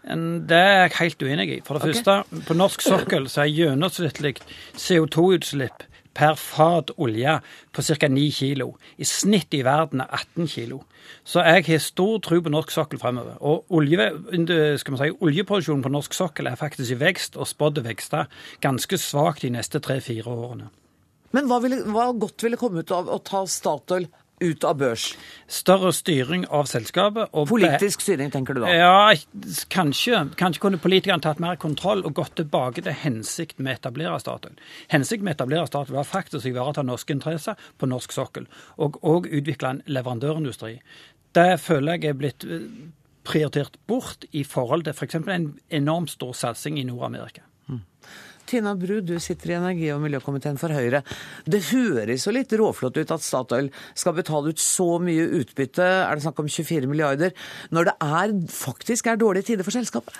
Det 0.00 0.56
er 0.56 0.86
jeg 0.86 0.96
helt 0.98 1.22
uenig 1.22 1.48
i. 1.50 1.60
For 1.66 1.76
det 1.76 1.82
okay. 1.82 1.94
første, 1.94 2.42
på 2.48 2.56
norsk 2.56 2.84
sokkel 2.84 3.28
så 3.28 3.44
er 3.44 3.52
gjennomsnittlig 3.52 4.38
CO2-utslipp 4.78 5.84
per 6.16 6.34
fat 6.40 6.90
olje 6.98 7.36
på 7.72 7.82
ca. 7.86 8.08
9 8.08 8.30
kilo. 8.34 8.72
I 8.98 9.06
snitt 9.06 9.54
i 9.54 9.62
verden 9.66 10.02
er 10.02 10.10
18 10.10 10.48
kilo. 10.50 10.82
Så 11.24 11.44
jeg 11.44 11.64
har 11.68 11.82
stor 11.84 12.18
tro 12.24 12.40
på 12.42 12.52
norsk 12.52 12.72
sokkel 12.74 13.00
fremover. 13.02 13.36
Og 13.40 13.70
olje, 13.76 14.08
si, 14.80 15.12
oljeproduksjonen 15.20 15.84
på 15.84 15.92
norsk 15.92 16.16
sokkel 16.16 16.50
er 16.50 16.58
faktisk 16.58 16.96
i 16.96 17.00
vekst, 17.00 17.36
og 17.36 17.48
spådd 17.48 17.82
vekster 17.84 18.30
ganske 18.64 18.98
svakt 18.98 19.44
de 19.44 19.52
neste 19.54 19.82
tre-fire 19.84 20.30
årene. 20.30 20.70
Men 21.36 21.46
hva, 21.46 21.60
ville, 21.62 21.84
hva 21.86 22.10
godt 22.18 22.42
ville 22.42 22.58
komme 22.58 22.82
ut 22.82 22.90
av 22.94 23.10
å 23.10 23.20
ta 23.22 23.44
Statoil 23.46 24.08
ut 24.40 24.64
av 24.64 24.78
børs? 24.80 25.06
Større 25.50 25.92
styring 25.94 26.46
av 26.48 26.68
selskapet. 26.70 27.32
Politisk 27.50 28.04
styring, 28.04 28.30
tenker 28.32 28.56
du 28.56 28.62
da? 28.64 28.72
Ja, 28.74 29.50
kanskje. 29.72 30.22
Kanskje 30.40 30.64
kunne 30.64 30.80
politikerne 30.82 31.22
tatt 31.24 31.42
mer 31.42 31.58
kontroll 31.60 32.04
og 32.06 32.16
gått 32.18 32.36
tilbake 32.40 32.84
til 32.86 32.96
hensikten 33.02 33.66
med 33.66 33.76
å 33.76 33.80
etablere 33.80 34.20
Statoil. 34.22 34.56
Hensikten 34.92 35.28
med 35.28 35.34
å 35.34 35.38
etablere 35.38 35.68
Statoil 35.70 35.98
var 36.00 36.08
faktisk 36.08 36.46
å 36.46 36.52
ivareta 36.52 36.86
norske 36.86 37.16
interesser 37.16 37.68
på 37.78 37.90
norsk 37.90 38.16
sokkel, 38.16 38.48
og 38.76 38.98
òg 39.06 39.28
utvikle 39.30 39.76
en 39.76 39.84
leverandørindustri. 39.90 40.78
Det 41.36 41.52
føler 41.62 42.00
jeg 42.00 42.10
er 42.10 42.18
blitt 42.18 42.46
eh, 42.48 42.66
prioritert 43.28 43.76
bort 43.86 44.24
i 44.32 44.42
forhold 44.44 44.88
til 44.88 44.96
f.eks. 44.96 45.20
For 45.20 45.36
en 45.36 45.52
enormt 45.70 46.16
stor 46.16 46.34
satsing 46.34 46.80
i 46.80 46.88
Nord-Amerika. 46.88 47.44
Tina 48.50 48.74
Bru, 48.74 48.98
du 49.00 49.14
sitter 49.22 49.52
i 49.52 49.56
energi- 49.58 49.92
og 49.94 50.02
miljøkomiteen 50.02 50.58
for 50.58 50.74
Høyre. 50.74 51.04
Det 51.46 51.62
høres 51.70 52.26
jo 52.26 52.34
litt 52.34 52.52
råflott 52.58 52.98
ut 52.98 53.14
at 53.14 53.24
Statoil 53.24 53.70
skal 53.94 54.16
betale 54.16 54.50
ut 54.50 54.62
så 54.62 54.98
mye 55.02 55.28
utbytte, 55.40 55.86
er 55.86 56.18
det 56.18 56.26
snakk 56.26 56.42
om 56.42 56.50
24 56.50 56.90
milliarder, 56.90 57.34
når 57.70 57.90
det 57.90 57.96
er, 58.02 58.36
faktisk 58.50 59.06
er 59.06 59.20
dårlige 59.20 59.52
tider 59.52 59.66
for 59.66 59.76
selskapet? 59.76 60.18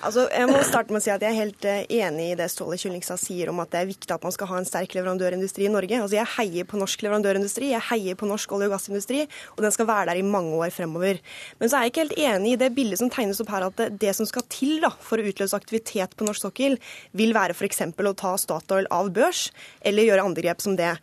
Altså, 0.00 0.22
jeg 0.32 0.48
må 0.48 0.56
starte 0.64 0.94
med 0.94 1.02
å 1.02 1.04
si 1.04 1.10
at 1.12 1.20
jeg 1.20 1.28
er 1.28 1.36
helt 1.42 1.66
uh, 1.68 1.82
enig 1.92 2.30
i 2.30 2.36
det 2.38 2.46
Ståle 2.48 2.78
Kyllingstad 2.80 3.20
sier 3.20 3.50
om 3.52 3.58
at 3.60 3.68
det 3.74 3.82
er 3.82 3.88
viktig 3.90 4.14
at 4.14 4.22
man 4.24 4.32
skal 4.32 4.48
ha 4.48 4.60
en 4.60 4.68
sterk 4.68 4.94
leverandørindustri 4.96 5.66
i 5.66 5.72
Norge. 5.72 5.98
Altså, 6.00 6.16
jeg 6.16 6.32
heier 6.38 6.68
på 6.68 6.80
norsk 6.80 7.04
leverandørindustri, 7.04 7.68
jeg 7.74 7.84
heier 7.90 8.16
på 8.16 8.28
norsk 8.30 8.54
olje- 8.56 8.70
og 8.70 8.72
gassindustri, 8.78 9.26
og 9.58 9.60
den 9.66 9.74
skal 9.76 9.90
være 9.90 10.08
der 10.08 10.22
i 10.22 10.24
mange 10.24 10.56
år 10.56 10.72
fremover. 10.72 11.20
Men 11.60 11.68
så 11.68 11.76
er 11.76 11.84
jeg 11.84 11.92
ikke 11.92 12.04
helt 12.06 12.22
enig 12.30 12.54
i 12.54 12.60
det 12.62 12.70
bildet 12.78 13.02
som 13.02 13.12
tegnes 13.12 13.42
opp 13.44 13.52
her, 13.52 13.66
at 13.68 13.82
det 14.00 14.14
som 14.16 14.28
skal 14.30 14.46
til 14.48 14.80
da, 14.86 14.88
for 15.04 15.20
å 15.20 15.26
utløse 15.34 15.60
aktivitet 15.60 16.16
på 16.16 16.28
norsk 16.28 16.48
sokkel, 16.48 16.78
vil 17.12 17.36
være 17.36 17.58
f.eks. 17.58 17.84
å 17.92 18.16
ta 18.24 18.32
Statoil 18.40 18.88
av 18.88 19.12
børs, 19.12 19.50
eller 19.84 20.08
gjøre 20.08 20.24
andre 20.30 20.46
grep 20.48 20.64
som 20.64 20.80
det. 20.80 20.94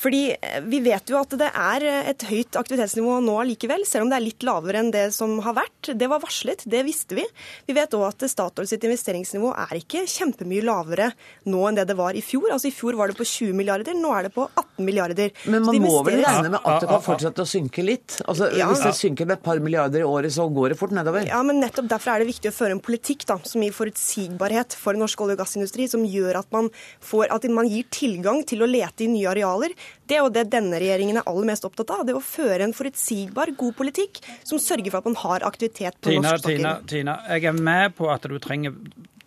Fordi 0.00 0.22
eh, 0.32 0.60
vi 0.64 0.80
vet 0.84 1.10
jo 1.12 1.18
at 1.20 1.34
det 1.36 1.50
er 1.50 1.84
eh, 1.84 2.10
et 2.14 2.24
høyt 2.30 2.56
aktivitetsnivå 2.56 3.18
nå 3.24 3.34
allikevel, 3.42 3.84
selv 3.88 4.06
om 4.06 4.12
det 4.12 4.16
er 4.16 4.24
litt 4.24 4.46
lavere 4.46 4.80
enn 4.80 4.92
det 4.94 5.06
som 5.12 5.34
har 5.44 5.58
vært. 5.58 5.92
Det 6.00 6.08
var 6.08 6.22
varslet, 6.22 6.64
det 6.70 6.80
visste 6.86 7.18
vi. 7.18 7.26
Vi 7.68 7.76
vet 7.76 7.92
òg 7.98 8.06
at 8.08 8.24
Statoil 8.30 8.68
sitt 8.70 8.84
investeringsnivå 8.88 9.52
er 9.66 9.76
ikke 9.80 10.06
kjempemye 10.08 10.64
lavere 10.64 11.10
nå 11.50 11.66
enn 11.68 11.80
det 11.80 11.86
det 11.90 11.98
var 11.98 12.16
i 12.16 12.24
fjor. 12.24 12.48
Altså 12.54 12.70
I 12.70 12.74
fjor 12.74 12.96
var 12.96 13.12
det 13.12 13.18
på 13.18 13.26
20 13.28 13.56
milliarder, 13.58 13.96
nå 13.98 14.14
er 14.16 14.28
det 14.28 14.32
på 14.36 14.46
18 14.48 14.86
milliarder. 14.86 15.34
Men 15.52 15.66
man 15.68 15.80
må 15.84 16.00
vel 16.06 16.22
regne 16.24 16.54
med 16.56 16.60
at 16.64 16.80
det 16.84 16.90
kan 16.90 17.04
fortsette 17.04 17.44
å 17.44 17.48
synke 17.48 17.84
litt? 17.84 18.20
Altså, 18.24 18.48
Ja. 18.56 18.70
Hvis 18.70 18.82
det 18.84 18.94
synker 18.96 19.26
med 19.26 19.38
et 19.38 19.44
par 19.44 19.58
milliarder 19.62 20.00
i 20.02 20.06
året, 20.06 20.32
så 20.32 20.46
går 20.52 20.72
det 20.72 20.78
fort 20.80 20.92
nedover? 20.94 21.26
Ja, 21.28 21.42
men 21.46 21.60
nettopp 21.60 21.88
Derfor 21.90 22.12
er 22.14 22.22
det 22.22 22.28
viktig 22.30 22.52
å 22.52 22.54
føre 22.54 22.76
en 22.76 22.82
politikk 22.84 23.24
da, 23.26 23.36
som 23.44 23.62
gir 23.64 23.74
forutsigbarhet 23.74 24.76
for 24.78 24.94
norsk 24.98 25.24
olje- 25.24 25.34
og 25.34 25.42
gassindustri, 25.42 25.88
som 25.90 26.04
gjør 26.06 26.38
at 26.38 26.50
man, 26.54 26.68
får, 27.02 27.26
at 27.34 27.46
man 27.50 27.68
gir 27.68 27.88
tilgang 27.90 28.44
til 28.46 28.62
å 28.62 28.68
lete 28.70 29.04
i 29.04 29.10
nye 29.10 29.26
arealer. 29.32 29.74
Det 30.06 30.18
er 30.18 30.24
jo 30.24 30.32
det 30.34 30.48
denne 30.52 30.80
regjeringen 30.82 31.20
er 31.20 31.28
aller 31.30 31.50
mest 31.52 31.66
opptatt 31.68 31.92
av. 31.94 32.06
Det 32.06 32.14
er 32.14 32.18
å 32.20 32.24
føre 32.24 32.66
en 32.66 32.74
forutsigbar, 32.76 33.54
god 33.58 33.76
politikk 33.78 34.22
som 34.46 34.60
sørger 34.62 34.90
for 34.90 35.02
at 35.02 35.10
man 35.10 35.20
har 35.22 35.46
aktivitet 35.46 36.00
på 36.00 36.14
Tina, 36.14 36.32
norsk 36.32 36.44
sokkel. 36.44 36.58
Tina, 36.58 36.74
Tina, 36.90 37.16
jeg 37.30 37.50
er 37.52 37.62
med 37.70 37.96
på 37.98 38.10
at 38.12 38.26
du 38.26 38.38
trenger 38.42 38.74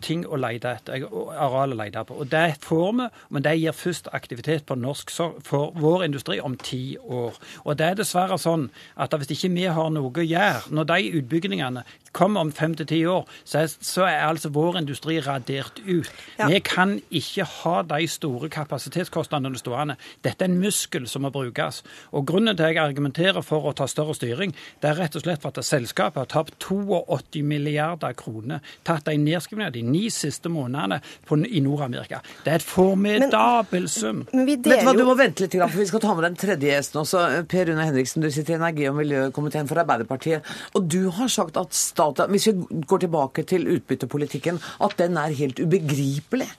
ting 0.04 0.24
å 0.28 0.38
lete 0.40 0.74
etter, 0.76 1.06
areal 1.08 1.74
å 1.74 1.78
lete 1.78 2.04
på. 2.06 2.18
Og 2.20 2.30
det 2.32 2.58
får 2.64 2.90
vi, 2.98 3.08
men 3.34 3.44
det 3.46 3.54
gir 3.60 3.76
først 3.76 4.10
aktivitet 4.16 4.66
på 4.68 4.76
norsk 4.78 5.12
for 5.44 5.72
vår 5.80 6.06
industri 6.08 6.40
om 6.44 6.56
ti 6.60 6.98
år. 7.00 7.38
Og 7.64 7.78
det 7.80 7.90
er 7.90 8.00
dessverre 8.02 8.38
sånn 8.40 8.68
at 9.00 9.14
hvis 9.16 9.34
ikke 9.36 9.52
vi 9.54 9.68
har 9.78 9.92
noe 9.94 10.12
å 10.12 10.26
gjøre, 10.26 10.64
når 10.74 10.90
de 10.90 11.12
utbyggingene 11.20 11.84
kommer 12.14 12.44
om 12.44 12.52
fem 12.54 12.74
til 12.78 12.88
ti 12.88 13.00
år, 13.10 13.26
så 13.44 13.64
er, 13.64 13.72
så 13.84 14.06
er 14.08 14.24
altså 14.28 14.50
vår 14.54 14.78
industri 14.80 15.18
radert 15.24 15.80
ut. 15.84 16.10
Ja. 16.38 16.48
Vi 16.50 16.60
kan 16.64 16.96
ikke 17.10 17.46
ha 17.60 17.76
de 17.90 18.08
store 18.10 18.48
kapasitetskostnadene 18.52 19.60
stående. 19.60 19.98
Dette 20.24 20.46
er 20.46 20.52
en 20.52 20.60
muskel 20.62 21.08
som 21.10 21.26
må 21.26 21.32
brukes. 21.34 21.82
Og 22.14 22.26
Grunnen 22.28 22.56
til 22.56 22.66
at 22.66 22.74
jeg 22.74 22.82
argumenterer 22.84 23.44
for 23.44 23.68
å 23.68 23.74
ta 23.76 23.86
større 23.90 24.16
styring, 24.16 24.54
det 24.82 24.90
er 24.90 24.98
rett 25.02 25.18
og 25.18 25.24
slett 25.26 25.42
for 25.42 25.52
at 25.52 25.66
selskapet 25.66 26.22
har 26.22 26.30
tapt 26.32 26.56
82 26.62 27.44
milliarder 27.46 28.16
kroner, 28.18 28.64
tatt 28.86 29.08
en 29.12 29.26
nedskrivning 29.26 29.68
av 29.68 29.74
de 29.76 29.84
ni 29.86 30.06
siste 30.12 30.50
månedene 30.52 31.00
på, 31.28 31.38
i 31.44 31.62
Nord-Amerika. 31.64 32.22
Det 32.44 32.54
er 32.54 32.62
et 32.62 32.66
formidabel 32.66 33.88
sum. 33.92 34.24
Men 34.32 34.48
vi 34.48 34.54
Vet 34.64 34.80
du 34.80 34.86
hva, 34.86 34.94
Du 34.96 35.04
må 35.04 35.16
vente 35.18 35.44
litt, 35.44 35.56
for 35.58 35.80
vi 35.80 35.86
skal 35.88 36.02
ta 36.02 36.14
med 36.16 36.24
den 36.28 36.36
tredje 36.40 36.70
gjesten 36.70 37.00
også. 37.02 37.22
Per 37.50 37.68
Rune 37.68 37.84
Henriksen, 37.88 38.22
du 38.24 38.30
sitter 38.32 38.54
i 38.54 38.58
energi- 38.58 38.86
og 38.88 38.96
miljøkomiteen 39.00 39.68
for 39.68 39.80
Arbeiderpartiet. 39.82 40.46
Og 40.78 40.86
du 40.90 41.10
har 41.16 41.28
sagt 41.32 41.58
at 41.60 41.74
Statoil, 42.04 42.30
hvis 42.30 42.46
vi 42.46 42.82
går 42.86 42.98
tilbake 43.06 43.42
til 43.48 43.68
utbyttepolitikken, 43.76 44.60
at 44.84 44.94
den 44.98 45.16
er 45.16 45.34
helt 45.34 45.60
ubegripelig. 45.60 46.50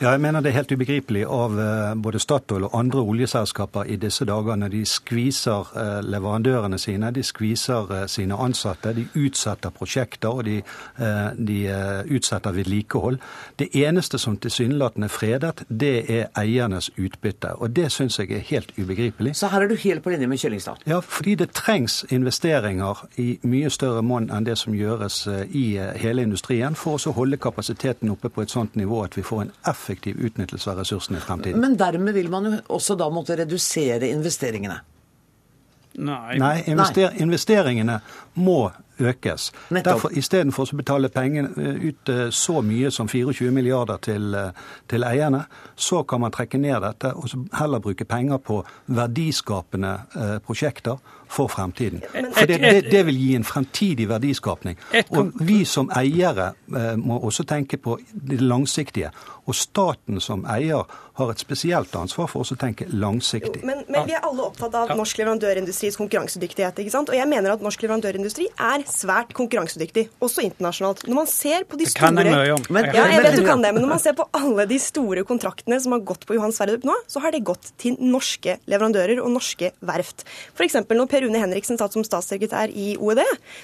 Ja, 0.00 0.14
jeg 0.14 0.20
mener 0.24 0.40
det 0.40 0.48
er 0.48 0.62
helt 0.62 0.70
ubegripelig 0.72 1.26
av 1.28 1.58
eh, 1.60 1.90
både 2.00 2.18
Statoil 2.24 2.64
og 2.64 2.72
andre 2.78 3.02
oljeselskaper 3.04 3.84
i 3.92 3.98
disse 4.00 4.24
dager 4.24 4.56
når 4.56 4.70
de 4.72 4.78
skviser 4.88 5.74
eh, 5.76 5.98
leverandørene 6.00 6.78
sine, 6.80 7.10
de 7.12 7.20
skviser 7.20 7.92
eh, 7.92 8.06
sine 8.08 8.38
ansatte, 8.40 8.94
de 8.96 9.04
utsetter 9.20 9.68
prosjekter 9.76 10.32
og 10.32 10.46
de, 10.46 10.62
de 11.36 11.58
utsetter 12.16 12.54
vedlikehold. 12.56 13.18
Det 13.60 13.68
eneste 13.76 14.16
som 14.18 14.38
tilsynelatende 14.40 15.10
er 15.10 15.12
fredet, 15.12 15.66
det 15.68 15.92
er 16.08 16.30
eiernes 16.38 16.88
utbytte. 16.96 17.52
Og 17.60 17.76
det 17.76 17.90
syns 17.92 18.16
jeg 18.22 18.32
er 18.32 18.46
helt 18.48 18.72
ubegripelig. 18.78 19.34
Så 19.36 19.52
her 19.52 19.66
er 19.66 19.68
du 19.68 19.76
helt 19.84 20.02
på 20.02 20.14
linje 20.14 20.30
med 20.32 20.40
Kyllingstad. 20.40 20.80
Ja, 20.88 21.02
fordi 21.04 21.36
det 21.42 21.50
trengs 21.52 22.06
investeringer 22.08 23.04
i 23.20 23.34
mye 23.42 23.68
større 23.68 24.00
monn 24.00 24.32
enn 24.32 24.48
det 24.48 24.56
som 24.62 24.72
gjøres 24.72 25.26
i 25.52 25.66
hele 26.00 26.24
industrien, 26.24 26.78
for 26.78 26.96
å 26.96 27.16
holde 27.20 27.36
kapasiteten 27.36 28.16
oppe 28.16 28.32
på 28.32 28.48
et 28.48 28.56
sånt 28.56 28.80
nivå 28.80 29.04
at 29.04 29.20
vi 29.20 29.28
får 29.28 29.44
en 29.44 29.54
effektiv 29.68 29.89
utnyttelse 29.96 30.70
av 30.70 30.80
ressursene 30.82 31.18
i 31.18 31.24
fremtiden. 31.24 31.60
Men 31.60 31.76
dermed 31.78 32.14
vil 32.14 32.30
man 32.30 32.48
jo 32.50 32.56
også 32.78 32.96
da 32.98 33.10
måtte 33.12 33.36
redusere 33.40 34.10
investeringene. 34.10 34.80
Nei. 36.00 36.38
Nei, 36.38 36.62
invester, 36.70 37.10
investeringene 37.18 37.98
må 38.38 38.70
økes. 39.00 39.50
Derfor 39.72 40.12
Istedenfor 40.16 40.70
å 40.70 40.78
betale 40.78 41.10
pengene 41.12 41.50
eh, 41.56 41.88
ut 41.90 42.12
eh, 42.12 42.26
så 42.34 42.60
mye 42.62 42.92
som 42.94 43.08
24 43.08 43.50
milliarder 43.54 44.00
til, 44.04 44.34
eh, 44.36 44.52
til 44.90 45.06
eierne, 45.08 45.44
så 45.74 46.02
kan 46.08 46.22
man 46.22 46.34
trekke 46.34 46.60
ned 46.60 46.80
dette 46.84 47.14
og 47.16 47.48
heller 47.58 47.82
bruke 47.82 48.04
penger 48.04 48.38
på 48.44 48.60
verdiskapende 48.86 49.94
eh, 50.14 50.36
prosjekter 50.44 51.00
for 51.30 51.50
fremtiden. 51.50 52.02
For 52.34 52.46
det, 52.46 52.60
det, 52.60 52.90
det 52.90 53.02
vil 53.06 53.18
gi 53.18 53.34
en 53.38 53.46
fremtidig 53.46 54.08
verdiskapning. 54.10 54.78
Og 55.14 55.32
vi 55.46 55.62
som 55.64 55.90
eiere 55.96 56.52
eh, 56.74 56.96
må 56.98 57.20
også 57.22 57.46
tenke 57.48 57.78
på 57.78 57.98
det 58.12 58.40
langsiktige. 58.42 59.12
Og 59.50 59.56
staten 59.58 60.20
som 60.22 60.44
eier 60.46 60.86
har 61.20 61.30
et 61.32 61.42
spesielt 61.42 61.92
ansvar 61.98 62.28
for 62.30 62.46
å 62.46 62.56
tenke 62.58 62.86
langsiktig. 62.88 63.62
Men, 63.66 63.82
men 63.90 64.06
vi 64.08 64.14
er 64.16 64.24
alle 64.24 64.46
opptatt 64.46 64.74
av 64.78 64.92
norsk 64.96 65.18
leverandørindustris 65.20 65.98
konkurransedyktighet. 66.00 66.78
ikke 66.80 66.92
sant? 66.94 67.10
Og 67.12 67.18
jeg 67.18 67.28
mener 67.28 67.52
at 67.54 67.64
norsk 67.64 67.82
leverandørindustri 67.84 68.46
er 68.54 68.84
svært 68.88 69.34
konkurransedyktig, 69.36 70.06
også 70.22 70.44
internasjonalt. 70.46 71.04
Når 71.08 71.18
man 71.18 71.28
ser 71.30 71.66
på 71.68 71.76
de 71.80 71.84
Det 71.88 71.92
store 71.92 72.12
kan 72.14 72.22
jeg 72.22 72.34
mye 72.34 72.54
om. 72.54 72.64
Men- 72.70 72.88
ja, 72.94 73.06
jeg 73.10 73.24
vet 73.26 73.36
du 73.40 73.44
kan 73.46 73.64
det, 73.64 73.72
men 73.74 73.84
når 73.84 73.92
man 73.94 74.02
ser 74.04 74.16
på 74.16 74.28
alle 74.32 74.66
de 74.70 74.78
store 74.78 75.24
kontraktene 75.28 75.80
som 75.80 75.92
har 75.96 76.00
gått 76.00 76.24
på 76.26 76.38
Johan 76.38 76.54
Sverdrup 76.56 76.86
nå, 76.88 76.96
så 77.10 77.20
har 77.20 77.34
det 77.34 77.42
gått 77.44 77.72
til 77.76 77.96
norske 78.00 78.56
leverandører 78.70 79.20
og 79.20 79.30
norske 79.34 79.72
verft. 79.82 80.24
F.eks. 80.54 80.78
når 80.88 81.10
Per 81.10 81.26
Rune 81.26 81.42
Henriksen 81.42 81.76
satt 81.80 81.92
som 81.92 82.06
statssekretær 82.06 82.70
i 82.72 82.96
OED, 82.96 83.20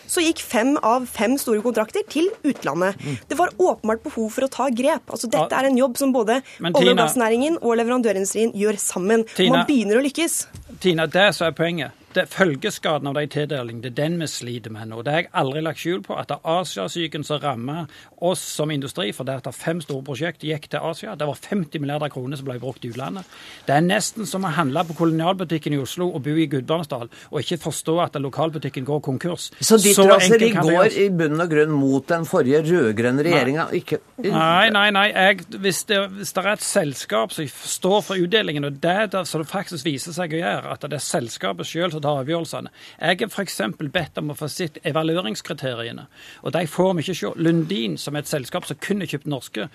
så 0.06 0.20
gikk 0.20 0.42
fem 0.42 0.76
av 0.82 1.06
fem 1.06 1.38
store 1.38 1.62
kontrakter 1.62 2.02
til 2.10 2.28
utlandet. 2.44 2.96
Det 3.28 3.38
var 3.38 3.54
åpenbart 3.56 4.02
behov 4.02 4.30
for 4.32 4.44
å 4.44 4.50
ta 4.50 4.68
grep. 4.68 5.08
Altså 5.08 5.30
Dette 5.30 5.56
er 5.56 5.70
en 5.70 5.75
jobb 5.76 5.96
som 5.98 6.12
både 6.12 6.40
Men 6.60 6.72
olje- 6.72 6.90
og 6.94 6.98
gassnæringen 6.98 7.58
og 7.62 7.76
leverandørindustrien 7.76 8.52
gjør 8.52 8.78
sammen. 8.78 9.24
Tina- 9.36 9.50
man 9.58 9.66
begynner 9.66 10.00
å 10.00 10.04
lykkes. 10.06 10.46
Tina, 10.80 11.06
det 11.06 11.34
som 11.34 11.46
er 11.46 11.52
poenget. 11.52 11.90
Det 12.16 12.26
Følgeskaden 12.32 13.10
av 13.10 13.16
de 13.18 13.26
tildelingene, 13.28 13.82
det 13.84 13.90
er 13.92 13.96
den 13.98 14.14
vi 14.22 14.28
sliter 14.30 14.72
med 14.72 14.88
nå. 14.88 15.02
Det 15.04 15.12
har 15.12 15.24
jeg 15.24 15.32
aldri 15.36 15.62
lagt 15.64 15.82
skjul 15.82 16.02
på. 16.04 16.16
At 16.16 16.30
det 16.30 16.38
er 16.38 16.60
Asiasyken 16.62 17.26
som 17.28 17.40
rammer 17.42 17.90
oss 18.24 18.40
som 18.40 18.72
industri, 18.72 19.10
for 19.12 19.28
det 19.28 19.34
at 19.42 19.56
fem 19.56 19.82
store 19.84 20.04
prosjekter 20.06 20.48
gikk 20.48 20.70
til 20.72 20.84
Asia. 20.88 21.14
Det 21.18 21.28
var 21.28 21.36
50 21.36 21.82
milliarder 21.82 22.12
kroner 22.12 22.40
som 22.40 22.48
ble 22.48 22.56
brukt 22.62 22.84
i 22.86 22.92
utlandet. 22.94 23.28
Det 23.66 23.74
er 23.76 23.84
nesten 23.84 24.28
som 24.28 24.46
å 24.48 24.52
handle 24.56 24.84
på 24.88 24.96
kolonialbutikken 25.02 25.76
i 25.76 25.80
Oslo 25.82 26.08
og 26.08 26.24
bo 26.24 26.36
i 26.36 26.48
Gudbrandsdal, 26.50 27.10
og 27.30 27.38
ikke 27.42 27.60
forstå 27.66 27.98
at 28.06 28.16
lokalbutikken 28.22 28.86
går 28.88 29.02
konkurs. 29.04 29.50
Så 29.60 29.76
ditt 29.82 30.00
raseri 30.00 30.52
går 30.56 30.96
i 30.96 31.08
bunn 31.12 31.42
og 31.42 31.52
grunn 31.52 31.76
mot 31.76 32.08
den 32.08 32.24
forrige 32.28 32.62
rød-grønne 32.64 33.26
regjeringa? 33.26 33.68
Ikke 33.76 34.00
Nei, 34.16 34.70
nei, 34.72 34.88
nei. 34.94 35.06
Jeg, 35.12 35.44
hvis, 35.60 35.82
det, 35.90 35.98
hvis 36.16 36.32
det 36.32 36.42
er 36.42 36.50
et 36.54 36.64
selskap 36.64 37.34
som 37.36 37.48
står 37.76 37.98
for 38.06 38.24
utdelingen, 38.24 38.64
og 38.64 38.78
det 38.80 38.94
er 39.04 39.10
det 39.12 39.26
som 39.28 39.42
det 39.42 39.50
faktisk 39.50 39.84
viser 39.86 40.16
seg 40.16 40.32
å 40.32 40.40
gjøre, 40.40 40.72
at 40.72 40.86
det 40.88 40.96
er 40.96 41.04
selskapet 41.04 41.68
selv 41.68 41.92
som 41.92 42.04
tar 42.06 42.22
avgjørelsene 42.22 42.72
Jeg 43.02 43.20
er 43.20 43.28
f.eks. 43.28 43.60
bedt 43.92 44.22
om 44.22 44.32
å 44.32 44.38
få 44.38 44.48
sett 44.50 44.80
evalueringskriteriene, 44.86 46.06
og 46.42 46.56
de 46.56 46.64
får 46.70 46.94
vi 46.94 47.06
ikke 47.06 47.18
se. 47.20 47.34
Lundin, 47.36 47.98
som 48.00 48.16
er 48.16 48.24
et 48.24 48.30
selskap 48.30 48.64
som 48.68 48.78
kun 48.80 49.02
har 49.02 49.10
kjøpt 49.10 49.28
norske 49.28 49.68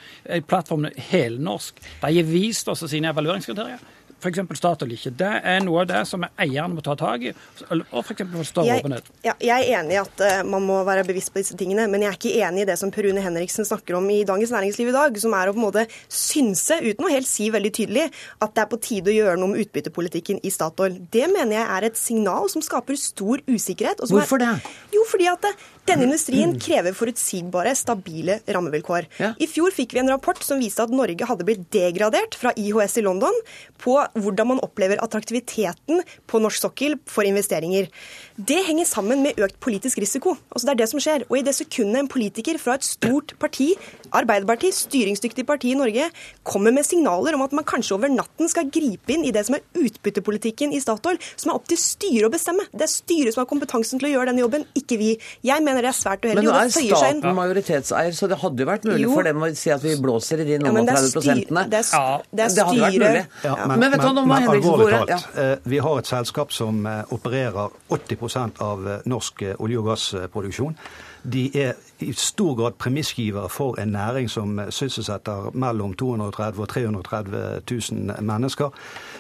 plattformen 0.47 0.71
plattformer, 0.71 0.93
helnorsk, 1.11 1.81
de 2.01 2.13
har 2.17 2.29
vist 2.29 2.69
oss 2.71 2.83
sine 2.89 3.11
evalueringskriterier. 3.11 3.81
F.eks. 4.21 4.41
Statoil 4.59 4.93
ikke. 4.93 5.11
Det 5.17 5.29
er 5.51 5.63
noe 5.65 5.81
av 5.81 5.89
det 5.89 6.01
som 6.09 6.23
eierne 6.29 6.75
må 6.75 6.83
ta 6.85 6.93
tak 6.99 7.23
i, 7.25 7.33
og 7.33 8.01
f.eks. 8.03 8.21
for 8.21 8.47
større 8.47 8.67
Jeg, 8.69 8.83
åpenhet. 8.83 9.09
ja, 9.25 9.33
jeg 9.41 9.65
er 9.65 9.79
enig 9.79 9.95
i 9.95 10.01
at 10.01 10.23
uh, 10.23 10.41
man 10.47 10.65
må 10.67 10.81
være 10.87 11.05
bevisst 11.07 11.33
på 11.33 11.41
disse 11.41 11.57
tingene, 11.57 11.87
men 11.91 12.05
jeg 12.05 12.11
er 12.11 12.19
ikke 12.19 12.33
enig 12.47 12.63
i 12.63 12.69
det 12.69 12.77
som 12.79 12.93
Per 12.93 13.07
Rune 13.07 13.23
Henriksen 13.25 13.67
snakker 13.67 13.97
om 13.97 14.09
i 14.13 14.21
Dagens 14.27 14.53
Næringsliv 14.53 14.91
i 14.91 14.95
dag, 14.95 15.17
som 15.23 15.33
er 15.37 15.49
å 15.49 15.55
på 15.55 15.61
en 15.61 15.65
måte 15.65 15.87
synse, 16.05 16.77
uten 16.85 17.07
å 17.07 17.11
helt 17.11 17.29
si 17.29 17.49
veldig 17.53 17.73
tydelig, 17.81 18.07
at 18.41 18.55
det 18.55 18.65
er 18.65 18.71
på 18.71 18.81
tide 18.85 19.11
å 19.11 19.17
gjøre 19.17 19.37
noe 19.41 19.55
med 19.55 19.65
utbyttepolitikken 19.65 20.41
i 20.45 20.53
Statoil. 20.53 20.99
Det 21.11 21.25
mener 21.31 21.57
jeg 21.57 21.65
er 21.65 21.89
et 21.89 21.99
signal 21.99 22.49
som 22.53 22.63
skaper 22.65 22.99
stor 22.99 23.41
usikkerhet. 23.49 24.01
og 24.01 24.11
som 24.11 24.19
Hvorfor 24.19 24.41
er, 24.45 24.61
det? 24.61 24.75
Jo, 24.95 25.05
fordi 25.09 25.29
at 25.31 25.49
eh, 25.49 25.65
denne 25.89 26.05
industrien 26.05 26.53
krever 26.61 26.93
forutsigbare, 26.95 27.73
stabile 27.77 28.37
rammevilkår. 28.45 29.07
Ja. 29.21 29.31
I 29.41 29.47
fjor 29.49 29.73
fikk 29.75 29.95
vi 29.95 30.01
en 30.03 30.11
rapport 30.11 30.39
som 30.45 30.61
viste 30.61 30.83
at 30.83 30.93
Norge 30.93 31.25
hadde 31.27 31.45
blitt 31.47 31.63
degradert 31.73 32.37
fra 32.37 32.53
IHS 32.59 32.99
i 33.01 33.05
London 33.05 33.35
på 33.81 33.97
hvordan 34.13 34.53
man 34.53 34.61
opplever 34.63 35.01
attraktiviteten 35.01 36.03
på 36.29 36.41
norsk 36.43 36.61
sokkel 36.67 36.97
for 37.09 37.27
investeringer. 37.27 37.89
Det 38.37 38.59
henger 38.67 38.89
sammen 38.89 39.23
med 39.25 39.41
økt 39.41 39.57
politisk 39.63 40.01
risiko. 40.03 40.35
Altså 40.51 40.69
Det 40.69 40.75
er 40.75 40.81
det 40.83 40.89
som 40.93 41.03
skjer. 41.03 41.25
Og 41.29 41.39
i 41.39 41.45
det 41.45 41.55
sekundet 41.57 42.03
en 42.03 42.11
politiker 42.11 42.61
fra 42.61 42.77
et 42.77 42.85
stort 42.85 43.35
parti, 43.41 43.71
Arbeiderpartiet, 44.11 44.75
styringsdyktig 44.75 45.45
parti 45.47 45.71
i 45.71 45.77
Norge, 45.79 46.09
kommer 46.43 46.73
med 46.75 46.85
signaler 46.87 47.35
om 47.37 47.43
at 47.45 47.53
man 47.55 47.63
kanskje 47.67 47.95
over 47.97 48.11
natten 48.11 48.49
skal 48.51 48.69
gripe 48.73 49.13
inn 49.15 49.23
i 49.25 49.31
det 49.31 49.45
som 49.47 49.55
er 49.55 49.61
utbyttepolitikken 49.77 50.73
i 50.75 50.81
Statoil, 50.83 51.17
som 51.39 51.51
er 51.51 51.55
opp 51.59 51.67
til 51.71 51.79
styret 51.79 52.27
å 52.27 52.31
bestemme. 52.33 52.65
Det 52.73 52.85
er 52.87 52.91
styret 52.91 53.33
som 53.35 53.43
har 53.43 53.49
kompetansen 53.51 54.01
til 54.01 54.09
å 54.09 54.13
gjøre 54.15 54.31
denne 54.31 54.43
jobben, 54.43 54.65
ikke 54.77 54.97
vi. 54.99 55.11
Jeg 55.47 55.63
mener 55.63 55.81
det 55.85 55.91
er 55.93 55.97
svært 55.99 56.23
Men 56.25 56.37
uheldig, 56.37 56.47
nå 56.47 56.51
og 56.51 56.59
er 56.61 56.67
det 56.67 56.81
inn. 56.81 56.95
staten 57.21 57.35
majoritetseier, 57.35 58.11
så 58.17 58.29
det 58.31 58.37
hadde 58.41 58.59
jo 58.65 58.69
vært 58.71 58.87
mulig 58.89 59.05
Jo. 59.07 59.13
for 59.13 59.23
dem 59.23 59.37
å 59.47 59.55
si 59.55 59.71
at 59.71 59.81
vi 59.81 59.95
blåser 59.95 60.41
i 60.41 60.47
de 60.51 60.57
noen 60.59 60.73
men 60.73 60.85
det 60.85 60.93
er 60.95 61.01
30 61.01 61.13
prosentene. 61.15 61.63
styr- 61.65 61.69
det 61.69 61.79
er 61.79 62.49
det 62.51 62.57
er 62.57 62.65
hadde 62.65 62.81
vært 62.81 62.99
mulig. 63.01 63.25
Ja. 63.43 63.55
Men, 63.67 63.91
vet 63.91 63.99
du 64.01 64.05
hva, 64.07 64.13
nå 64.13 64.21
må 64.21 64.27
men 64.27 64.43
Henriksen 64.43 65.07
talt, 65.07 65.37
eh, 65.37 65.55
vi 65.65 65.77
har 65.77 65.97
et 65.99 66.05
selskap 66.05 66.51
som 66.51 66.85
eh, 66.85 67.03
opererer 67.11 67.71
80 67.89 68.61
av 68.61 68.87
eh, 68.87 68.99
norsk 69.05 69.41
olje- 69.59 69.79
og 69.79 69.85
gassproduksjon. 69.85 70.75
De 71.23 71.61
er 71.61 71.73
i 71.99 72.13
stor 72.13 72.55
grad 72.55 72.71
premissgivere 72.71 73.49
for 73.49 73.81
en 73.81 73.87
næring 73.87 74.29
som 74.29 74.59
sysselsetter 74.69 75.51
mellom 75.53 75.93
230 75.93 76.61
og 76.61 76.69
330 76.69 77.61
000 77.91 78.23
mennesker. 78.23 78.69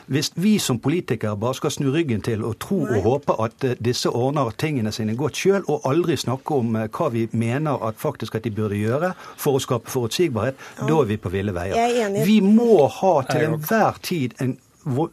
Hvis 0.05 0.31
vi 0.35 0.57
som 0.57 0.79
politikere 0.79 1.37
bare 1.37 1.55
skal 1.55 1.71
snu 1.71 1.91
ryggen 1.91 2.21
til 2.21 2.43
og 2.43 2.59
tro 2.59 2.81
og 2.81 3.01
håpe 3.01 3.33
at 3.43 3.63
eh, 3.63 3.75
disse 3.85 4.09
ordner 4.09 4.49
tingene 4.57 4.91
sine 4.91 5.15
godt 5.15 5.37
sjøl, 5.37 5.63
og 5.67 5.81
aldri 5.85 6.17
snakke 6.17 6.55
om 6.55 6.75
eh, 6.75 6.89
hva 6.89 7.09
vi 7.09 7.27
mener 7.31 7.85
at 7.87 7.95
faktisk 7.97 8.35
at 8.35 8.43
de 8.43 8.51
burde 8.51 8.75
gjøre 8.75 9.13
for 9.37 9.55
å 9.55 9.61
skape 9.61 9.89
forutsigbarhet, 9.89 10.55
da 10.81 10.97
er 10.97 11.07
vi 11.07 11.17
på 11.17 11.29
ville 11.29 11.53
er 11.53 11.75
veier. 11.75 12.25
Vi 12.25 12.39
må 12.41 12.87
ha 12.87 13.13
til 13.29 13.47
enhver 13.47 14.01
tid 14.01 14.35
en, 14.41 14.57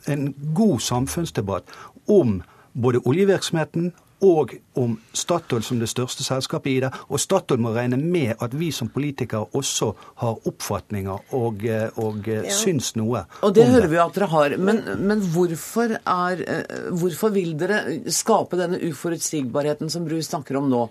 en 0.09 0.35
god 0.55 0.81
samfunnsdebatt 0.81 1.79
om 2.09 2.41
både 2.73 3.05
oljevirksomheten 3.05 3.93
og 4.25 4.55
om 4.79 4.97
Statoil 5.15 5.63
som 5.63 5.79
det 5.79 5.89
største 5.91 6.25
selskapet 6.27 6.71
i 6.73 6.81
det. 6.83 6.91
Og 7.09 7.21
Statoil 7.23 7.61
må 7.63 7.73
regne 7.75 7.99
med 8.01 8.35
at 8.43 8.55
vi 8.59 8.71
som 8.75 8.91
politikere 8.91 9.45
også 9.59 9.93
har 10.23 10.49
oppfatninger 10.49 11.35
og, 11.39 11.65
eh, 11.65 11.89
og 12.03 12.29
eh, 12.29 12.45
Ja. 12.49 12.51
syns 12.55 12.95
noe 12.97 13.25
Og 13.43 13.55
det 13.55 13.67
hører 13.67 13.89
vi 13.89 13.97
at 13.97 14.15
dere 14.15 14.27
har. 14.27 14.57
Men, 14.59 14.83
men 14.99 15.21
hvorfor, 15.21 15.99
er, 16.07 16.43
eh, 16.47 16.91
hvorfor 16.91 17.31
vil 17.35 17.55
dere 17.59 18.11
skape 18.11 18.59
denne 18.59 18.81
uforutsigbarheten 18.91 19.91
som 19.91 20.05
Bru 20.05 20.21
snakker 20.23 20.57
om 20.57 20.69
nå? 20.71 20.89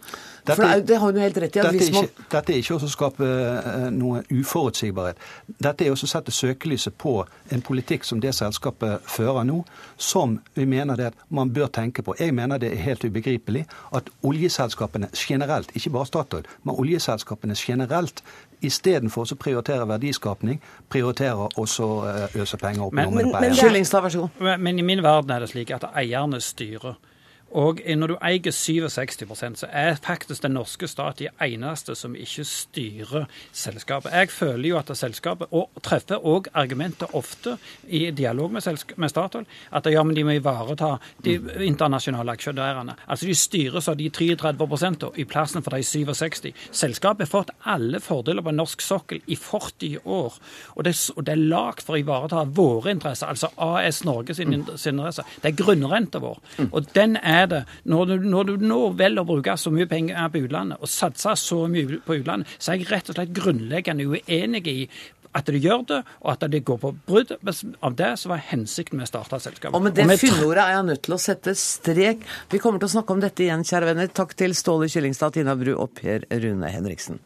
For 0.55 0.81
det, 0.87 0.97
har 0.97 1.05
hun 1.05 1.15
jo 1.15 1.21
helt 1.21 1.37
rett 1.37 1.55
i. 1.55 1.59
at 1.59 1.65
Dette 1.65 1.77
hvis 1.77 1.91
man... 1.93 2.03
ikke, 2.07 2.25
dette 2.31 2.53
er 2.53 2.57
ikke 2.61 2.77
å 2.77 2.89
skape 2.91 3.27
eh, 3.27 3.89
noe 3.91 4.23
uforutsigbarhet. 4.31 5.17
Dette 5.59 5.85
er 5.85 5.91
også 5.91 6.07
å 6.07 6.11
sette 6.13 6.31
søkelyset 6.31 6.97
på 6.97 7.25
en 7.51 7.61
politikk 7.61 8.07
som 8.07 8.21
det 8.23 8.33
selskapet 8.37 9.03
fører 9.09 9.43
nå, 9.47 9.63
som 9.97 10.39
vi 10.55 10.65
mener 10.65 10.95
det 10.99 11.11
at 11.11 11.21
man 11.29 11.51
bør 11.53 11.67
tenke 11.67 12.05
på. 12.05 12.15
Jeg 12.19 12.35
mener 12.37 12.57
det 12.61 12.71
er 12.73 12.83
helt 12.85 13.03
ubegripelig 13.03 13.65
at 13.95 14.09
oljeselskapene 14.23 15.09
generelt, 15.13 15.71
ikke 15.75 15.93
bare 15.97 16.05
Statoil, 16.05 16.47
men 16.63 16.75
oljeselskapene 16.75 17.57
generelt 17.57 18.23
Istedenfor 18.57 19.29
å 19.29 19.35
prioritere 19.37 19.85
verdiskapning, 19.85 20.57
prioriterer 20.89 21.59
også 21.61 21.85
å 21.85 21.97
øse 22.41 22.57
penger 22.57 22.87
opp 22.87 22.93
i 22.93 22.95
Men- 22.95 23.05
lommene 23.05 23.27
på 23.27 23.39
men- 23.39 23.43
eierne. 23.51 23.61
Kyllingstad, 23.61 24.01
vær. 24.01 24.29
Men- 24.39 24.61
Men 24.63 24.79
i 24.79 24.81
min 24.81 25.03
verden 25.03 25.29
er 25.31 25.39
det 25.39 25.49
slik 25.49 25.69
at 25.71 25.83
eierne 25.95 26.41
styrer. 26.41 26.95
Og 27.55 27.79
når 27.79 28.11
du 28.11 28.15
eier 28.19 28.51
67% 28.51 29.61
så 29.61 29.67
er 29.71 29.95
faktisk 30.03 30.43
den 30.43 30.57
norske 30.57 30.87
stat 30.87 31.21
de 31.21 31.29
eneste 31.43 31.95
som 31.95 32.15
ikke 32.15 32.43
styrer 32.47 33.27
selskapet. 33.55 34.11
Jeg 34.11 34.31
føler 34.33 34.69
jo 34.69 34.79
at 34.79 34.91
selskapet, 34.97 35.47
og 35.51 35.69
treffer 35.83 36.19
òg 36.19 36.49
argumentet 36.53 37.13
ofte 37.15 37.57
i 37.87 38.09
dialog 38.11 38.51
med, 38.51 38.67
med 38.97 39.09
Statoil, 39.09 39.47
at 39.71 39.87
ja, 39.91 40.03
men 40.03 40.15
de 40.15 40.25
må 40.27 40.35
ivareta 40.35 40.97
de 41.23 41.37
internasjonale 41.65 42.35
aksjonærene. 42.35 42.97
Altså 43.07 43.29
de 43.29 43.35
styres 43.35 43.87
av 43.87 43.97
de 43.99 44.09
33% 44.09 45.07
i 45.15 45.25
plassen 45.25 45.63
for 45.63 45.75
de 45.75 45.83
67. 45.83 46.51
Selskapet 46.71 47.27
har 47.27 47.31
fått 47.31 47.55
alle 47.63 48.01
fordeler 48.03 48.43
på 48.43 48.55
norsk 48.55 48.83
sokkel 48.83 49.23
i 49.25 49.39
40 49.39 50.03
år. 50.03 50.37
Og 50.75 50.83
det, 50.87 50.95
og 51.15 51.23
det 51.25 51.35
er 51.35 51.47
lagd 51.47 51.85
for 51.85 51.95
å 51.95 52.01
ivareta 52.01 52.43
våre 52.57 52.91
interesser, 52.91 53.31
altså 53.31 53.53
AS 53.55 54.03
Norge 54.07 54.35
sin, 54.35 54.53
sin 54.75 54.97
interesser. 54.97 55.27
Det 55.41 55.53
er 55.53 55.59
grunnrenta 55.63 56.21
vår. 56.23 56.41
Og 56.67 56.91
den 56.95 57.17
er 57.21 57.36
det. 57.45 57.65
Når 57.85 58.05
du, 58.05 58.15
når 58.33 58.43
du 58.43 58.65
nå 58.65 58.79
velger 58.97 59.21
å 59.21 59.25
bruke 59.29 59.57
så 59.57 59.69
mye 59.71 59.85
penger 59.87 60.29
på 60.33 60.41
utlandet, 60.47 60.79
og 60.81 60.89
satse 60.89 61.35
så 61.37 61.67
mye 61.69 61.99
på 62.05 62.17
utlandet, 62.19 62.47
så 62.57 62.73
er 62.73 62.79
jeg 62.81 62.89
rett 62.91 63.09
og 63.09 63.15
slett 63.19 63.35
grunnleggende 63.37 64.07
uenig 64.09 64.67
i 64.67 64.89
at 65.37 65.45
de 65.45 65.59
gjør 65.61 65.83
det, 65.85 65.97
og 66.23 66.31
at 66.33 66.45
det 66.49 66.63
går 66.65 66.77
på 66.81 66.91
brudd 67.05 67.35
av 67.85 67.95
det 67.99 68.13
så 68.17 68.29
var 68.31 68.41
hensikten 68.49 68.97
med 68.97 69.05
å 69.05 69.11
starte 69.11 69.37
selskapet. 69.43 69.75
Og 69.75 69.83
med 69.85 69.93
det 69.93 70.07
tra- 70.07 70.65
er 70.65 70.73
jeg 70.79 70.85
nødt 70.87 71.03
til 71.05 71.13
å 71.13 71.19
sette 71.21 71.53
strek. 71.53 72.23
Vi 72.49 72.57
kommer 72.63 72.79
til 72.81 72.89
å 72.89 72.95
snakke 72.95 73.13
om 73.13 73.21
dette 73.21 73.45
igjen, 73.45 73.61
kjære 73.67 73.91
venner. 73.91 74.07
Takk 74.07 74.33
til 74.39 74.55
Ståle 74.57 74.89
Kyllingstad, 74.89 75.35
Tina 75.37 75.53
Bru 75.59 75.75
og 75.75 75.93
Per 75.99 76.25
Rune 76.31 76.71
Henriksen. 76.73 77.19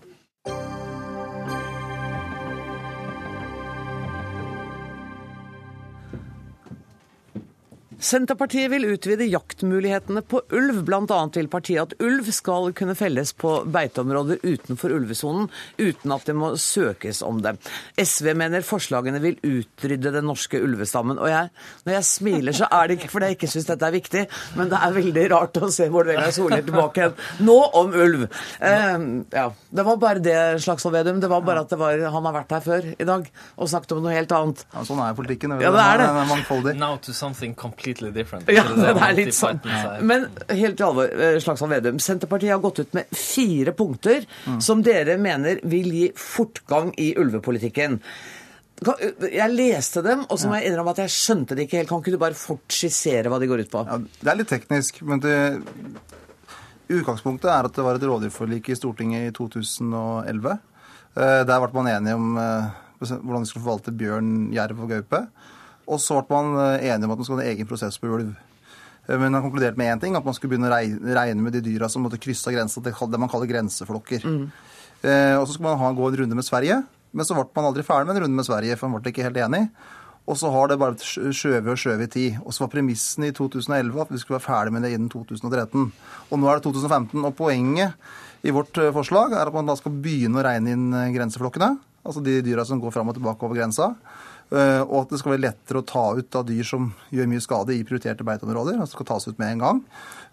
Senterpartiet 8.01 8.71
vil 8.71 8.87
utvide 8.89 9.27
jaktmulighetene 9.29 10.23
på 10.25 10.39
ulv. 10.57 10.79
Annet 10.89 11.35
vil 11.37 11.49
partiet 11.51 11.83
at 11.83 12.01
ulv 12.01 12.25
skal 12.33 12.71
kunne 12.73 12.95
felles 12.97 13.29
på 13.37 13.51
beiteområder 13.69 14.39
utenfor 14.41 14.95
ulvesonen, 14.95 15.51
uten 15.77 16.15
at 16.15 16.25
det 16.25 16.33
må 16.33 16.49
søkes 16.57 17.21
om 17.25 17.43
det. 17.45 17.53
SV 18.01 18.31
mener 18.39 18.65
forslagene 18.65 19.21
vil 19.21 19.37
utrydde 19.45 20.13
den 20.15 20.25
norske 20.25 20.57
ulvestammen. 20.57 21.19
Og 21.21 21.29
jeg, 21.29 21.51
når 21.85 21.95
jeg 21.99 22.07
smiler, 22.09 22.57
så 22.57 22.69
er 22.73 22.89
det 22.89 22.97
ikke 22.97 23.11
fordi 23.13 23.29
jeg 23.29 23.37
ikke 23.37 23.51
syns 23.53 23.69
dette 23.69 23.85
er 23.91 23.95
viktig, 23.99 24.25
men 24.57 24.73
det 24.73 24.81
er 24.81 24.97
veldig 24.97 25.27
rart 25.35 25.61
å 25.61 25.69
se 25.69 25.89
Bård 25.93 26.09
Vegar 26.09 26.33
Solhjell 26.33 26.65
tilbake 26.71 27.03
igjen. 27.03 27.15
Nå 27.45 27.59
om 27.83 27.93
ulv! 27.93 28.25
Eh, 28.57 29.07
ja, 29.37 29.45
Det 29.69 29.85
var 29.85 30.01
bare 30.01 30.25
det, 30.25 30.39
Slagsvold 30.65 30.97
Vedum. 30.97 31.21
Det 31.21 31.29
var 31.29 31.45
bare 31.45 31.67
at 31.67 31.69
det 31.69 31.77
var, 31.77 32.01
han 32.17 32.29
har 32.31 32.37
vært 32.41 32.57
her 32.57 32.65
før 32.65 32.89
i 32.97 33.09
dag 33.11 33.29
og 33.61 33.69
snakket 33.69 33.93
om 33.93 34.01
noe 34.07 34.17
helt 34.17 34.33
annet. 34.35 34.65
Ja, 34.73 34.87
sånn 34.89 35.05
er 35.05 35.13
politikken. 35.21 35.53
Ja, 35.61 35.69
det 35.69 35.85
er 35.85 36.01
det. 36.01 36.09
Den 36.09 36.21
er 36.25 36.29
mangfoldig. 36.33 36.75
Now 36.81 36.97
to 37.05 37.13
something 37.13 37.53
completely 37.53 37.90
different. 37.99 38.47
Ja, 38.49 38.63
det 38.63 38.93
er 38.95 39.13
litt 39.17 39.33
sånn. 39.33 39.59
Men 40.01 40.27
helt 40.49 40.77
til 40.77 40.85
alvor, 40.85 41.09
eh, 41.11 41.39
Slagsvold 41.39 41.71
Vedum. 41.71 41.99
Senterpartiet 41.99 42.51
har 42.51 42.59
gått 42.59 42.79
ut 42.79 42.93
med 42.93 43.05
fire 43.11 43.71
punkter 43.73 44.25
Mm. 44.47 44.61
som 44.61 44.81
dere 44.81 45.17
mener 45.17 45.59
vil 45.63 45.91
gi 45.91 46.11
fortgang 46.15 46.93
i 46.97 47.13
ulvepolitikken. 47.17 47.99
Jeg 49.31 49.51
leste 49.53 50.01
dem, 50.01 50.25
og 50.29 50.39
så 50.39 50.47
må 50.49 50.55
jeg 50.59 50.71
innrømme 50.71 50.89
at 50.89 50.97
jeg 50.97 51.09
skjønte 51.09 51.55
det 51.55 51.67
ikke 51.67 51.77
helt. 51.77 51.89
Kan 51.89 51.99
ikke 52.01 52.11
du 52.11 52.17
bare 52.17 52.33
fort 52.33 52.65
skissere 52.67 53.29
hva 53.29 53.39
de 53.39 53.45
går 53.47 53.59
ut 53.59 53.69
på? 53.71 53.83
Det 54.23 54.31
er 54.31 54.35
litt 54.39 54.49
teknisk, 54.49 55.01
men 55.05 55.19
det, 55.19 55.61
utgangspunktet 56.89 57.45
er 57.51 57.67
at 57.69 57.75
det 57.77 57.83
var 57.85 57.95
et 57.99 58.05
rovdyrforlik 58.09 58.69
i 58.73 58.75
Stortinget 58.75 59.29
i 59.29 59.31
2011. 59.37 60.57
Eh, 61.15 61.43
Der 61.45 61.59
ble 61.67 61.73
man 61.73 61.91
enige 61.93 62.15
om 62.15 62.37
eh, 62.37 62.71
hvordan 63.01 63.45
vi 63.45 63.49
skulle 63.51 63.65
forvalte 63.65 63.93
bjørn, 63.97 64.51
jerv 64.53 64.81
og 64.83 64.89
gaupe. 64.89 65.27
Og 65.87 65.99
så 66.01 66.19
ble 66.27 66.39
man 66.39 66.77
eh, 66.77 66.87
enige 66.91 67.09
om 67.09 67.15
at 67.15 67.21
man 67.21 67.27
skulle 67.27 67.43
ha 67.43 67.49
en 67.49 67.55
egen 67.55 67.69
prosess 67.69 67.97
på 68.01 68.11
ulv. 68.11 68.33
Eh, 69.07 69.17
Men 69.17 69.31
man 69.31 69.45
konkluderte 69.45 69.77
med 69.81 69.93
én 69.93 70.01
ting, 70.01 70.15
at 70.15 70.25
man 70.25 70.37
skulle 70.37 70.55
begynne 70.55 70.69
å 70.69 71.15
regne 71.17 71.41
med 71.41 71.53
de 71.57 71.63
dyra 71.65 71.89
som 71.89 72.05
måtte 72.05 72.21
krysse 72.21 72.53
grensa, 72.53 72.81
det 72.81 73.19
man 73.19 73.29
kaller 73.31 73.49
grenseflokker. 73.49 74.25
Mm. 74.25 74.51
Og 75.01 75.47
så 75.47 75.55
skulle 75.55 75.71
man 75.71 75.79
ha, 75.81 75.87
gå 75.97 76.07
en 76.11 76.17
runde 76.19 76.35
med 76.37 76.45
Sverige, 76.45 76.75
men 77.11 77.25
så 77.25 77.33
ble 77.33 77.47
man 77.57 77.71
aldri 77.71 77.81
ferdig 77.81 78.05
med 78.05 78.19
en 78.19 78.23
runde 78.27 78.37
med 78.37 78.45
Sverige, 78.45 78.75
for 78.77 78.87
man 78.87 79.01
ble 79.01 79.09
ikke 79.09 79.25
helt 79.25 79.39
enig. 79.41 79.63
Og 80.29 80.37
så 80.37 80.51
har 80.53 80.69
det 80.69 80.77
bare 80.79 80.93
vært 80.93 81.33
skjøvet 81.35 81.71
og 81.73 81.79
skjøvet 81.81 82.05
i 82.05 82.11
tid. 82.13 82.35
Og 82.45 82.53
så 82.53 82.63
var 82.63 82.71
premissen 82.75 83.25
i 83.25 83.31
2011 83.35 84.03
at 84.03 84.11
vi 84.13 84.19
skulle 84.21 84.37
være 84.37 84.45
ferdig 84.45 84.73
med 84.75 84.85
det 84.85 84.93
innen 84.95 85.09
2013. 85.11 85.87
Og 86.29 86.39
nå 86.39 86.49
er 86.49 86.59
det 86.59 86.65
2015. 86.67 87.25
Og 87.25 87.33
poenget 87.35 87.97
i 88.45 88.53
vårt 88.53 88.77
eh, 88.79 88.93
forslag 88.93 89.33
er 89.35 89.49
at 89.49 89.55
man 89.55 89.67
da 89.69 89.75
skal 89.79 89.97
begynne 90.03 90.39
å 90.39 90.45
regne 90.45 90.75
inn 90.75 90.85
eh, 90.93 91.09
grenseflokkene. 91.15 91.73
Altså 92.05 92.23
de 92.25 92.37
dyra 92.45 92.65
som 92.69 92.79
går 92.81 92.93
fram 92.93 93.09
og 93.11 93.17
tilbake 93.17 93.47
over 93.47 93.57
grensa. 93.57 93.91
Eh, 94.51 94.81
Og 94.83 95.05
at 95.05 95.13
det 95.13 95.21
skal 95.21 95.35
være 95.35 95.45
lettere 95.47 95.79
å 95.79 95.87
ta 95.87 96.03
ut 96.17 96.35
av 96.35 96.45
dyr 96.49 96.67
som 96.67 96.89
gjør 97.13 97.29
mye 97.31 97.43
skade 97.43 97.75
i 97.75 97.85
prioriterte 97.87 98.25
beiteområder. 98.27 98.81
Altså 98.81 98.97
skal 98.97 99.07
tas 99.13 99.27
ut 99.29 99.39
med 99.39 99.55
en 99.55 99.63
gang. 99.65 99.81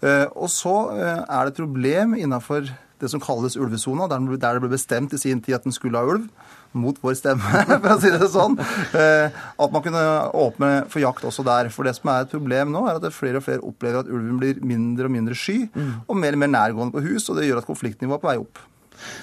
Eh, 0.02 0.26
Og 0.34 0.50
så 0.50 0.74
eh, 0.96 1.22
er 1.22 1.44
det 1.46 1.54
et 1.54 1.62
problem 1.62 2.16
innafor 2.18 2.66
det 2.98 3.12
som 3.12 3.22
kalles 3.22 3.54
ulvesona, 3.54 4.08
der 4.10 4.18
det 4.26 4.60
ble 4.64 4.72
bestemt 4.72 5.12
i 5.14 5.20
sin 5.22 5.38
tid 5.40 5.54
at 5.54 5.62
den 5.62 5.72
skulle 5.72 6.00
ha 6.00 6.04
ulv. 6.04 6.24
Mot 6.74 6.98
vår 7.00 7.14
stemme, 7.14 7.60
for 7.84 7.92
å 7.94 8.00
si 8.02 8.10
det 8.10 8.26
sånn. 8.28 8.58
At 8.58 9.70
man 9.72 9.84
kunne 9.84 10.02
åpne 10.34 10.70
for 10.90 11.00
jakt 11.00 11.22
også 11.24 11.44
der. 11.46 11.70
For 11.72 11.86
det 11.86 11.94
som 11.96 12.10
er 12.10 12.26
et 12.26 12.32
problem 12.34 12.74
nå, 12.74 12.82
er 12.90 12.98
at 12.98 13.06
er 13.06 13.14
flere 13.14 13.38
og 13.38 13.46
flere 13.46 13.62
opplever 13.64 14.02
at 14.02 14.10
ulven 14.10 14.42
blir 14.42 14.58
mindre 14.60 15.06
og 15.06 15.14
mindre 15.14 15.38
sky, 15.38 15.70
og 16.10 16.18
mer 16.18 16.34
og 16.36 16.42
mer 16.42 16.50
nærgående 16.52 16.92
på 16.98 17.04
hus, 17.06 17.30
og 17.30 17.38
det 17.38 17.46
gjør 17.46 17.62
at 17.62 17.70
konfliktnivået 17.70 18.18
er 18.18 18.24
på 18.26 18.30
vei 18.32 18.36
opp. 18.42 18.60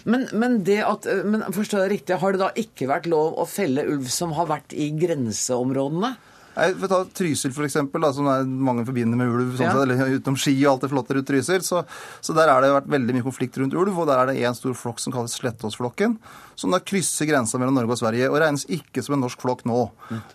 Men, 0.05 0.27
men, 0.33 0.61
det 0.67 0.81
at, 0.85 1.07
men 1.25 1.45
forstår 1.55 1.85
jeg 1.85 1.93
riktig, 1.97 2.19
har 2.21 2.35
det 2.35 2.43
da 2.43 2.51
ikke 2.59 2.89
vært 2.91 3.09
lov 3.11 3.35
å 3.41 3.47
felle 3.49 3.85
ulv 3.89 4.07
som 4.13 4.35
har 4.37 4.49
vært 4.51 4.75
i 4.77 4.91
grenseområdene? 4.97 6.15
Jeg 6.55 6.75
å 6.79 6.87
ta 6.87 7.01
Trysil, 7.11 7.51
for 7.51 7.67
eksempel, 7.67 7.99
da, 7.99 8.13
som 8.15 8.27
er 8.31 8.45
mange 8.47 8.85
forbinder 8.87 9.19
med 9.19 9.27
ulv, 9.27 9.57
sånn 9.57 9.65
Ja. 9.65 9.73
sett, 9.73 9.81
eller 9.83 10.19
utenom 10.21 10.37
ski 10.39 10.53
og 10.63 10.69
alt 10.71 10.85
det 10.85 10.89
flotte 10.93 11.17
rundt 11.17 11.27
Trysil. 11.27 11.63
Så, 11.67 11.81
så 12.23 12.35
der 12.35 12.47
har 12.47 12.63
det 12.63 12.71
vært 12.71 12.87
veldig 12.87 13.15
mye 13.17 13.25
konflikt 13.25 13.59
rundt 13.59 13.75
ulv, 13.75 13.91
og 13.99 14.07
der 14.07 14.21
er 14.21 14.31
det 14.31 14.37
en 14.39 14.55
stor 14.55 14.71
flokk 14.71 15.03
som 15.03 15.11
kalles 15.11 15.35
Slettåsflokken, 15.35 16.15
som 16.55 16.71
da 16.71 16.79
krysser 16.79 17.27
grensa 17.27 17.59
mellom 17.59 17.75
Norge 17.75 17.97
og 17.97 17.99
Sverige, 17.99 18.29
og 18.31 18.39
regnes 18.39 18.63
ikke 18.71 19.03
som 19.03 19.17
en 19.17 19.25
norsk 19.27 19.41
flokk 19.43 19.65
nå. 19.67 19.81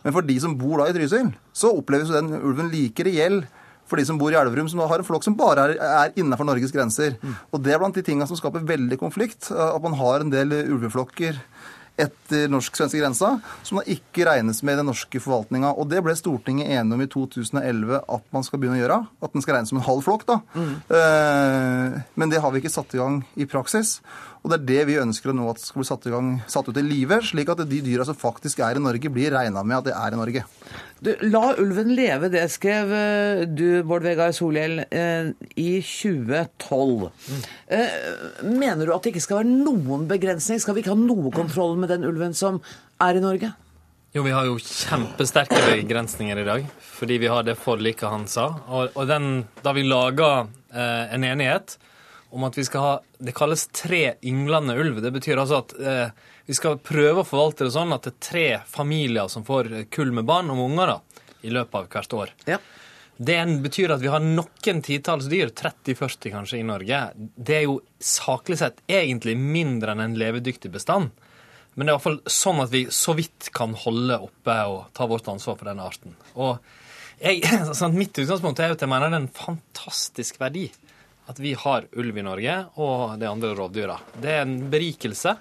Men 0.05 0.13
for 0.13 0.21
de 0.21 0.37
som 0.45 0.59
bor 0.61 0.83
da 0.83 0.91
i 0.91 0.97
Trysil, 0.99 1.33
så 1.57 1.73
oppleves 1.73 2.13
den 2.13 2.35
ulven 2.37 2.69
like 2.69 3.09
reell 3.09 3.41
for 3.91 4.01
de 4.01 4.07
som 4.07 4.21
bor 4.21 4.33
i 4.33 4.39
Elverum, 4.39 4.71
som 4.71 4.81
da 4.81 4.89
har 4.91 5.03
en 5.03 5.09
flokk 5.09 5.27
som 5.27 5.37
bare 5.39 5.67
er, 5.69 5.77
er 5.77 6.15
innenfor 6.15 6.47
Norges 6.47 6.75
grenser. 6.75 7.19
Og 7.51 7.61
det 7.65 7.75
er 7.75 7.83
blant 7.83 7.99
de 7.99 8.07
tingene 8.07 8.29
som 8.31 8.39
skaper 8.39 8.65
veldig 8.67 9.01
konflikt, 9.01 9.51
at 9.51 9.83
man 9.83 9.99
har 9.99 10.23
en 10.23 10.33
del 10.33 10.55
ulveflokker 10.63 11.43
etter 12.01 12.49
norsk-svenske 12.51 13.01
grensa, 13.01 13.35
som 13.67 13.81
da 13.81 13.85
ikke 13.91 14.25
regnes 14.29 14.63
med 14.65 14.77
i 14.77 14.81
den 14.81 14.89
norske 14.91 15.21
forvaltninga. 15.23 15.73
Og 15.77 15.89
det 15.91 16.03
ble 16.05 16.15
Stortinget 16.19 16.71
enige 16.71 16.97
om 16.97 17.05
i 17.05 17.09
2011 17.11 18.01
at 18.01 18.27
man 18.35 18.47
skal 18.47 18.63
begynne 18.63 18.79
å 18.79 18.83
gjøre. 18.83 18.99
At 19.21 19.37
den 19.37 19.45
skal 19.45 19.57
regnes 19.57 19.73
som 19.73 19.81
en 19.81 19.87
halv 19.87 20.07
flokk, 20.07 20.27
da. 20.31 20.41
Eh, 21.01 22.01
men 22.21 22.33
det 22.33 22.41
har 22.43 22.55
vi 22.55 22.63
ikke 22.63 22.73
satt 22.73 22.97
i 22.97 23.03
gang 23.03 23.21
i 23.37 23.49
praksis. 23.51 23.99
Og 24.41 24.53
det 24.53 24.61
er 24.61 24.69
det 24.71 24.85
vi 24.89 25.01
ønsker 25.03 25.35
nå 25.37 25.51
at 25.51 25.61
skal 25.61 25.83
bli 25.83 25.89
satt, 25.91 26.07
i 26.09 26.15
gang, 26.15 26.33
satt 26.49 26.71
ut 26.71 26.81
i 26.81 26.85
live, 26.87 27.21
slik 27.27 27.51
at 27.53 27.61
de 27.69 27.83
dyra 27.85 28.07
som 28.09 28.17
faktisk 28.17 28.63
er 28.65 28.79
i 28.79 28.85
Norge, 28.85 29.13
blir 29.13 29.35
regna 29.37 29.65
med 29.67 29.83
at 29.83 29.91
det 29.91 29.97
er 29.99 30.17
i 30.17 30.21
Norge. 30.21 30.47
Du, 31.01 31.15
La 31.33 31.55
ulven 31.57 31.95
leve, 31.97 32.29
det 32.29 32.43
skrev 32.53 32.91
eh, 32.93 33.43
du, 33.49 33.81
Bård 33.89 34.05
Vegar 34.05 34.35
Solhjell, 34.37 34.83
eh, 34.93 35.31
i 35.57 35.71
2012. 35.81 37.09
Eh, 37.73 37.95
mener 38.45 38.85
du 38.85 38.93
at 38.93 39.07
det 39.07 39.15
ikke 39.15 39.25
skal 39.25 39.41
være 39.41 39.55
noen 39.65 40.05
begrensning? 40.11 40.61
Skal 40.61 40.77
vi 40.77 40.85
ikke 40.85 40.93
ha 40.93 41.01
noe 41.01 41.33
kontroll 41.33 41.79
med 41.81 41.89
den 41.95 42.05
ulven 42.05 42.37
som 42.37 42.61
er 43.01 43.17
i 43.17 43.25
Norge? 43.25 43.53
Jo, 44.13 44.27
vi 44.27 44.35
har 44.35 44.45
jo 44.45 44.59
kjempesterke 44.61 45.63
begrensninger 45.71 46.43
i 46.43 46.47
dag, 46.49 46.69
fordi 46.83 47.21
vi 47.23 47.31
har 47.33 47.49
det 47.49 47.57
forliket 47.63 48.11
han 48.11 48.29
sa. 48.29 48.51
Og, 48.69 48.93
og 48.93 49.09
den, 49.09 49.45
da 49.65 49.73
vi 49.73 49.87
laga 49.87 50.33
eh, 50.75 51.15
en 51.15 51.25
enighet 51.25 51.79
om 52.31 52.45
at 52.47 52.59
vi 52.59 52.65
skal 52.65 52.85
ha 52.85 52.93
Det 53.19 53.35
kalles 53.37 53.67
tre 53.75 54.15
ynglende 54.25 54.77
ulv. 54.79 55.01
Det 55.03 55.11
betyr 55.13 55.41
altså 55.41 55.61
at 55.61 55.75
eh, 55.79 56.13
vi 56.47 56.57
skal 56.57 56.81
prøve 56.83 57.23
å 57.23 57.27
forvalte 57.27 57.67
det 57.67 57.75
sånn 57.75 57.93
at 57.95 58.07
det 58.07 58.13
er 58.15 58.23
tre 58.27 58.47
familier 58.67 59.29
som 59.31 59.45
får 59.47 59.69
kull 59.93 60.13
med 60.17 60.29
barn 60.29 60.51
og 60.53 60.63
unger 60.65 60.95
da, 60.95 61.25
i 61.47 61.53
løpet 61.53 61.77
av 61.79 61.91
hvert 61.93 62.17
år. 62.17 62.33
Ja. 62.49 62.61
Det 63.21 63.37
betyr 63.61 63.93
at 63.93 64.01
vi 64.01 64.09
har 64.09 64.23
noen 64.25 64.81
titalls 64.81 65.27
dyr, 65.29 65.51
30-40 65.53 66.33
kanskje, 66.33 66.61
i 66.63 66.65
Norge. 66.65 67.01
Det 67.37 67.59
er 67.59 67.67
jo 67.67 67.83
saklig 68.01 68.57
sett 68.63 68.81
egentlig 68.89 69.37
mindre 69.37 69.93
enn 69.93 70.07
en 70.07 70.17
levedyktig 70.19 70.73
bestand. 70.73 71.11
Men 71.75 71.87
det 71.87 71.91
er 71.91 71.93
i 71.93 71.99
hvert 71.99 72.07
fall 72.07 72.33
sånn 72.33 72.63
at 72.65 72.73
vi 72.73 72.87
så 72.95 73.13
vidt 73.19 73.51
kan 73.55 73.77
holde 73.79 74.17
oppe 74.25 74.57
og 74.73 74.89
ta 74.97 75.07
vårt 75.11 75.29
ansvar 75.31 75.59
for 75.61 75.69
denne 75.69 75.85
arten. 75.87 76.17
Og 76.35 76.57
jeg, 77.21 77.45
sånn, 77.79 77.99
mitt 78.01 78.17
utgangspunkt 78.17 78.65
er 78.65 78.73
at 78.75 78.81
jeg 78.81 78.91
mener 78.91 79.13
det 79.13 79.21
er 79.21 79.27
en 79.27 79.35
fantastisk 79.37 80.41
verdi 80.41 80.71
at 81.31 81.39
vi 81.43 81.55
har 81.59 81.87
ulv 81.99 82.19
i 82.19 82.25
Norge 82.27 82.57
og 82.83 83.19
de 83.21 83.29
andre 83.31 83.55
rovdyra. 83.55 84.01
Det 84.19 84.33
er 84.35 84.43
en 84.45 84.57
berikelse. 84.73 85.37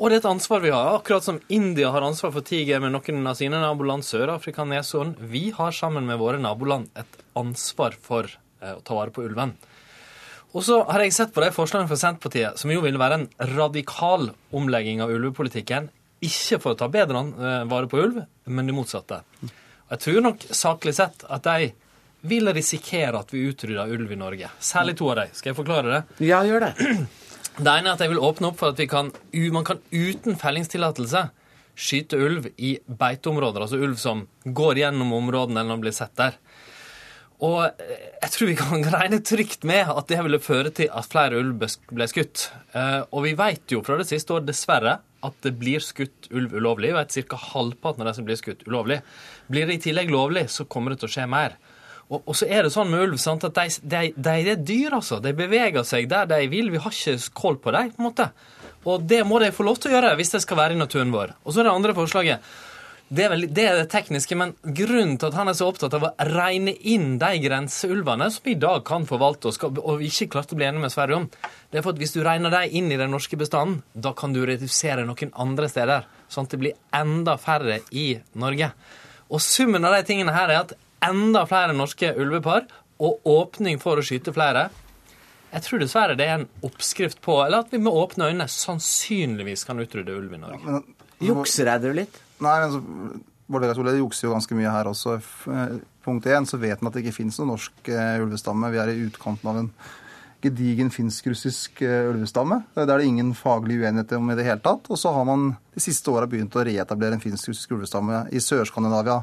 Og 0.00 0.08
det 0.08 0.16
er 0.16 0.22
et 0.22 0.30
ansvar 0.30 0.62
vi 0.64 0.72
har. 0.72 0.94
Akkurat 0.96 1.26
som 1.26 1.42
India 1.52 1.90
har 1.92 2.04
ansvar 2.06 2.32
for 2.32 2.46
tiger 2.46 2.80
med 2.80 2.94
noen 2.94 3.26
av 3.28 3.36
sine 3.36 3.60
naboland, 3.60 4.06
Sør-Afrika, 4.06 4.64
Neshorn. 4.64 5.12
Vi 5.20 5.50
har 5.56 5.76
sammen 5.76 6.08
med 6.08 6.20
våre 6.22 6.40
naboland 6.40 6.88
et 6.96 7.18
ansvar 7.36 7.98
for 8.00 8.24
eh, 8.24 8.72
å 8.72 8.80
ta 8.80 8.96
vare 8.96 9.12
på 9.12 9.26
ulven. 9.26 9.52
Og 10.56 10.64
så 10.66 10.80
har 10.88 11.04
jeg 11.04 11.14
sett 11.14 11.34
på 11.34 11.44
de 11.44 11.52
forslagene 11.54 11.90
fra 11.90 12.00
Senterpartiet, 12.00 12.56
som 12.58 12.72
jo 12.72 12.80
vil 12.82 12.96
være 12.98 13.20
en 13.20 13.28
radikal 13.52 14.30
omlegging 14.56 15.04
av 15.04 15.12
ulvepolitikken. 15.12 15.90
Ikke 16.24 16.58
for 16.64 16.72
å 16.72 16.80
ta 16.80 16.88
bedre 16.90 17.20
eh, 17.28 17.68
vare 17.68 17.90
på 17.90 18.00
ulv, 18.00 18.24
men 18.48 18.72
det 18.72 18.76
motsatte. 18.76 19.20
Jeg 19.90 20.04
tror 20.06 20.24
nok 20.24 20.48
saklig 20.54 20.96
sett 20.96 21.28
at 21.28 21.44
de 21.44 21.72
vil 22.28 22.52
risikere 22.54 23.20
at 23.20 23.32
vi 23.34 23.46
utrydder 23.48 23.92
ulv 23.94 24.12
i 24.12 24.18
Norge. 24.20 24.50
Særlig 24.60 24.96
to 24.98 25.10
av 25.12 25.22
dem. 25.22 25.34
Skal 25.36 25.52
jeg 25.52 25.58
forklare 25.58 25.92
det? 25.94 26.28
Ja, 26.28 26.42
gjør 26.46 26.68
det. 26.68 26.74
Det 27.60 27.68
ene 27.68 27.90
er 27.90 27.96
at 27.96 28.00
jeg 28.00 28.12
vil 28.12 28.22
åpne 28.24 28.48
opp 28.48 28.60
for 28.60 28.72
at 28.72 28.78
vi 28.80 28.86
kan, 28.88 29.10
man 29.52 29.64
kan 29.66 29.80
uten 29.92 30.38
fellingstillatelse 30.38 31.26
skyte 31.80 32.16
ulv 32.16 32.46
i 32.56 32.76
beiteområder, 32.86 33.64
altså 33.64 33.80
ulv 33.80 33.98
som 34.00 34.22
går 34.44 34.80
gjennom 34.80 35.12
områdene 35.18 35.60
eller 35.60 35.82
blir 35.82 35.92
sett 35.92 36.14
der. 36.16 36.38
Og 37.40 37.62
jeg 37.64 38.32
tror 38.34 38.50
vi 38.50 38.56
kan 38.58 38.84
regne 38.96 39.20
trygt 39.24 39.64
med 39.68 39.88
at 39.88 40.08
det 40.08 40.20
ville 40.24 40.40
føre 40.42 40.72
til 40.76 40.90
at 40.92 41.08
flere 41.10 41.40
ulv 41.40 41.56
ble 41.60 42.08
skutt. 42.10 42.48
Eh, 42.76 43.00
og 43.08 43.24
vi 43.26 43.34
vet 43.38 43.74
jo 43.74 43.82
fra 43.84 43.96
det 44.00 44.08
siste 44.10 44.36
år, 44.36 44.44
dessverre, 44.46 44.98
at 45.24 45.42
det 45.44 45.54
blir 45.60 45.84
skutt 45.84 46.30
ulv 46.32 46.54
ulovlig. 46.56 46.92
Vi 46.92 46.98
vet 47.00 47.32
ca. 47.32 47.40
halvparten 47.50 48.04
av 48.04 48.10
de 48.10 48.16
som 48.16 48.28
blir 48.28 48.40
skutt 48.40 48.64
ulovlig. 48.68 49.00
Blir 49.52 49.68
det 49.68 49.80
i 49.80 49.84
tillegg 49.88 50.12
lovlig, 50.12 50.46
så 50.52 50.68
kommer 50.68 50.94
det 50.94 51.02
til 51.02 51.10
å 51.10 51.14
skje 51.16 51.28
mer. 51.28 51.56
Og, 52.10 52.24
og, 52.24 52.34
så 52.34 52.48
er 52.50 52.66
det 52.66 52.72
sånn 52.74 52.90
med 52.90 53.04
ulv 53.04 53.20
sant, 53.22 53.44
at 53.46 53.54
de, 53.54 53.68
de, 53.86 54.00
de, 54.16 54.32
de 54.42 54.54
er 54.54 54.64
dyr, 54.66 54.96
altså. 54.98 55.20
De 55.22 55.30
beveger 55.36 55.84
seg 55.86 56.08
der 56.10 56.26
de 56.30 56.40
vil. 56.50 56.72
Vi 56.74 56.82
har 56.82 56.94
ikke 56.94 57.34
kål 57.38 57.60
på 57.62 57.74
dem, 57.76 57.92
på 57.94 58.02
en 58.02 58.08
måte. 58.08 58.26
Og 58.90 59.04
det 59.06 59.20
må 59.28 59.38
de 59.42 59.52
få 59.54 59.66
lov 59.66 59.78
til 59.78 59.92
å 59.92 59.98
gjøre 59.98 60.16
hvis 60.18 60.34
det 60.34 60.42
skal 60.42 60.58
være 60.58 60.74
i 60.74 60.80
naturen 60.80 61.14
vår. 61.14 61.36
Og 61.44 61.52
så 61.54 61.62
er 61.62 61.68
det 61.68 61.76
andre 61.76 61.94
forslaget. 61.94 62.50
Det 63.10 63.24
er, 63.24 63.32
vel, 63.32 63.44
det 63.50 63.62
er 63.66 63.78
det 63.80 63.88
tekniske, 63.90 64.36
men 64.38 64.52
grunnen 64.62 65.16
til 65.18 65.32
at 65.32 65.34
han 65.34 65.50
er 65.50 65.56
så 65.58 65.66
opptatt 65.66 65.96
av 65.98 66.04
å 66.06 66.10
regne 66.28 66.76
inn 66.92 67.16
de 67.18 67.30
grenseulvene 67.42 68.28
som 68.30 68.44
vi 68.46 68.54
i 68.54 68.60
dag 68.62 68.84
kan 68.86 69.02
forvalte 69.08 69.50
og, 69.50 69.56
skal, 69.56 69.80
og 69.82 70.04
ikke 70.06 70.28
klarte 70.30 70.54
å 70.54 70.60
bli 70.60 70.68
enige 70.68 70.84
med 70.84 70.94
Sverige 70.94 71.18
om, 71.18 71.26
det 71.70 71.80
er 71.80 71.82
for 71.82 71.90
at 71.90 71.98
hvis 71.98 72.14
du 72.14 72.20
regner 72.22 72.54
dem 72.54 72.76
inn 72.78 72.92
i 72.94 73.00
den 73.00 73.10
norske 73.10 73.34
bestanden, 73.40 73.80
da 73.98 74.12
kan 74.14 74.30
du 74.30 74.44
redusere 74.46 75.02
noen 75.08 75.34
andre 75.42 75.66
steder, 75.72 76.06
sånn 76.30 76.46
at 76.46 76.54
det 76.54 76.62
blir 76.62 76.78
enda 77.00 77.34
færre 77.42 77.80
i 77.90 78.06
Norge. 78.38 78.70
Og 79.26 79.42
summen 79.42 79.90
av 79.90 79.98
de 79.98 80.06
tingene 80.06 80.36
her 80.36 80.54
er 80.54 80.62
at 80.62 80.78
enda 81.04 81.46
flere 81.48 81.74
norske 81.76 82.12
ulvepar 82.20 82.68
og 83.00 83.26
åpning 83.28 83.80
for 83.80 84.00
å 84.00 84.04
skyte 84.04 84.34
flere. 84.36 84.68
Jeg 85.50 85.64
tror 85.66 85.82
dessverre 85.82 86.16
det 86.18 86.26
er 86.28 86.36
en 86.38 86.48
oppskrift 86.66 87.18
på 87.24 87.40
Eller 87.42 87.64
at 87.64 87.72
vi 87.72 87.80
med 87.82 87.90
åpne 87.90 88.28
øyne 88.30 88.46
sannsynligvis 88.46 89.64
kan 89.66 89.80
utrydde 89.82 90.14
ulv 90.14 90.36
i 90.36 90.38
Norge. 90.38 90.60
Ja, 90.62 90.82
Jukser 91.32 91.68
jeg 91.68 91.82
det 91.82 91.94
litt? 91.96 92.20
Nei, 92.40 92.54
men 92.62 92.72
så, 92.72 92.80
Bård 93.50 93.64
Vegar 93.64 93.76
Solhjell 93.76 93.98
jukser 93.98 94.28
jo 94.28 94.36
ganske 94.36 94.56
mye 94.56 94.70
her 94.72 94.88
også. 94.88 95.16
Punkt 96.04 96.28
én 96.30 96.46
så 96.48 96.60
vet 96.60 96.80
man 96.80 96.90
at 96.90 96.96
det 96.96 97.02
ikke 97.04 97.18
finnes 97.18 97.40
noen 97.40 97.50
norsk 97.56 97.90
uh, 97.90 98.22
ulvestamme. 98.22 98.70
Vi 98.72 98.80
er 98.80 98.92
i 98.92 99.02
utkanten 99.08 99.50
av 99.50 99.58
en 99.60 99.72
gedigen 100.40 100.88
finsk-russisk 100.94 101.82
uh, 101.82 102.12
ulvestamme. 102.14 102.62
Det 102.76 102.86
er 102.86 103.02
det 103.02 103.10
ingen 103.10 103.34
faglig 103.36 103.80
uenighet 103.82 104.14
om 104.16 104.30
i 104.32 104.38
det 104.38 104.46
hele 104.46 104.62
tatt. 104.64 104.86
Og 104.88 105.00
så 105.02 105.12
har 105.12 105.26
man 105.28 105.50
de 105.74 105.82
siste 105.82 106.14
åra 106.14 106.30
begynt 106.30 106.56
å 106.56 106.64
reetablere 106.64 107.18
en 107.18 107.24
finsk-russisk 107.24 107.74
ulvestamme 107.76 108.22
i 108.32 108.40
Sør-Skandinavia 108.44 109.18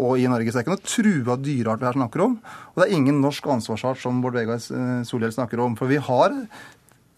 og 0.00 0.20
i 0.20 0.28
Norge. 0.30 0.52
Så 0.52 0.58
det 0.58 0.62
er 0.62 0.66
ikke 0.66 0.76
noe 0.76 0.92
trua 0.92 1.38
dyreart 1.40 1.82
vi 1.82 1.88
her 1.88 1.98
snakker 1.98 2.24
om. 2.24 2.36
Og 2.72 2.80
det 2.80 2.86
er 2.86 2.94
ingen 2.96 3.20
norsk 3.24 3.48
ansvarsart 3.56 4.00
som 4.02 4.22
Bård 4.24 4.38
Vegar 4.38 4.62
Solhjell 5.08 5.34
snakker 5.34 5.60
om. 5.64 5.76
For 5.78 5.90
vi 5.90 6.00
har 6.00 6.38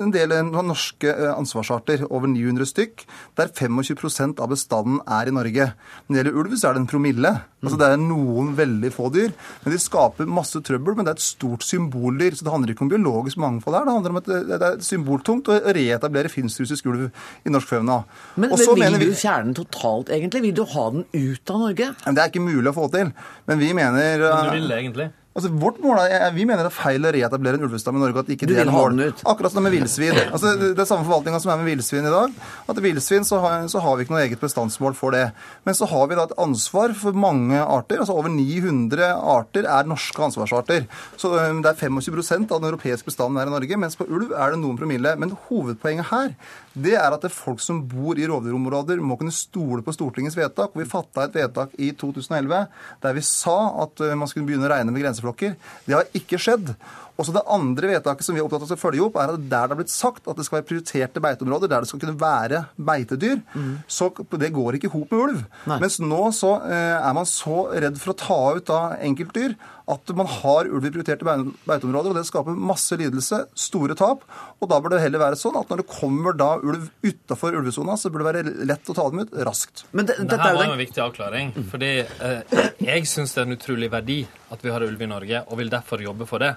en 0.02 0.12
del 0.14 0.32
norske 0.50 1.10
eh, 1.10 1.30
ansvarsarter, 1.34 2.04
over 2.10 2.30
900 2.30 2.66
stykk, 2.66 3.04
der 3.38 3.52
25% 3.54 4.42
av 4.42 4.50
bestanden 4.50 5.00
er 5.06 5.30
i 5.30 5.34
Norge. 5.34 5.70
Når 6.06 6.14
det 6.14 6.20
gjelder 6.20 6.38
ulv, 6.40 6.56
så 6.58 6.68
er 6.68 6.76
det 6.76 6.82
en 6.82 6.90
promille. 6.90 7.32
Altså 7.64 7.78
Det 7.80 7.88
er 7.88 8.00
noen 8.02 8.50
veldig 8.58 8.90
få 8.92 9.08
dyr. 9.14 9.32
Men 9.64 9.74
de 9.74 9.80
skaper 9.80 10.28
masse 10.28 10.60
trøbbel, 10.66 10.98
men 10.98 11.06
det 11.06 11.14
er 11.14 11.20
et 11.20 11.26
stort 11.26 11.64
symboldyr. 11.64 12.36
Så 12.36 12.46
det 12.46 12.52
handler 12.52 12.74
ikke 12.74 12.86
om 12.86 12.92
biologisk 12.92 13.40
mangfold 13.40 13.78
her, 13.78 13.88
det 13.88 13.96
handler 13.96 14.14
om 14.14 14.20
at 14.20 14.30
det 14.50 14.60
er 14.60 14.84
symboltungt 14.84 15.50
å 15.50 15.58
reetablere 15.78 16.32
finsk-russisk 16.32 16.90
ulv 16.92 17.08
i 17.08 17.54
norsk 17.54 17.74
fauna. 17.74 18.02
Men, 18.36 18.52
men 18.52 18.98
vil 18.98 19.14
du 19.14 19.18
fjerne 19.18 19.50
den 19.50 19.58
totalt, 19.62 20.12
egentlig? 20.12 20.44
Vil 20.48 20.56
du 20.58 20.64
ha 20.74 20.88
den 20.94 21.06
ut 21.12 21.54
av 21.54 21.68
Norge? 21.68 21.92
Det 22.04 22.18
er 22.18 22.32
ikke 22.32 22.44
mulig 22.44 22.70
å 22.72 22.76
få 22.76 22.88
til. 22.92 23.14
Men 23.48 23.62
vi 23.62 23.74
mener 23.76 24.26
Men 24.26 24.50
du 24.50 24.58
vil 24.58 24.72
det 24.72 24.80
egentlig? 24.82 25.12
Altså, 25.34 25.50
vårt 25.50 25.80
mål 25.82 25.98
er, 26.04 26.28
Vi 26.30 26.44
mener 26.46 26.62
det 26.62 26.70
er 26.70 26.76
feil 26.76 27.02
å 27.02 27.10
reetablere 27.10 27.58
en 27.58 27.66
ulvestamme 27.66 27.98
i 27.98 28.02
Norge. 28.04 28.22
at 28.22 28.28
ikke 28.30 28.46
det 28.46 28.60
er 28.62 28.70
mål. 28.70 29.00
Akkurat 29.26 29.50
som 29.50 29.64
med 29.66 29.74
villsvin. 29.74 30.14
Altså, 30.34 30.52
det 30.60 30.78
er 30.78 30.86
samme 30.86 31.06
forvaltninga 31.08 31.40
som 31.42 31.50
er 31.50 31.58
med 31.58 31.72
villsvin 31.72 32.06
i 32.06 32.12
dag. 32.12 32.36
at 32.70 32.80
Villsvin 32.84 33.26
så 33.26 33.40
har, 33.42 33.66
så 33.68 33.82
har 33.82 33.96
vi 33.96 34.06
ikke 34.06 34.14
noe 34.14 34.22
eget 34.22 34.42
bestandsmål 34.42 34.94
for 34.94 35.10
det. 35.10 35.24
Men 35.66 35.74
så 35.74 35.88
har 35.90 36.06
vi 36.06 36.18
da 36.18 36.28
et 36.28 36.36
ansvar 36.38 36.94
for 36.94 37.18
mange 37.18 37.58
arter. 37.58 37.98
altså 37.98 38.14
Over 38.14 38.30
900 38.30 39.10
arter 39.10 39.66
er 39.66 39.90
norske 39.90 40.22
ansvarsarter. 40.22 40.86
Så 41.18 41.32
det 41.34 41.72
er 41.72 41.80
25 41.82 42.46
av 42.52 42.60
den 42.62 42.70
europeiske 42.70 43.10
bestanden 43.10 43.42
her 43.42 43.50
i 43.50 43.56
Norge. 43.56 43.80
Mens 43.80 43.98
på 43.98 44.06
ulv 44.06 44.30
er 44.30 44.54
det 44.54 44.62
noen 44.62 44.78
promille. 44.78 45.16
Men 45.18 45.34
hovedpoenget 45.48 46.12
her 46.12 46.34
det 46.74 46.96
er 46.98 47.14
at 47.14 47.22
det 47.22 47.30
er 47.30 47.36
folk 47.36 47.62
som 47.62 47.82
bor 47.86 48.18
i 48.18 48.26
rovdyrområder, 48.26 48.98
må 48.98 49.14
kunne 49.18 49.34
stole 49.34 49.84
på 49.86 49.94
Stortingets 49.94 50.36
vedtak. 50.38 50.74
Vi 50.74 50.86
fatta 50.90 51.28
et 51.28 51.36
vedtak 51.38 51.74
i 51.78 51.92
2011 51.94 52.64
der 53.04 53.14
vi 53.14 53.22
sa 53.26 53.58
at 53.84 54.02
uh, 54.02 54.14
man 54.18 54.30
skulle 54.30 54.48
begynne 54.48 54.66
å 54.66 54.72
regne 54.72 54.94
med 54.94 55.04
grenseflokker. 55.04 55.54
Det 55.86 55.94
har 55.94 56.10
ikke 56.18 56.40
skjedd. 56.42 56.74
Også 57.20 57.30
det 57.36 57.44
andre 57.46 57.92
vedtaket 57.92 58.26
som 58.26 58.34
vi 58.34 58.40
er 58.42 58.46
opptatt 58.48 58.64
av 58.66 58.72
å 58.74 58.80
følge 58.80 59.04
opp, 59.04 59.18
er 59.22 59.34
at 59.36 59.42
der 59.46 59.68
det 59.68 59.74
har 59.76 59.78
blitt 59.78 59.92
sagt 59.92 60.26
at 60.26 60.34
det 60.38 60.46
skal 60.48 60.58
være 60.58 60.66
prioriterte 60.66 61.22
beiteområder, 61.22 61.70
der 61.70 61.84
det 61.84 61.90
skal 61.92 62.00
kunne 62.02 62.18
være 62.18 62.64
beitedyr, 62.74 63.38
så 63.86 64.08
det 64.34 64.50
går 64.56 64.78
ikke 64.80 64.90
i 64.90 64.94
hop 64.96 65.14
med 65.14 65.22
ulv. 65.28 65.44
Mens 65.78 66.00
nå 66.02 66.24
så 66.34 66.56
eh, 66.66 66.96
er 66.98 67.14
man 67.14 67.28
så 67.30 67.68
redd 67.70 68.00
for 68.02 68.14
å 68.14 68.18
ta 68.18 68.40
ut 68.58 68.66
da 68.66 68.80
enkeltdyr 68.98 69.54
at 69.94 70.10
man 70.16 70.26
har 70.40 70.66
ulv 70.66 70.86
i 70.88 70.90
prioriterte 70.90 71.26
beiteområder, 71.68 72.10
og 72.10 72.18
det 72.18 72.26
skaper 72.26 72.56
masse 72.56 72.96
lidelse, 72.98 73.42
store 73.52 73.94
tap. 74.00 74.22
Og 74.58 74.70
da 74.72 74.78
bør 74.80 74.94
det 74.96 75.02
heller 75.04 75.20
være 75.20 75.38
sånn 75.38 75.58
at 75.60 75.68
når 75.70 75.82
det 75.84 75.88
kommer 75.92 76.34
da 76.40 76.54
ulv 76.64 76.88
utafor 77.04 77.54
ulvesona, 77.60 77.98
så 78.00 78.10
burde 78.10 78.24
det 78.24 78.30
være 78.32 78.68
lett 78.72 78.90
å 78.90 78.96
ta 78.96 79.06
dem 79.12 79.22
ut 79.22 79.34
raskt. 79.46 79.84
Men 79.92 80.08
det, 80.08 80.16
Dette 80.24 80.40
var 80.56 80.64
jo 80.66 80.72
en 80.72 80.80
viktig 80.80 81.02
avklaring. 81.04 81.52
fordi 81.70 81.92
eh, 82.00 82.62
Jeg 82.80 83.06
syns 83.10 83.36
det 83.36 83.44
er 83.44 83.50
en 83.50 83.58
utrolig 83.58 83.92
verdi 83.92 84.22
at 84.50 84.64
vi 84.64 84.72
har 84.72 84.82
ulv 84.88 85.04
i 85.04 85.10
Norge, 85.14 85.44
og 85.46 85.60
vil 85.60 85.70
derfor 85.70 86.02
jobbe 86.02 86.26
for 86.26 86.42
det. 86.42 86.54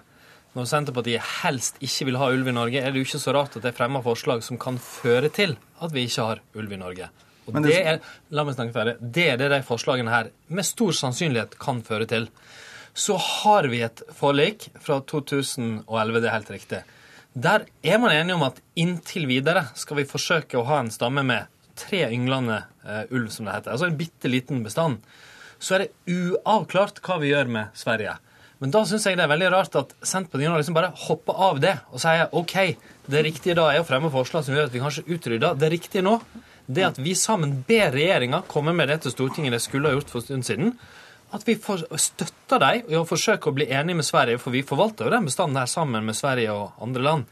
Når 0.58 0.66
Senterpartiet 0.66 1.22
helst 1.44 1.78
ikke 1.86 2.08
vil 2.10 2.18
ha 2.18 2.32
ulv 2.34 2.48
i 2.50 2.56
Norge, 2.56 2.82
er 2.82 2.90
det 2.90 3.04
jo 3.04 3.06
ikke 3.06 3.22
så 3.22 3.34
rart 3.36 3.60
at 3.60 3.66
de 3.68 3.74
fremmer 3.78 4.02
forslag 4.02 4.42
som 4.46 4.58
kan 4.58 4.80
føre 4.82 5.30
til 5.34 5.54
at 5.86 5.94
vi 5.94 6.08
ikke 6.08 6.26
har 6.32 6.42
ulv 6.58 6.74
i 6.74 6.80
Norge. 6.82 7.10
Og 7.48 7.60
det, 7.64 7.76
er, 7.78 8.00
la 8.34 8.44
meg 8.44 8.58
snakke 8.58 8.76
ferdig. 8.76 8.96
Det 9.00 9.28
er 9.32 9.38
det 9.40 9.52
de 9.54 9.62
forslagene 9.64 10.12
her 10.12 10.32
med 10.52 10.68
stor 10.68 10.96
sannsynlighet 10.98 11.56
kan 11.62 11.84
føre 11.86 12.10
til. 12.10 12.28
Så 12.98 13.16
har 13.22 13.70
vi 13.70 13.84
et 13.86 14.02
forlik 14.18 14.72
fra 14.82 14.98
2011, 15.06 15.86
det 16.18 16.28
er 16.28 16.36
helt 16.36 16.54
riktig. 16.56 16.82
Der 17.38 17.68
er 17.86 18.02
man 18.02 18.16
enige 18.16 18.40
om 18.40 18.48
at 18.48 18.58
inntil 18.82 19.28
videre 19.30 19.68
skal 19.78 20.02
vi 20.02 20.10
forsøke 20.10 20.58
å 20.58 20.66
ha 20.68 20.82
en 20.82 20.90
stamme 20.92 21.22
med 21.28 21.54
tre 21.78 22.08
ynglende 22.10 22.64
uh, 22.82 23.04
ulv, 23.14 23.30
som 23.30 23.46
det 23.46 23.60
heter. 23.60 23.76
Altså 23.76 23.92
en 23.92 24.00
bitte 24.00 24.32
liten 24.32 24.66
bestand. 24.66 25.04
Så 25.62 25.78
er 25.78 25.86
det 25.86 26.16
uavklart 26.18 27.04
hva 27.06 27.20
vi 27.22 27.30
gjør 27.30 27.54
med 27.54 27.78
Sverige. 27.78 28.18
Men 28.58 28.74
da 28.74 28.82
syns 28.90 29.06
jeg 29.06 29.18
det 29.20 29.26
er 29.28 29.32
veldig 29.32 29.50
rart 29.54 29.76
at 29.78 29.94
Senterpartiet 30.02 30.50
nå 30.50 30.58
liksom 30.58 30.78
bare 30.78 30.94
hopper 31.06 31.42
av 31.48 31.60
det 31.62 31.76
og 31.92 32.02
sier 32.02 32.32
OK, 32.38 32.56
det 33.08 33.24
riktige 33.28 33.58
da 33.58 33.68
er 33.72 33.84
å 33.84 33.88
fremme 33.88 34.10
forslag 34.14 34.46
som 34.46 34.56
gjør 34.56 34.70
at 34.70 34.74
vi 34.74 34.82
kanskje 34.82 35.06
utrydder. 35.14 35.58
Det 35.62 35.70
riktige 35.74 36.06
nå 36.06 36.18
det 36.68 36.84
at 36.84 36.98
vi 37.00 37.14
sammen 37.16 37.62
ber 37.68 37.94
regjeringa 37.96 38.42
komme 38.52 38.74
med 38.76 38.90
det 38.92 39.00
til 39.04 39.14
Stortinget 39.14 39.56
det 39.56 39.64
skulle 39.64 39.92
ha 39.92 39.96
gjort 39.96 40.10
for 40.12 40.20
en 40.20 40.26
stund 40.28 40.48
siden. 40.50 40.74
at 41.32 41.44
vi 41.44 41.58
støtter 41.60 42.60
dem 42.60 42.84
i 42.88 42.96
å 42.96 43.04
forsøke 43.08 43.50
å 43.50 43.56
bli 43.56 43.66
enige 43.68 44.00
med 44.00 44.06
Sverige, 44.08 44.40
for 44.40 44.52
vi 44.52 44.64
forvalter 44.64 45.06
jo 45.06 45.12
den 45.12 45.26
bestanden 45.28 45.60
her 45.60 45.68
sammen 45.68 46.06
med 46.06 46.16
Sverige 46.16 46.54
og 46.56 46.72
andre 46.80 47.04
land. 47.04 47.26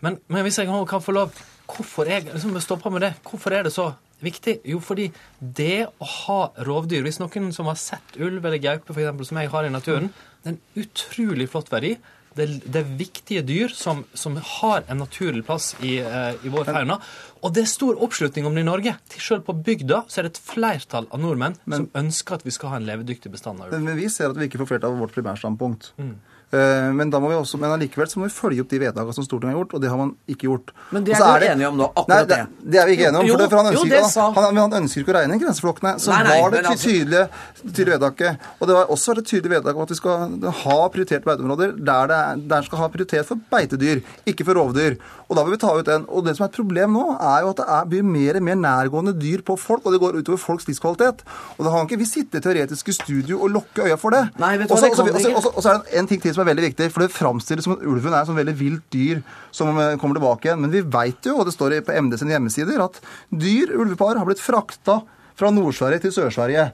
Men, 0.00 0.18
men 0.28 0.44
hvis 0.44 0.58
jeg 0.58 0.68
kan 0.68 1.02
få 1.02 1.16
lov 1.16 1.32
Hvorfor 1.72 2.04
er, 2.10 2.26
liksom, 2.26 2.58
stoppe 2.60 2.90
med 2.90 3.00
det? 3.00 3.12
Hvorfor 3.24 3.54
er 3.54 3.62
det 3.64 3.72
så 3.72 3.92
viktig? 4.20 4.58
Jo, 4.68 4.80
fordi 4.82 5.06
det 5.40 5.86
å 5.86 6.08
ha 6.26 6.40
rovdyr 6.66 7.06
Hvis 7.06 7.20
noen 7.22 7.52
som 7.54 7.70
har 7.70 7.78
sett 7.80 8.18
ulv 8.18 8.44
eller 8.44 8.60
gaupe, 8.60 8.92
eksempel, 8.92 9.24
som 9.24 9.38
jeg 9.40 9.48
har 9.54 9.64
i 9.64 9.72
naturen, 9.72 10.10
det 10.42 10.50
er 10.50 10.56
en 10.56 10.84
utrolig 10.84 11.48
flott 11.52 11.70
verdi. 11.72 11.96
Det, 12.32 12.46
det 12.64 12.80
er 12.80 12.92
viktige 12.96 13.42
dyr 13.44 13.74
som, 13.76 14.06
som 14.16 14.38
har 14.40 14.86
en 14.90 15.02
naturlig 15.02 15.44
plass 15.44 15.74
i, 15.84 15.98
eh, 16.00 16.38
i 16.40 16.52
vår 16.52 16.70
fauna. 16.70 16.96
Og 17.44 17.52
det 17.52 17.66
er 17.66 17.68
stor 17.68 18.00
oppslutning 18.02 18.48
om 18.48 18.56
det 18.56 18.64
i 18.64 18.68
Norge. 18.68 18.94
Selv 19.18 19.44
på 19.46 19.54
bygda 19.66 20.02
så 20.08 20.20
er 20.20 20.26
det 20.28 20.32
et 20.32 20.44
flertall 20.46 21.08
av 21.12 21.20
nordmenn 21.20 21.58
som 21.66 21.90
ønsker 21.98 22.38
at 22.38 22.46
vi 22.46 22.54
skal 22.54 22.72
ha 22.72 22.80
en 22.80 22.88
levedyktig 22.88 23.34
bestand 23.34 23.60
av 23.60 23.68
ulv. 23.68 23.84
Men 23.84 24.00
vi 24.00 24.08
ser 24.12 24.32
at 24.32 24.40
vi 24.40 24.48
ikke 24.48 24.62
får 24.62 24.72
flertall 24.74 24.96
av 24.96 25.04
vårt 25.04 25.16
primærstandpunkt. 25.18 25.92
Mm. 26.00 26.14
Eh, 26.52 26.92
Men 26.92 27.08
da 27.08 27.18
må 27.18 27.30
vi 27.30 27.34
også, 27.38 27.56
men 27.58 27.70
allikevel 27.72 28.06
så 28.10 28.18
må 28.20 28.26
vi 28.28 28.34
følge 28.34 28.60
opp 28.60 28.68
de 28.68 28.78
vedtakene 28.82 29.14
som 29.16 29.24
Stortinget 29.24 29.54
har 29.56 29.62
gjort, 29.64 29.74
og 29.74 29.80
det 29.80 29.88
har 29.88 29.96
man 29.96 30.10
ikke 30.28 30.48
gjort. 30.50 30.72
Men 30.92 31.04
det 31.06 31.14
er, 31.16 31.22
er 31.24 31.40
vi 31.40 31.46
enige 31.48 31.68
om 31.70 31.78
nå, 31.80 31.86
akkurat 31.96 32.08
Nei, 32.12 32.18
det. 32.28 32.36
det. 32.36 32.70
Det 32.74 32.80
er 32.82 32.86
vi 32.86 32.92
ikke 32.98 33.06
enige 33.08 33.20
om. 33.22 33.26
Jo, 33.26 33.32
for, 33.32 33.40
det, 33.42 33.48
for 33.48 33.56
han, 33.56 33.66
jo, 33.72 33.78
ønsker, 33.80 33.88
det 33.88 34.00
ikke, 34.02 34.10
sa- 34.12 34.26
han, 34.36 34.44
han, 34.44 34.58
han 34.60 34.82
ønsker 34.82 35.00
ikke 35.00 35.14
å 35.14 35.16
regne 35.16 35.38
grenseflokkene. 35.40 35.92
Så 35.98 36.10
Nei, 36.12 36.22
nei, 36.28 36.36
var 36.42 36.50
det 36.52 36.60
altså- 36.66 36.84
tydelige, 36.90 37.24
tydelige 37.72 37.94
vedtaket. 37.96 38.46
Og 38.60 38.68
det 38.68 38.76
var 38.76 38.92
også 38.92 39.16
et 39.16 39.24
tydelig 39.32 39.50
vedtak 39.56 39.76
om 39.80 39.82
at 39.86 39.94
vi 39.94 39.98
skal 40.02 40.52
ha 40.60 40.76
prioriterte 40.92 41.24
beiteområder 41.30 41.72
der 41.88 42.06
det 42.12 42.18
er, 42.20 42.44
der 42.52 42.62
skal 42.68 42.78
ha 42.82 42.88
prioritet 42.92 43.26
for 43.32 43.40
beitedyr, 43.50 44.02
ikke 44.28 44.44
for 44.44 44.60
rovdyr. 44.60 44.98
Og 45.32 45.36
da 45.38 45.44
vil 45.48 45.54
vi 45.56 45.60
ta 45.64 45.72
ut 45.72 45.86
den. 45.88 46.04
Og 46.12 46.26
det 46.26 46.36
som 46.36 46.44
er 46.44 46.50
et 46.52 46.56
problem 46.60 46.92
nå, 46.92 47.06
er 47.16 47.40
jo 47.46 47.54
at 47.54 47.56
det 47.62 47.66
er, 47.78 47.88
blir 47.88 48.04
mer 48.04 48.36
og 48.36 48.42
mer 48.44 48.60
nærgående 48.60 49.14
dyr 49.16 49.40
på 49.40 49.56
folk, 49.56 49.86
og 49.88 49.92
det 49.96 50.00
går 50.04 50.20
utover 50.20 50.36
folks 50.36 50.68
livskvalitet. 50.68 51.24
Og 51.56 51.64
da 51.64 51.70
kan 51.72 51.88
ikke 51.88 52.02
vi 52.04 52.10
sitte 52.12 52.36
i 52.36 52.44
teoretiske 52.44 52.92
studio 52.92 53.40
og 53.40 53.48
lukke 53.56 53.86
øya 53.88 53.96
for 53.96 54.12
det. 54.12 54.26
Nei, 54.38 54.58
vet 54.60 54.68
du 54.68 54.74
Også- 54.74 54.92
det 54.92 55.14
også- 55.14 55.32
også- 55.40 55.56
og 55.56 55.62
så 55.62 55.68
er 55.72 55.78
det 55.78 55.98
en 55.98 56.06
ting 56.06 56.20
til 56.20 56.34
som 56.34 56.41
er 56.42 56.50
veldig 56.50 56.66
viktig, 56.68 56.88
for 56.92 57.04
det 57.04 57.14
framstilles 57.14 57.66
som 57.66 57.76
at 57.76 57.82
ulven 57.86 58.12
er 58.12 58.20
et 58.20 58.30
sånn 58.30 58.38
veldig 58.38 58.54
vilt 58.58 58.84
dyr 58.94 59.22
som 59.54 59.72
eh, 59.76 59.96
kommer 60.00 60.18
tilbake 60.18 60.48
igjen. 60.48 60.62
Men 60.64 60.74
vi 60.74 60.84
veit 60.84 61.28
jo, 61.28 61.38
og 61.40 61.48
det 61.48 61.56
står 61.56 61.78
på 61.86 61.96
MD 62.04 62.18
sine 62.20 62.36
hjemmesider, 62.36 62.82
at 62.84 63.00
dyr, 63.30 63.74
ulvepar, 63.78 64.20
har 64.20 64.28
blitt 64.28 64.42
frakta 64.42 65.00
fra 65.38 65.52
Nord-Sverige 65.54 66.04
til 66.04 66.14
Sør-Sverige. 66.16 66.70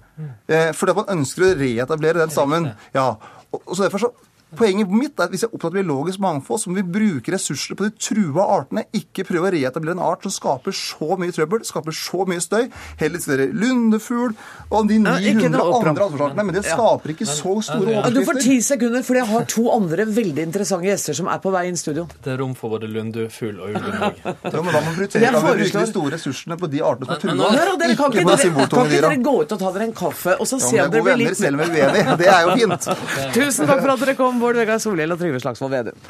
Eh, 0.50 0.70
fordi 0.76 0.94
at 0.94 1.02
man 1.02 1.12
ønsker 1.18 1.46
å 1.46 1.52
reetablere 1.60 2.24
den 2.24 2.34
sammen. 2.34 2.72
Ja, 2.96 3.12
og, 3.48 3.60
og 3.62 3.76
så 3.76 3.86
derfor 3.86 4.08
så 4.08 4.12
Poenget 4.56 4.88
mitt 4.88 5.18
er 5.20 5.26
at 5.26 5.32
hvis 5.34 5.42
jeg 5.44 5.50
er 5.50 5.56
opptatt 5.58 5.74
av 5.74 5.76
biologisk 5.76 6.22
mangfold, 6.24 6.60
så 6.62 6.70
må 6.70 6.78
vi 6.78 6.84
bruke 6.88 7.32
ressursene 7.34 7.76
på 7.76 7.84
de 7.84 7.92
trua 8.00 8.46
artene, 8.58 8.86
ikke 8.96 9.26
prøve 9.28 9.50
å 9.50 9.52
reetablere 9.52 9.96
en 9.98 10.00
art 10.00 10.24
som 10.24 10.32
skaper 10.32 10.72
så 10.72 11.18
mye 11.20 11.34
trøbbel, 11.36 11.64
skaper 11.68 11.92
så 11.96 12.24
mye 12.28 12.40
støy. 12.40 12.68
Heller 13.00 13.18
diskutere 13.18 13.48
lundefugl 13.52 14.32
og 14.70 14.88
de 14.88 14.98
900 15.04 15.52
dra 15.52 15.66
andre 15.78 16.08
fram. 16.14 16.36
Men 16.38 16.54
det 16.56 16.64
skaper 16.64 17.12
ikke 17.12 17.28
så 17.28 17.58
store 17.66 17.98
overskrifter. 17.98 18.16
Du 18.16 18.28
får 18.30 18.40
ti 18.46 18.56
sekunder, 18.64 19.04
for 19.04 19.20
jeg 19.20 19.28
har 19.28 19.46
to 19.52 19.66
andre 19.74 20.06
veldig 20.16 20.46
interessante 20.48 20.88
gjester 20.88 21.18
som 21.20 21.28
er 21.28 21.42
på 21.44 21.52
vei 21.52 21.66
inn 21.68 21.76
i 21.76 21.82
studio. 21.82 22.06
Det 22.24 22.32
er 22.32 22.40
rom 22.40 22.54
for 22.58 22.72
både 22.76 22.88
lundefugl 22.92 23.60
og 23.60 23.74
ulv 23.74 23.76
i 23.76 23.94
Norge. 23.98 24.34
Ja, 24.48 24.62
men 24.64 24.72
da 24.74 24.80
må 24.80 24.92
prioritere 24.94 25.28
vi 25.28 25.40
bruke 25.44 25.82
de 25.82 25.90
store 25.90 26.10
ressursene 26.14 26.56
på 26.58 26.68
de 26.72 26.80
artene 26.84 27.06
som 27.06 27.14
er 27.14 27.20
trua. 27.22 27.48
Hør, 27.52 27.70
dere 27.80 27.96
kan 27.98 28.14
ikke, 28.14 28.24
dere, 28.28 28.50
kan 28.72 28.88
ikke 28.88 29.02
dere 29.04 29.18
gå 29.28 29.34
ut 29.42 29.52
og 29.54 29.60
ta 29.60 29.70
dere 29.74 29.86
en 29.88 29.94
kaffe, 29.98 30.34
og 30.40 30.48
så 30.48 30.58
Ja, 30.58 30.64
se 30.64 30.80
om 30.80 30.88
er 30.88 30.92
dere 30.94 31.16
litt 31.20 31.38
selv 31.38 31.60
om 31.60 31.72
vi 31.74 31.82
er 31.84 31.92
uenige. 31.92 32.16
Det 32.22 32.28
er 32.32 32.46
jo 32.48 32.56
fint. 32.62 32.88
Tusen 33.36 33.68
takk 33.70 33.82
for 33.84 33.92
at 33.94 34.02
dere 34.04 34.16
kom, 34.18 34.37
Bård 34.42 34.58
Vegar 34.58 34.80
Solhjell 34.82 35.14
og 35.14 35.20
Trygve 35.20 35.40
Slagsvold 35.42 35.74
Vedum. 35.74 36.06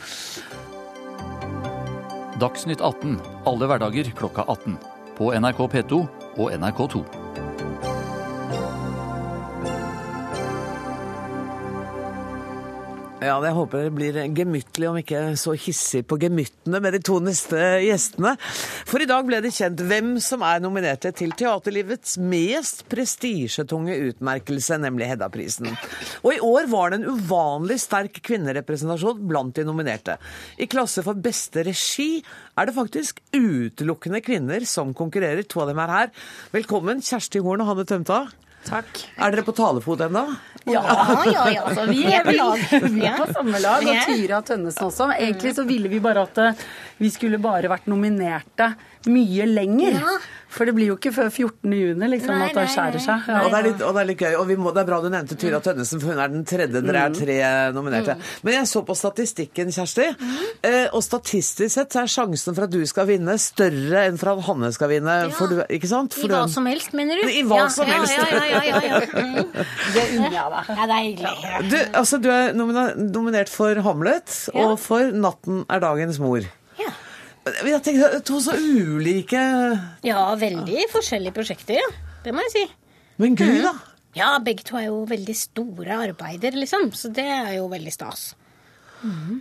Dagsnytt 2.38 2.82
18 2.84 3.16
alle 3.48 3.66
hverdager 3.70 4.10
klokka 4.18 4.44
18. 4.46 4.76
På 5.18 5.32
NRK 5.34 5.64
P2 5.72 6.02
og 6.38 6.52
NRK2. 6.54 7.27
Ja, 13.18 13.34
jeg 13.42 13.50
håper 13.50 13.80
det 13.82 13.94
blir 13.96 14.16
gemyttlig, 14.30 14.86
om 14.86 14.96
ikke 15.00 15.20
så 15.40 15.50
hissig 15.58 16.04
på 16.06 16.20
gemyttene 16.22 16.78
med 16.78 16.94
de 16.94 17.00
to 17.02 17.16
neste 17.18 17.58
gjestene. 17.82 18.36
For 18.86 19.02
i 19.02 19.08
dag 19.10 19.26
ble 19.26 19.40
det 19.42 19.50
kjent 19.56 19.82
hvem 19.90 20.12
som 20.22 20.44
er 20.46 20.62
nominerte 20.62 21.10
til 21.18 21.34
teaterlivets 21.34 22.14
mest 22.22 22.84
prestisjetunge 22.86 23.98
utmerkelse, 24.12 24.78
nemlig 24.78 25.10
Hedda-prisen. 25.10 25.66
Og 26.22 26.30
i 26.36 26.40
år 26.46 26.70
var 26.70 26.94
det 26.94 27.00
en 27.00 27.18
uvanlig 27.18 27.80
sterk 27.82 28.22
kvinnerepresentasjon 28.22 29.26
blant 29.26 29.58
de 29.58 29.66
nominerte. 29.66 30.14
I 30.54 30.70
klasse 30.70 31.02
for 31.02 31.18
beste 31.18 31.66
regi 31.66 32.20
er 32.54 32.70
det 32.70 32.78
faktisk 32.78 33.18
utelukkende 33.34 34.22
kvinner 34.22 34.62
som 34.62 34.94
konkurrerer. 34.94 35.42
To 35.42 35.66
av 35.66 35.72
dem 35.74 35.82
er 35.82 35.96
her. 35.96 36.18
Velkommen, 36.54 37.02
Kjersti 37.02 37.42
Horn 37.42 37.66
og 37.66 37.74
Hanne 37.74 37.90
Tømta. 37.90 38.28
Takk. 38.66 38.98
Er 39.16 39.32
dere 39.32 39.44
på 39.46 39.54
talefot 39.56 40.00
ennå? 40.08 40.24
Ja, 40.68 40.82
ja, 41.32 41.44
ja. 41.54 41.62
Så 41.74 41.86
vi 41.88 42.02
er 42.12 42.24
på 42.26 42.34
lag. 42.36 42.64
Vi 42.92 43.04
er 43.06 43.16
på 43.22 43.28
samme 43.32 43.60
lag. 43.62 43.86
Og 43.86 44.00
Tyra 44.08 44.40
Tønnesen 44.44 44.88
også. 44.90 45.06
Egentlig 45.16 45.54
så 45.56 45.64
ville 45.68 45.88
vi 45.88 46.00
bare 46.04 46.26
at 46.28 46.40
eh, 46.42 46.66
vi 47.00 47.10
skulle 47.14 47.40
bare 47.40 47.70
vært 47.72 47.88
nominerte 47.88 48.72
mye 49.08 49.46
lenger. 49.48 49.96
Ja. 50.02 50.18
For 50.48 50.64
det 50.64 50.72
blir 50.76 50.88
jo 50.88 50.96
ikke 50.96 51.10
før 51.12 51.28
14. 51.28 51.72
juni 51.76 52.06
liksom, 52.14 52.32
Nei, 52.38 52.46
at 52.48 52.56
det 52.56 52.64
skjærer 52.72 53.02
seg. 53.04 53.24
seg. 53.26 53.34
Og 53.44 53.50
det, 53.52 53.58
er 53.58 53.66
litt, 53.68 53.82
og 53.84 53.92
det 53.96 54.00
er 54.02 54.08
litt 54.08 54.22
gøy. 54.24 54.34
Og 54.40 54.46
vi 54.48 54.56
må, 54.56 54.72
det 54.72 54.80
er 54.82 54.88
bra 54.88 54.98
du 55.04 55.08
nevnte 55.12 55.36
Tyra 55.40 55.60
Tønnesen, 55.64 56.00
for 56.00 56.14
hun 56.14 56.22
er 56.24 56.32
den 56.32 56.46
tredje. 56.48 56.80
Dere 56.88 57.02
er 57.04 57.16
tre 57.18 57.36
nominerte. 57.76 58.16
Men 58.46 58.56
jeg 58.56 58.70
så 58.70 58.82
på 58.88 58.96
statistikken, 58.96 59.72
Kjersti. 59.74 60.06
Eh, 60.64 60.86
og 60.96 61.04
statistisk 61.04 61.74
sett 61.74 61.92
så 61.92 62.02
er 62.04 62.12
sjansen 62.12 62.56
for 62.56 62.64
at 62.64 62.72
du 62.72 62.80
skal 62.88 63.08
vinne, 63.10 63.36
større 63.42 64.06
enn 64.08 64.16
for 64.20 64.32
at 64.32 64.44
Hanne 64.48 64.72
skal 64.74 64.92
vinne. 64.94 65.18
For 65.36 65.52
du, 65.52 65.60
ikke 65.68 65.90
sant? 65.90 66.16
I 66.16 66.30
hva 66.32 66.44
som 66.50 66.66
helst, 66.70 66.96
mener 66.96 67.20
du? 67.20 67.28
I 67.28 67.44
hva 67.46 67.62
Ja, 67.64 67.68
som 67.74 67.90
helst. 67.92 68.16
Ja, 68.16 68.28
ja, 68.32 68.62
ja, 68.64 68.64
ja, 68.64 68.82
ja. 68.88 69.04
Mm. 69.18 69.50
Det 69.94 70.02
unner 70.14 70.32
jeg 70.32 70.50
deg. 70.52 70.68
Ja, 70.78 70.84
det 70.88 70.94
er 70.94 71.04
hyggelig. 71.04 71.70
Du, 71.70 71.76
altså, 72.00 72.18
du 72.22 72.28
er 72.32 72.54
nominert 72.56 73.50
for 73.52 73.80
Hamlet 73.84 74.36
og 74.54 74.78
for 74.80 75.12
'Natten 75.12 75.64
er 75.68 75.82
dagens 75.82 76.18
mor'. 76.22 76.46
Jeg 77.68 77.82
tenkte, 77.86 78.20
To 78.28 78.40
så 78.42 78.54
ulike 78.58 79.40
Ja, 80.06 80.22
veldig 80.38 80.88
forskjellige 80.92 81.36
prosjekter, 81.36 81.78
ja. 81.80 81.88
Det 82.24 82.34
må 82.34 82.42
jeg 82.48 82.54
si. 82.54 82.64
Men 83.22 83.36
gud, 83.38 83.62
da! 83.64 83.74
Ja, 84.16 84.28
begge 84.42 84.64
to 84.66 84.78
er 84.80 84.88
jo 84.88 85.02
veldig 85.08 85.34
store 85.36 85.98
arbeider, 86.08 86.56
liksom. 86.58 86.88
Så 86.96 87.10
det 87.14 87.26
er 87.28 87.52
jo 87.58 87.68
veldig 87.70 87.92
stas. 87.94 88.30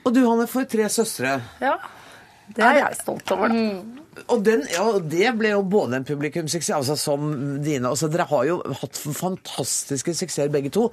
Og 0.06 0.12
du, 0.14 0.22
Hanne, 0.28 0.46
får 0.50 0.68
tre 0.70 0.90
søstre. 0.94 1.38
Ja. 1.64 1.78
Det 2.54 2.64
er 2.64 2.78
jeg 2.80 3.00
stolt 3.02 3.32
over. 3.34 3.52
da. 3.52 4.04
Og 4.34 4.42
den, 4.46 4.64
ja, 4.74 4.86
det 5.04 5.32
ble 5.38 5.52
jo 5.52 5.64
både 5.68 6.00
en 6.00 6.06
publikumssuksess, 6.08 6.74
altså 6.78 6.96
som 6.98 7.28
dine. 7.64 7.90
Altså, 7.90 8.10
dere 8.10 8.26
har 8.30 8.46
jo 8.48 8.60
hatt 8.82 8.98
fantastiske 8.98 10.16
suksesser 10.18 10.54
begge 10.54 10.72
to. 10.74 10.88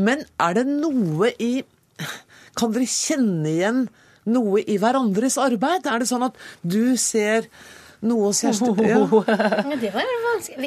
Men 0.00 0.24
er 0.40 0.60
det 0.60 0.66
noe 0.70 1.32
i 1.42 1.52
Kan 2.58 2.72
dere 2.74 2.86
kjenne 2.90 3.50
igjen 3.50 3.84
noe 4.30 4.62
i 4.64 4.76
hverandres 4.80 5.38
arbeid? 5.40 5.88
Er 5.90 6.02
det 6.02 6.10
sånn 6.10 6.26
at 6.26 6.38
du 6.62 6.96
ser 7.00 7.48
noe 8.04 8.28
hos 8.28 8.42
Kjersti 8.44 8.84
ja. 8.88 9.00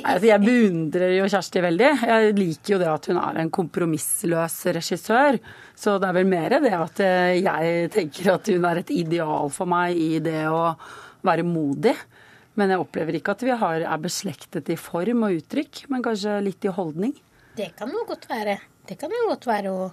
Altså, 0.02 0.26
jeg 0.26 0.42
beundrer 0.42 1.16
jo 1.18 1.28
Kjersti 1.30 1.64
veldig. 1.64 1.90
Jeg 2.10 2.36
liker 2.38 2.74
jo 2.74 2.80
det 2.82 2.90
at 2.92 3.10
hun 3.12 3.20
er 3.22 3.42
en 3.44 3.52
kompromissløs 3.54 4.56
regissør. 4.78 5.40
Så 5.78 5.98
det 6.02 6.10
er 6.10 6.18
vel 6.18 6.30
mer 6.30 6.58
det 6.64 6.74
at 6.74 7.02
eh, 7.06 7.36
jeg 7.44 7.92
tenker 7.94 8.32
at 8.38 8.50
hun 8.54 8.66
er 8.70 8.82
et 8.82 8.94
ideal 8.96 9.52
for 9.54 9.70
meg 9.70 10.00
i 10.02 10.18
det 10.24 10.48
å 10.50 10.72
være 11.28 11.46
modig. 11.46 11.94
Men 12.58 12.74
jeg 12.74 12.82
opplever 12.82 13.20
ikke 13.20 13.36
at 13.38 13.46
vi 13.46 13.54
har, 13.54 13.86
er 13.86 14.02
beslektet 14.02 14.72
i 14.74 14.80
form 14.82 15.28
og 15.28 15.38
uttrykk, 15.38 15.86
men 15.94 16.02
kanskje 16.06 16.40
litt 16.42 16.66
i 16.66 16.74
holdning. 16.74 17.14
Det 17.58 17.70
kan 17.78 17.92
jo 17.94 18.02
godt 18.10 18.26
være. 18.30 18.58
Det 18.88 18.98
kan 18.98 19.14
jo 19.14 19.30
godt 19.30 19.48
være 19.50 19.74
å 19.74 19.88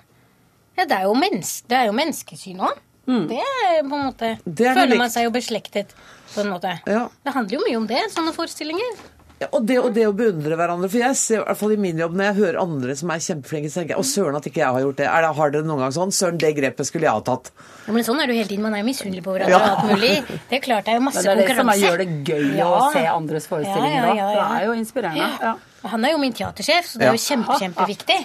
Ja, 0.75 0.89
det 0.91 0.97
er 0.97 1.05
jo, 1.07 1.12
menneske, 1.15 1.69
det 1.71 1.77
er 1.79 1.85
jo 1.87 1.95
menneskesyn 1.95 2.62
òg. 2.67 2.81
Det 3.05 3.41
er 3.41 3.81
på 3.85 3.97
en 3.99 4.07
måte 4.09 4.31
Det 4.45 4.65
er 4.69 4.75
det 4.75 4.77
Føler 4.83 5.01
man 5.01 5.11
seg 5.13 5.27
jo 5.27 5.33
beslektet, 5.35 5.97
på 6.35 6.45
en 6.45 6.53
måte. 6.55 6.79
Ja. 6.89 7.09
Det 7.25 7.35
handler 7.35 7.59
jo 7.59 7.67
mye 7.67 7.81
om 7.83 7.91
det, 7.91 8.07
sånne 8.15 8.33
forestillinger. 8.37 9.03
Ja, 9.43 9.49
og, 9.51 9.65
det, 9.67 9.77
og 9.83 9.91
det 9.97 10.05
å 10.07 10.13
beundre 10.15 10.55
hverandre. 10.57 10.89
For 10.89 11.03
jeg 11.03 11.17
ser 11.19 11.41
i 11.41 11.43
hvert 11.43 11.59
fall 11.59 11.73
i 11.75 11.79
min 11.83 11.99
jobb 11.99 12.13
når 12.17 12.29
jeg 12.29 12.37
hører 12.39 12.59
andre 12.63 12.95
som 12.97 13.11
er 13.11 13.23
kjempeflinke, 13.25 13.71
så 13.73 13.81
tenker 13.81 13.97
jeg 13.97 14.05
å 14.05 14.07
søren 14.07 14.39
at 14.39 14.47
ikke 14.47 14.61
jeg 14.63 14.77
har 14.77 14.85
gjort 14.85 15.01
det. 15.01 15.09
Er 15.11 15.27
det. 15.27 15.31
Har 15.35 15.53
dere 15.57 15.67
noen 15.67 15.83
gang 15.83 15.95
sånn? 15.97 16.15
Søren, 16.15 16.39
det 16.41 16.53
grepet 16.55 16.87
skulle 16.89 17.09
jeg 17.09 17.19
ha 17.19 17.25
tatt. 17.27 17.51
Ja, 17.89 17.97
men 17.97 18.07
sånn 18.07 18.23
er 18.23 18.31
det 18.31 18.37
jo 18.37 18.41
hele 18.41 18.51
tiden. 18.53 18.63
Man 18.65 18.79
er 18.79 18.85
jo 18.85 18.89
misunnelig 18.89 19.25
på 19.27 19.35
hverandre 19.35 19.59
og 19.59 19.67
alt 19.73 19.91
mulig. 19.91 20.13
Det 20.31 20.61
er 20.61 20.65
klart 20.65 20.87
det 20.87 20.95
er 20.95 21.01
jo 21.01 21.05
masse 21.09 21.27
konkurranse. 21.27 21.43
det 21.43 21.51
er 21.51 21.51
det 21.51 21.59
som 21.59 21.75
er, 21.75 21.83
gjør 21.83 22.01
det 22.05 22.09
gøy 22.31 22.65
å 22.65 22.81
se 22.95 23.05
andres 23.11 23.51
forestillinger 23.51 23.99
Ja, 23.99 24.07
ja, 24.07 24.15
ja, 24.15 24.31
ja. 24.39 24.47
Det 24.47 24.63
er 24.63 24.71
jo 24.71 24.79
inspirerende. 24.79 25.29
Ja. 25.43 25.55
Og 25.83 25.93
Han 25.97 26.07
er 26.09 26.15
jo 26.15 26.23
min 26.23 26.39
teatersjef, 26.39 26.93
så 26.93 27.03
det 27.03 27.11
er 27.11 27.19
jo 27.19 27.25
kjempe, 27.27 27.59
kjempeviktig 27.61 28.21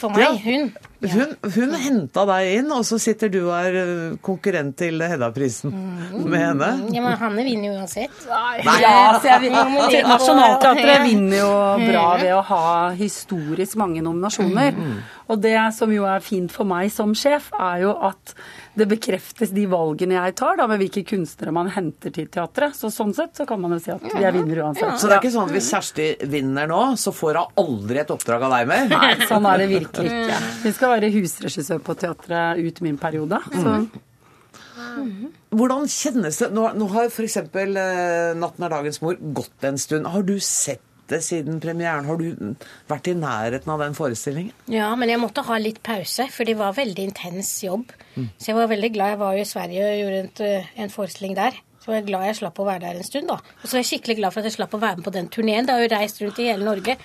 for 0.00 0.16
meg. 0.16 0.40
Ja. 1.00 1.08
Hun. 1.12 1.32
Hun, 1.44 1.52
hun 1.52 1.74
henta 1.76 2.22
deg 2.30 2.50
inn, 2.58 2.70
og 2.72 2.84
så 2.88 2.96
sitter 3.02 3.28
du 3.28 3.38
og 3.50 3.54
er 3.58 3.74
eh, 3.82 4.14
konkurrent 4.24 4.76
til 4.80 5.02
Hedda-prisen 5.04 5.74
med 6.24 6.38
henne. 6.40 6.70
Ja, 6.94 7.02
men 7.04 7.18
Hanne 7.20 7.44
vinner 7.44 7.68
jo 7.74 7.80
uansett. 7.82 8.22
Ja, 8.26 9.18
så 9.20 9.28
jeg, 9.28 9.42
vil- 9.44 10.08
Nationaltheatret 10.08 11.00
Mm. 11.02 11.04
vinner 11.10 11.36
jo 11.42 11.50
bra 11.92 12.06
ved 12.20 12.32
å 12.32 12.40
ha 12.48 12.62
historisk 12.96 13.76
mange 13.76 14.00
nominasjoner. 14.02 14.74
Og 15.28 15.40
det 15.42 15.56
som 15.74 15.90
jo 15.92 16.04
er 16.08 16.20
fint 16.24 16.52
for 16.54 16.64
meg 16.64 16.90
som 16.94 17.12
sjef, 17.18 17.50
er 17.58 17.82
jo 17.84 17.92
at 18.08 18.34
det 18.76 18.86
bekreftes 18.90 19.52
de 19.56 19.64
valgene 19.70 20.18
jeg 20.18 20.34
tar, 20.36 20.58
da, 20.60 20.66
med 20.68 20.80
hvilke 20.82 21.02
kunstnere 21.08 21.54
man 21.56 21.70
henter 21.72 22.12
til 22.12 22.26
teatret. 22.32 22.76
Så 22.76 22.90
sånn 22.92 23.14
sett 23.16 23.38
så 23.38 23.46
kan 23.48 23.60
man 23.62 23.72
jo 23.76 23.80
si 23.80 23.92
at 23.94 24.04
jeg 24.12 24.34
vinner 24.36 24.62
uansett. 24.66 24.98
Så 25.00 25.08
det 25.08 25.16
er 25.16 25.22
ikke 25.22 25.32
sånn 25.32 25.48
at 25.48 25.56
hvis 25.56 25.70
Kjersti 25.72 26.08
vinner 26.32 26.68
nå, 26.70 26.80
så 27.00 27.12
får 27.16 27.40
hun 27.40 27.62
aldri 27.64 28.02
et 28.02 28.12
oppdrag 28.12 28.44
av 28.48 28.56
deg 28.58 28.68
mer? 28.72 28.90
Nei, 28.92 29.14
sånn 29.30 29.48
er 29.48 29.62
det 29.62 29.70
virkelig 29.72 30.12
ikke. 30.12 30.42
Vi 30.66 30.74
skal 30.76 30.92
være 30.96 31.12
husregissør 31.14 31.80
på 31.86 31.96
teatret 32.02 32.60
ut 32.60 32.82
min 32.84 33.00
periode. 33.00 33.40
Så 33.54 33.78
Hvordan 35.56 35.86
kjennes 35.92 36.38
det 36.40 36.48
Nå, 36.56 36.66
nå 36.76 36.86
har 36.92 37.08
f.eks. 37.10 37.36
Eh, 37.36 38.34
'Natten 38.36 38.64
er 38.64 38.72
dagens 38.72 39.00
mor' 39.04 39.18
gått 39.36 39.64
en 39.68 39.78
stund. 39.80 40.08
Har 40.12 40.24
du 40.26 40.36
sett 40.40 40.82
det 41.08 41.20
siden 41.24 41.60
premieren? 41.62 42.04
Har 42.08 42.16
du 42.16 42.56
vært 42.90 43.08
i 43.08 43.14
nærheten 43.14 43.68
av 43.72 43.78
den 43.84 43.94
forestillingen? 43.94 44.52
Ja, 44.72 44.88
men 44.98 45.08
jeg 45.12 45.20
måtte 45.22 45.44
ha 45.46 45.58
litt 45.62 45.82
pause, 45.86 46.28
for 46.32 46.44
det 46.48 46.56
var 46.58 46.72
veldig 46.76 47.04
intens 47.10 47.52
jobb. 47.64 47.92
Så 48.38 48.50
jeg 48.52 48.56
var 48.58 48.68
veldig 48.72 48.92
glad. 48.96 49.14
Jeg 49.14 49.18
var 49.22 49.34
jo 49.38 49.44
i 49.46 49.48
Sverige 49.52 49.86
og 49.92 49.98
gjorde 50.02 50.20
en, 50.24 50.30
eh, 50.46 50.66
en 50.84 50.88
forestilling 50.90 51.34
der. 51.36 51.52
Så 51.84 51.92
jeg 51.94 52.02
er 52.02 52.06
glad 52.08 52.24
jeg 52.26 52.36
slapp 52.40 52.56
å 52.58 52.64
være 52.66 52.80
der 52.80 52.96
en 52.98 53.04
stund, 53.06 53.28
da. 53.28 53.34
Og 53.34 53.66
så 53.68 53.76
var 53.76 53.82
jeg 53.84 53.90
skikkelig 54.00 54.16
glad 54.18 54.32
for 54.34 54.40
at 54.40 54.46
jeg 54.50 54.56
slapp 54.58 54.72
å 54.74 54.80
være 54.82 54.96
med 54.96 55.04
på 55.06 55.12
den 55.14 55.28
turneen. 55.28 55.66
Da 55.66 55.74
har 55.74 55.80
jeg 55.84 55.90
jo 55.90 55.96
reist 55.96 56.20
rundt 56.24 56.38
i 56.42 56.48
hele 56.50 56.64
Norge. 56.66 56.96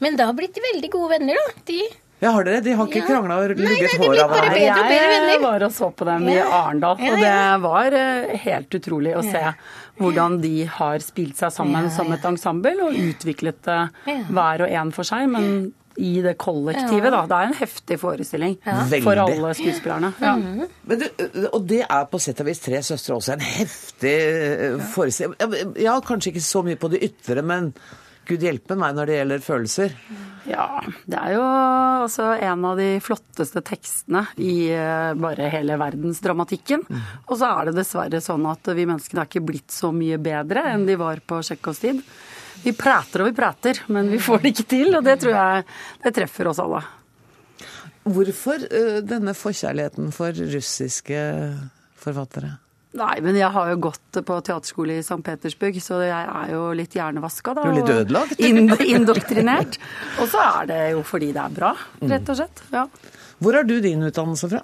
Men 0.00 0.14
da 0.16 0.26
har 0.26 0.34
blitt 0.38 0.54
veldig 0.72 0.90
gode 0.90 1.10
venner, 1.18 1.34
da. 1.34 1.62
De 1.66 1.80
Ja, 2.20 2.32
har 2.34 2.42
dere? 2.42 2.60
De 2.60 2.72
har 2.74 2.86
ikke 2.88 2.98
Ja. 2.98 3.06
krangla 3.06 3.34
og 3.38 3.48
ligget 3.50 3.64
nei, 3.64 3.74
de 3.78 3.98
hår 3.98 4.08
blir 4.10 4.22
av 4.24 4.30
bare 4.30 4.48
hverandre? 4.50 4.58
bedre 4.58 4.78
og 4.82 4.88
bedre 4.90 5.08
venner. 5.08 5.28
Jeg 5.30 5.40
var 5.42 5.62
og 5.62 5.70
så 5.72 5.90
på 5.94 6.04
dem 6.04 6.28
i 6.28 6.34
Arendal, 6.38 6.96
Ja, 6.98 7.12
og 7.12 7.18
det 7.22 7.62
var 7.62 7.92
eh, 7.94 8.36
helt 8.38 8.70
utrolig 8.70 9.14
å 9.14 9.22
se 9.22 9.54
hvordan 9.98 10.40
de 10.42 10.64
har 10.66 10.98
spilt 11.04 11.36
seg 11.36 11.52
sammen 11.52 11.84
Ja, 11.88 11.90
som 11.90 12.12
et 12.12 12.24
ensemble 12.24 12.72
og 12.86 12.94
utviklet 12.94 13.60
det 13.64 13.80
hver 14.30 14.62
og 14.66 14.70
en 14.70 14.92
for 14.92 15.02
seg. 15.04 15.28
men 15.28 15.72
i 15.98 16.20
det 16.22 16.36
kollektivet, 16.38 17.10
Ja. 17.10 17.10
da. 17.10 17.26
Det 17.26 17.34
er 17.34 17.46
en 17.48 17.54
heftig 17.58 17.96
forestilling 17.98 18.52
Ja. 18.64 18.84
for 19.02 19.18
alle 19.18 19.48
skuespillerne. 19.58 20.12
Ja. 20.22 20.36
Men 20.36 20.98
du, 21.00 21.06
og 21.52 21.66
det 21.66 21.80
er 21.90 22.04
på 22.06 22.20
sett 22.22 22.38
og 22.40 22.46
vis 22.46 22.60
Tre 22.62 22.78
søstre 22.86 23.16
også 23.16 23.32
en 23.32 23.40
heftig 23.40 24.14
forestilling. 24.94 25.34
Ja, 25.82 25.98
kanskje 26.00 26.30
ikke 26.32 26.44
så 26.44 26.62
mye 26.62 26.76
på 26.78 26.88
det 26.92 27.02
ytre, 27.02 27.42
men 27.42 27.72
gud 28.28 28.44
hjelpe 28.44 28.76
meg 28.78 28.96
når 28.96 29.08
det 29.08 29.18
gjelder 29.18 29.44
følelser. 29.44 29.94
Ja, 30.48 30.66
det 31.08 31.18
er 31.18 31.34
jo 31.34 31.44
altså 31.44 32.30
en 32.36 32.64
av 32.64 32.78
de 32.80 32.88
flotteste 33.04 33.62
tekstene 33.66 34.24
i 34.40 34.70
eh, 34.72 35.12
bare 35.18 35.50
hele 35.52 35.76
verdensdramatikken. 35.80 36.84
Og 37.26 37.34
så 37.36 37.50
er 37.50 37.68
det 37.68 37.78
dessverre 37.80 38.20
sånn 38.24 38.46
at 38.48 38.72
vi 38.72 38.86
menneskene 38.88 39.24
er 39.24 39.30
ikke 39.30 39.44
blitt 39.50 39.74
så 39.74 39.92
mye 39.94 40.20
bedre 40.22 40.64
enn 40.72 40.86
de 40.88 40.98
var 41.00 41.20
på 41.24 41.40
Tsjekhovs 41.44 41.82
tid. 41.84 42.04
Vi 42.62 42.74
prater 42.74 43.22
og 43.22 43.30
vi 43.30 43.36
prater, 43.36 43.82
men 43.92 44.08
vi 44.10 44.20
får 44.22 44.40
det 44.42 44.54
ikke 44.54 44.68
til, 44.72 44.94
og 44.98 45.04
det 45.06 45.18
tror 45.22 45.36
jeg 45.36 45.66
det 46.04 46.14
treffer 46.16 46.50
oss 46.50 46.62
alle. 46.62 46.80
Hvorfor 48.08 48.64
eh, 48.64 49.02
denne 49.04 49.36
forkjærligheten 49.36 50.12
for 50.16 50.46
russiske 50.56 51.20
forfattere? 51.98 52.56
Nei, 52.96 53.18
men 53.20 53.36
jeg 53.36 53.50
har 53.52 53.68
jo 53.68 53.76
gått 53.90 54.18
på 54.24 54.38
teaterskole 54.46 54.94
i 54.96 55.02
St. 55.04 55.18
Petersburg, 55.26 55.76
så 55.84 55.98
jeg 56.06 56.30
er 56.32 56.52
jo 56.54 56.62
litt 56.78 56.94
hjernevaska, 56.96 57.52
da. 57.58 57.66
Du 57.66 57.70
er 57.74 57.76
litt 57.82 57.90
og 57.92 58.00
ødelagt? 58.06 58.40
ind- 58.48 58.80
Indoktrinert. 58.80 59.76
Og 60.22 60.30
så 60.32 60.40
er 60.62 60.70
det 60.70 60.80
jo 60.94 61.02
fordi 61.06 61.28
det 61.36 61.42
er 61.44 61.54
bra, 61.60 61.74
rett 62.00 62.32
og 62.32 62.40
slett. 62.40 62.64
Ja. 62.72 62.86
Hvor 63.38 63.58
har 63.60 63.68
du 63.68 63.76
din 63.84 64.02
utdannelse 64.08 64.48
fra? 64.54 64.62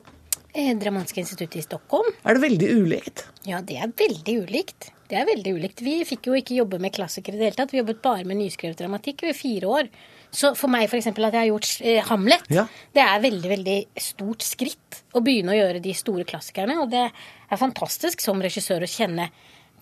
eh, 0.55 0.73
Dramatiske 0.79 1.21
instituttet 1.21 1.61
i 1.61 1.67
Stockholm. 1.67 2.09
Er 2.25 2.35
det 2.39 2.43
veldig 2.49 2.73
ulikt? 2.81 3.27
Ja, 3.47 3.61
det 3.61 3.77
er 3.83 3.93
veldig 3.99 4.39
ulikt. 4.47 4.91
Det 5.11 5.19
er 5.21 5.27
veldig 5.29 5.53
ulikt. 5.59 5.83
Vi 5.85 5.99
fikk 6.09 6.31
jo 6.31 6.37
ikke 6.39 6.57
jobbe 6.57 6.79
med 6.81 6.95
klassikere 6.97 7.37
i 7.37 7.39
det 7.43 7.49
hele 7.51 7.59
tatt. 7.59 7.75
Vi 7.75 7.83
jobbet 7.83 8.01
bare 8.03 8.25
med 8.25 8.39
nyskrevet 8.41 8.79
dramatikk 8.81 9.21
ved 9.27 9.37
fire 9.37 9.69
år. 9.69 9.91
Så 10.35 10.55
for 10.59 10.67
meg 10.73 10.89
f.eks. 10.89 11.07
at 11.13 11.19
jeg 11.21 11.35
har 11.37 11.51
gjort 11.51 11.69
eh, 11.87 12.01
Hamlet, 12.09 12.47
Ja. 12.51 12.65
det 12.97 13.03
er 13.05 13.21
veldig 13.23 13.51
veldig 13.53 13.77
stort 14.01 14.43
skritt 14.43 15.03
å 15.15 15.21
begynne 15.23 15.53
å 15.55 15.59
gjøre 15.59 15.83
de 15.85 15.93
store 15.95 16.25
klassikerne. 16.27 16.79
Og 16.83 16.89
det 16.91 17.05
er 17.51 17.61
fantastisk 17.61 18.21
som 18.25 18.41
regissør 18.43 18.85
å 18.87 18.91
kjenne 18.91 19.29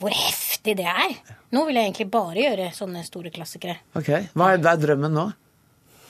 hvor 0.03 0.11
heftig 0.17 0.75
det 0.81 0.87
er. 0.89 1.13
Nå 1.55 1.63
vil 1.69 1.77
jeg 1.79 1.91
egentlig 1.91 2.09
bare 2.11 2.41
gjøre 2.43 2.71
sånne 2.75 3.05
store 3.07 3.31
klassikere. 3.35 3.77
Ok, 3.99 4.09
Hva 4.35 4.53
er, 4.55 4.63
hva 4.65 4.73
er 4.75 4.81
drømmen 4.83 5.15
nå? 5.15 5.27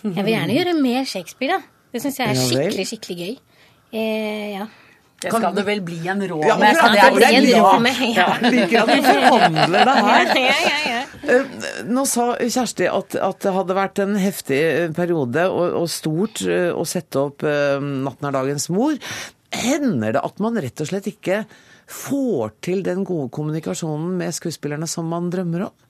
Jeg 0.02 0.24
vil 0.24 0.32
gjerne 0.34 0.54
gjøre 0.56 0.76
mer 0.80 1.04
Shakespeare, 1.06 1.58
da. 1.58 1.88
Det 1.92 2.00
syns 2.02 2.16
jeg 2.18 2.32
er 2.32 2.38
skikkelig, 2.40 2.86
skikkelig 2.88 3.16
gøy. 3.18 3.34
Eh, 3.92 4.46
ja. 4.56 4.64
Det 5.22 5.30
skal 5.30 5.54
det 5.54 5.62
vel 5.68 5.82
bli 5.86 6.00
en 6.10 6.22
rå 6.26 6.38
Ja, 6.42 6.56
med. 6.58 6.78
Kan 6.80 6.94
det 6.94 6.98
Ja, 6.98 7.10
det 7.12 7.26
veldig 7.28 7.52
bra. 7.52 7.68
bra. 7.68 7.78
med. 7.84 8.00
Ja, 8.16 8.24
ja. 8.42 8.50
liker 8.50 8.80
at 8.80 8.88
du 8.88 9.02
forhandler 9.06 9.84
deg 9.90 10.00
her. 10.08 10.32
Ja, 10.42 10.56
ja, 10.64 10.78
ja. 10.88 11.02
Eh, 11.36 11.84
Nå 11.86 12.02
sa 12.10 12.24
Kjersti 12.40 12.88
at, 12.90 13.14
at 13.14 13.44
det 13.44 13.52
hadde 13.54 13.76
vært 13.78 14.00
en 14.02 14.16
heftig 14.18 14.58
eh, 14.58 14.88
periode 14.96 15.44
og, 15.52 15.76
og 15.84 15.86
stort 15.92 16.42
eh, 16.48 16.72
å 16.74 16.82
sette 16.88 17.20
opp 17.22 17.44
'Natten 17.46 18.26
er 18.26 18.34
dagens 18.34 18.66
mor'. 18.74 18.98
Hender 19.52 20.16
det 20.16 20.24
at 20.24 20.42
man 20.42 20.58
rett 20.64 20.80
og 20.80 20.88
slett 20.88 21.08
ikke 21.10 21.42
får 21.92 22.54
til 22.64 22.84
den 22.86 23.04
gode 23.04 23.28
kommunikasjonen 23.34 24.16
med 24.20 24.34
skuespillerne 24.34 24.88
som 24.88 25.08
man 25.12 25.28
drømmer 25.32 25.68
om? 25.68 25.88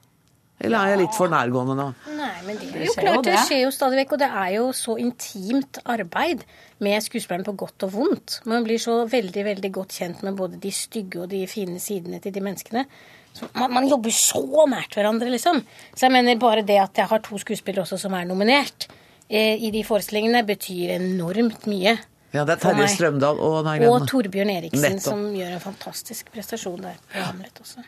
Eller 0.63 0.79
er 0.79 0.93
jeg 0.93 1.01
litt 1.01 1.17
for 1.17 1.31
nærgående 1.31 1.75
nå? 1.75 1.87
Nei, 2.15 2.35
men 2.47 2.59
det 2.61 2.69
er 2.71 2.85
jo 2.87 2.95
klart, 2.95 3.25
det 3.27 3.33
det. 3.33 3.39
skjer 3.49 3.63
jo 3.65 3.73
stadig 3.75 3.99
vekk. 3.99 4.13
Og 4.15 4.21
det 4.23 4.29
er 4.29 4.51
jo 4.55 4.67
så 4.77 4.95
intimt 5.03 5.81
arbeid 5.91 6.45
med 6.83 7.03
skuespillerne 7.03 7.47
på 7.49 7.57
godt 7.65 7.87
og 7.89 7.95
vondt. 7.97 8.37
Man 8.51 8.67
blir 8.67 8.79
så 8.83 9.01
veldig, 9.11 9.45
veldig 9.49 9.73
godt 9.75 9.99
kjent 9.99 10.23
med 10.27 10.39
både 10.39 10.61
de 10.63 10.71
stygge 10.75 11.25
og 11.25 11.33
de 11.33 11.43
fine 11.51 11.83
sidene 11.83 12.23
til 12.23 12.35
de 12.35 12.45
menneskene. 12.45 12.87
Så 13.33 13.49
man, 13.57 13.73
man 13.75 13.89
jobber 13.91 14.15
så 14.15 14.45
nært 14.71 14.95
hverandre, 14.95 15.33
liksom. 15.33 15.63
Så 15.97 16.07
jeg 16.07 16.15
mener 16.15 16.41
bare 16.41 16.63
det 16.69 16.79
at 16.83 17.01
jeg 17.01 17.11
har 17.11 17.23
to 17.25 17.41
skuespillere 17.43 17.87
også 17.87 17.99
som 18.05 18.15
er 18.15 18.29
nominert 18.29 18.87
eh, 19.27 19.57
i 19.57 19.73
de 19.75 19.83
forestillingene, 19.89 20.45
betyr 20.47 20.95
enormt 21.01 21.67
mye. 21.71 21.97
Ja, 22.33 22.47
det 22.49 22.57
er 22.57 22.63
Terje. 22.63 22.89
Strømdal 22.95 23.41
og 23.45 23.59
nei, 23.67 23.77
Og. 23.89 24.07
Torbjørn 24.09 24.55
Eriksen, 24.55 24.81
Nettopp. 24.87 25.05
som 25.05 25.25
gjør 25.37 25.57
en 25.59 25.63
fantastisk 25.63 26.33
prestasjon 26.33 26.81
der 26.81 26.97
på 27.13 27.27
Hamlet 27.27 27.61
også. 27.61 27.85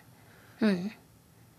Mm. 0.61 0.91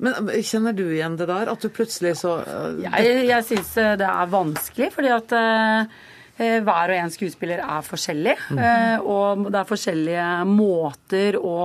Men 0.05 0.29
eh, 0.29 0.41
kjenner 0.45 0.75
du 0.75 0.83
igjen 0.89 1.15
det 1.17 1.29
der? 1.31 1.49
At 1.53 1.63
du 1.63 1.71
plutselig 1.73 2.17
så 2.19 2.35
uh, 2.43 2.81
Jeg, 2.83 3.25
jeg 3.29 3.47
syns 3.47 3.73
det 4.01 4.09
er 4.09 4.29
vanskelig, 4.31 4.91
fordi 4.93 5.11
at 5.15 5.35
eh, 5.39 5.97
eh, 6.37 6.57
hver 6.65 6.93
og 6.93 6.99
en 6.99 7.13
skuespiller 7.13 7.63
er 7.65 7.85
forskjellig. 7.85 8.37
eh, 8.53 8.97
og 9.01 9.47
det 9.49 9.61
er 9.61 9.69
forskjellige 9.73 10.29
måter 10.51 11.39
å 11.41 11.59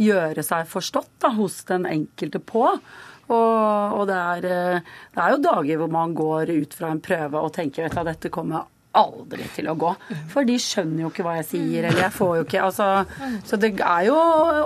gjøre 0.00 0.42
seg 0.46 0.68
forstått 0.70 1.18
da, 1.22 1.34
hos 1.38 1.62
den 1.70 1.86
enkelte 1.90 2.42
på. 2.42 2.66
Og, 3.24 3.98
og 4.00 4.06
det, 4.10 4.20
er, 4.20 4.46
eh, 4.50 4.94
det 5.14 5.22
er 5.22 5.34
jo 5.36 5.42
dager 5.46 5.80
hvor 5.80 5.92
man 5.92 6.14
går 6.16 6.50
ut 6.58 6.74
fra 6.76 6.90
en 6.92 7.04
prøve 7.04 7.40
og 7.40 7.54
tenker 7.56 7.88
at 7.88 8.08
dette 8.10 8.32
kommer 8.32 8.66
aldri 9.00 9.46
til 9.54 9.68
å 9.70 9.74
gå. 9.78 9.92
For 10.32 10.46
de 10.48 10.56
skjønner 10.62 11.04
jo 11.04 11.10
ikke 11.12 11.24
hva 11.26 11.36
jeg 11.40 11.46
sier, 11.50 11.88
eller 11.88 12.04
jeg 12.06 12.14
får 12.14 12.32
jo 12.38 12.44
ikke 12.46 12.60
altså, 12.66 12.88
Så 13.46 13.58
det 13.60 13.72
er 13.80 14.04
jo 14.08 14.18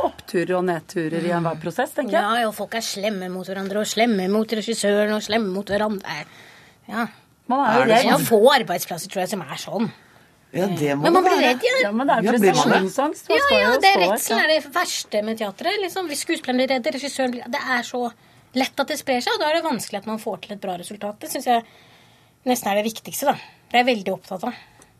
oppturer 0.09 0.55
og 0.59 0.67
nedturer 0.69 1.25
i 1.29 1.33
enhver 1.37 1.61
prosess, 1.63 1.95
tenker 1.97 2.17
jeg. 2.19 2.43
Ja, 2.43 2.49
og 2.51 2.55
folk 2.59 2.75
er 2.79 2.85
slemme 2.85 3.31
mot 3.33 3.49
hverandre, 3.49 3.81
og 3.85 3.89
slemme 3.89 4.29
mot 4.33 4.57
regissøren, 4.61 5.15
og 5.17 5.25
slemme 5.25 5.51
mot 5.55 5.73
hverandre. 5.73 6.21
Ja. 6.89 7.09
Man 7.49 7.65
er 7.65 7.79
jo 7.81 7.87
det 7.89 7.97
redd. 7.97 8.07
Det 8.11 8.15
er 8.19 8.29
få 8.29 8.43
arbeidsplasser, 8.53 9.09
tror 9.13 9.25
jeg, 9.25 9.33
som 9.33 9.43
er 9.47 9.61
sånn. 9.61 9.91
Ja, 10.53 10.65
det 10.65 10.95
må 10.97 11.05
Men 11.05 11.13
man 11.19 11.25
blir 11.27 11.43
redd, 11.45 11.65
ja. 11.65 11.75
Ja, 11.85 11.91
men 11.93 12.09
det 12.09 12.15
er 12.15 12.25
Ja, 12.25 12.33
det? 12.33 12.53
prestasjonsangst. 12.55 13.27
Ja, 13.29 13.43
ja, 13.53 13.73
det 13.81 13.91
er 13.91 14.01
redselen 14.07 14.41
er 14.41 14.49
det 14.55 14.73
verste 14.73 15.21
med 15.25 15.37
teatret. 15.41 15.77
Liksom. 15.83 16.09
Hvis 16.09 16.23
skuespilleren 16.25 16.57
blir 16.63 16.71
redd, 16.73 16.89
regissøren 16.95 17.35
blir 17.35 17.45
Det 17.53 17.61
er 17.61 17.83
så 17.85 18.01
lett 18.57 18.81
at 18.81 18.89
det 18.89 18.97
sprer 18.99 19.21
seg, 19.21 19.35
og 19.37 19.41
da 19.43 19.51
er 19.51 19.59
det 19.59 19.67
vanskelig 19.67 19.99
at 20.01 20.07
man 20.09 20.19
får 20.23 20.41
til 20.47 20.55
et 20.57 20.61
bra 20.63 20.77
resultat. 20.81 21.19
Det 21.21 21.29
syns 21.35 21.45
jeg 21.51 21.65
nesten 22.49 22.71
er 22.73 22.81
det 22.81 22.87
viktigste, 22.89 23.29
da. 23.29 23.37
Det 23.69 23.77
er 23.77 23.85
jeg 23.85 23.89
veldig 23.93 24.13
opptatt 24.15 24.49
av. 24.49 24.59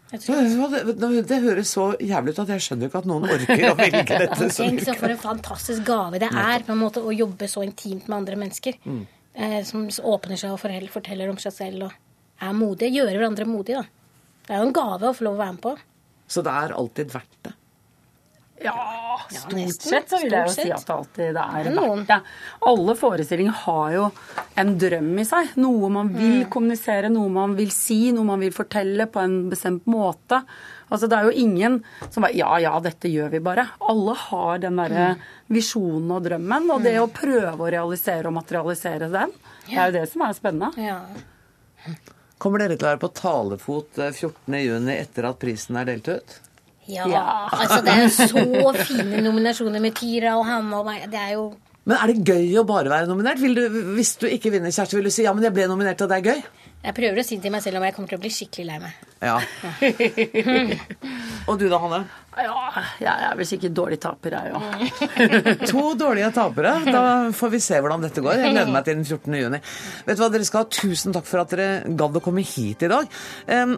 Det, 0.09 1.23
det, 1.29 1.39
høres 1.45 1.71
så 1.75 1.91
jævlig 2.01 2.33
ut 2.33 2.41
at 2.41 2.51
jeg 2.55 2.65
skjønner 2.65 2.89
ikke 2.89 3.01
at 3.03 3.09
noen 3.11 3.27
orker 3.29 3.65
å 3.69 3.75
velge 3.77 4.19
dette. 4.23 4.49
Tenk 4.57 4.81
så 4.87 4.95
for 4.97 5.13
en 5.13 5.21
fantastisk 5.21 5.85
gave 5.85 6.21
det 6.23 6.31
er 6.33 6.65
på 6.65 6.73
en 6.73 6.81
måte 6.81 7.03
å 7.05 7.13
jobbe 7.13 7.49
så 7.51 7.65
intimt 7.67 8.09
med 8.09 8.23
andre 8.23 8.39
mennesker. 8.41 8.79
Mm. 8.89 9.03
Eh, 9.39 9.61
som 9.69 9.85
åpner 9.85 10.41
seg 10.41 10.55
og 10.55 10.63
forteller, 10.63 10.89
forteller 10.93 11.33
om 11.33 11.41
seg 11.41 11.55
selv 11.55 11.91
og 11.91 12.45
er 12.45 12.57
modige. 12.57 12.95
Gjøre 12.97 13.19
hverandre 13.19 13.49
modige, 13.49 13.83
da. 13.83 14.33
Det 14.49 14.57
er 14.57 14.63
jo 14.63 14.71
en 14.71 14.77
gave 14.81 15.11
å 15.11 15.17
få 15.17 15.27
lov 15.27 15.37
å 15.37 15.43
være 15.43 15.57
med 15.59 15.65
på. 15.67 15.75
Så 16.29 16.45
det 16.45 16.57
er 16.57 16.77
alltid 16.77 17.13
verdt 17.13 17.39
det. 17.45 17.53
Ja, 18.65 19.19
stort 19.31 19.53
ja, 19.59 19.67
sett 19.69 20.09
så 20.11 20.19
vil 20.23 20.33
jeg 20.33 20.47
jo 20.49 20.53
si 20.55 20.71
at 20.73 20.85
det 20.87 20.95
alltid 20.95 21.35
det 21.37 21.43
er 21.45 21.67
er 21.69 21.75
noen. 21.77 22.01
verdt 22.07 22.09
det. 22.09 22.21
Alle 22.71 22.95
forestillinger 22.99 23.53
har 23.65 23.93
jo 23.95 24.07
en 24.59 24.73
drøm 24.79 25.13
i 25.21 25.25
seg. 25.29 25.53
Noe 25.57 25.89
man 25.95 26.09
vil 26.15 26.45
Mm. 26.45 26.51
kommunisere, 26.51 27.11
noe 27.11 27.29
man 27.31 27.55
vil 27.57 27.71
si, 27.71 28.11
noe 28.13 28.25
man 28.25 28.41
vil 28.41 28.51
fortelle 28.53 29.07
på 29.07 29.21
en 29.23 29.49
bestemt 29.51 29.85
måte. 29.87 30.43
Altså 30.91 31.09
Det 31.09 31.19
er 31.19 31.25
jo 31.25 31.31
ingen 31.45 31.83
som 32.11 32.23
bare 32.23 32.35
Ja, 32.35 32.57
ja, 32.59 32.79
dette 32.81 33.09
gjør 33.13 33.31
vi 33.31 33.39
bare. 33.41 33.69
Alle 33.81 34.15
har 34.15 34.59
den 34.59 34.77
derre 34.77 35.15
Mm. 35.15 35.21
visjonen 35.51 36.11
og 36.11 36.23
drømmen. 36.25 36.71
Og 36.71 36.83
det 36.83 36.97
å 36.99 37.07
prøve 37.13 37.59
å 37.59 37.71
realisere 37.71 38.27
og 38.27 38.33
materialisere 38.35 39.11
den, 39.11 39.31
det 39.69 39.77
er 39.79 39.91
jo 39.93 39.99
det 40.01 40.09
som 40.11 40.23
er 40.23 40.33
spennende. 40.33 40.73
Ja. 40.79 41.01
Kommer 42.39 42.59
dere 42.59 42.77
til 42.79 42.87
å 42.87 42.97
være 42.97 43.01
på 43.03 43.13
talefot 43.15 43.99
eh, 43.99 44.11
14.6 44.13 44.89
etter 45.01 45.25
at 45.29 45.39
prisen 45.39 45.77
er 45.77 45.85
delt 45.85 46.09
ut? 46.09 46.41
Ja, 46.89 47.07
Ja. 47.09 47.23
altså 47.53 47.81
det 47.85 47.95
er 47.95 48.09
så 48.09 48.73
fine 48.89 49.21
nominasjoner 49.25 49.81
med 49.81 49.95
Tyra 49.99 50.37
og 50.39 50.47
Hanne 50.49 50.77
og 50.81 50.87
meg. 50.89 51.05
Det 51.13 51.21
er 51.21 51.35
jo 51.37 51.51
Men 51.89 51.97
er 52.03 52.11
det 52.13 52.25
gøy 52.29 52.59
å 52.61 52.65
bare 52.69 52.91
være 52.93 53.07
nominert? 53.09 53.41
Du, 53.41 53.69
hvis 53.97 54.17
du 54.21 54.27
ikke 54.29 54.51
vinner, 54.53 54.73
Kjersti, 54.73 54.97
vil 54.99 55.09
du 55.09 55.11
si 55.15 55.23
ja, 55.25 55.33
men 55.33 55.45
jeg 55.47 55.55
ble 55.57 55.69
nominert, 55.71 56.01
og 56.05 56.11
det 56.11 56.19
er 56.19 56.35
gøy? 56.35 56.43
Jeg 56.79 56.95
prøver 56.95 57.19
å 57.19 57.27
si 57.27 57.37
det 57.37 57.43
til 57.49 57.53
meg 57.53 57.63
selv 57.65 57.81
om 57.81 57.85
jeg 57.89 57.95
kommer 57.97 58.11
til 58.13 58.19
å 58.21 58.23
bli 58.23 58.31
skikkelig 58.31 58.67
lei 58.69 58.79
meg. 58.83 59.05
Ja. 59.19 59.39
Og 61.49 61.57
du 61.59 61.65
da, 61.67 61.79
Hanne? 61.83 61.99
Ja, 62.39 62.83
jeg 63.03 63.25
er 63.27 63.35
vel 63.35 63.49
sikkert 63.49 63.75
dårlig 63.75 63.99
taper, 64.03 64.37
jeg 64.37 64.55
òg. 64.55 64.63
To 65.73 65.83
dårlige 65.99 66.29
tapere. 66.37 66.77
Da 66.87 67.03
får 67.35 67.53
vi 67.57 67.61
se 67.65 67.81
hvordan 67.83 68.05
dette 68.05 68.23
går. 68.23 68.39
Jeg 68.39 68.55
gleder 68.55 68.71
meg 68.71 68.87
til 68.87 68.99
den 69.01 69.07
14. 69.09 69.39
juni. 69.41 69.61
Vet 70.07 70.21
du 70.21 70.23
hva, 70.23 70.31
Dere 70.31 70.47
skal 70.47 70.63
ha 70.63 70.71
tusen 70.79 71.17
takk 71.17 71.27
for 71.27 71.43
at 71.43 71.55
dere 71.57 71.97
gadd 71.99 72.21
å 72.21 72.23
komme 72.23 72.47
hit 72.47 72.85
i 72.87 72.93
dag. 72.93 73.11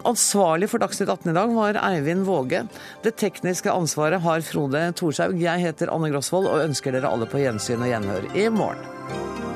Ansvarlig 0.05 0.69
for 0.69 0.83
Dagsnytt 0.83 1.09
18 1.09 1.33
i 1.33 1.37
dag 1.39 1.55
var 1.57 1.81
Eivind 1.89 2.27
Våge. 2.29 2.67
Det 3.01 3.15
tekniske 3.17 3.73
ansvaret 3.73 4.21
har 4.21 4.45
Frode 4.45 4.91
Thorshaug. 4.99 5.39
Jeg 5.41 5.65
heter 5.65 5.89
Anne 5.95 6.13
Grosvold 6.13 6.51
og 6.51 6.67
ønsker 6.67 6.93
dere 6.93 7.09
alle 7.09 7.29
på 7.31 7.41
gjensyn 7.41 7.81
og 7.81 7.95
gjenhør 7.95 8.29
i 8.37 8.51
morgen. 8.53 9.50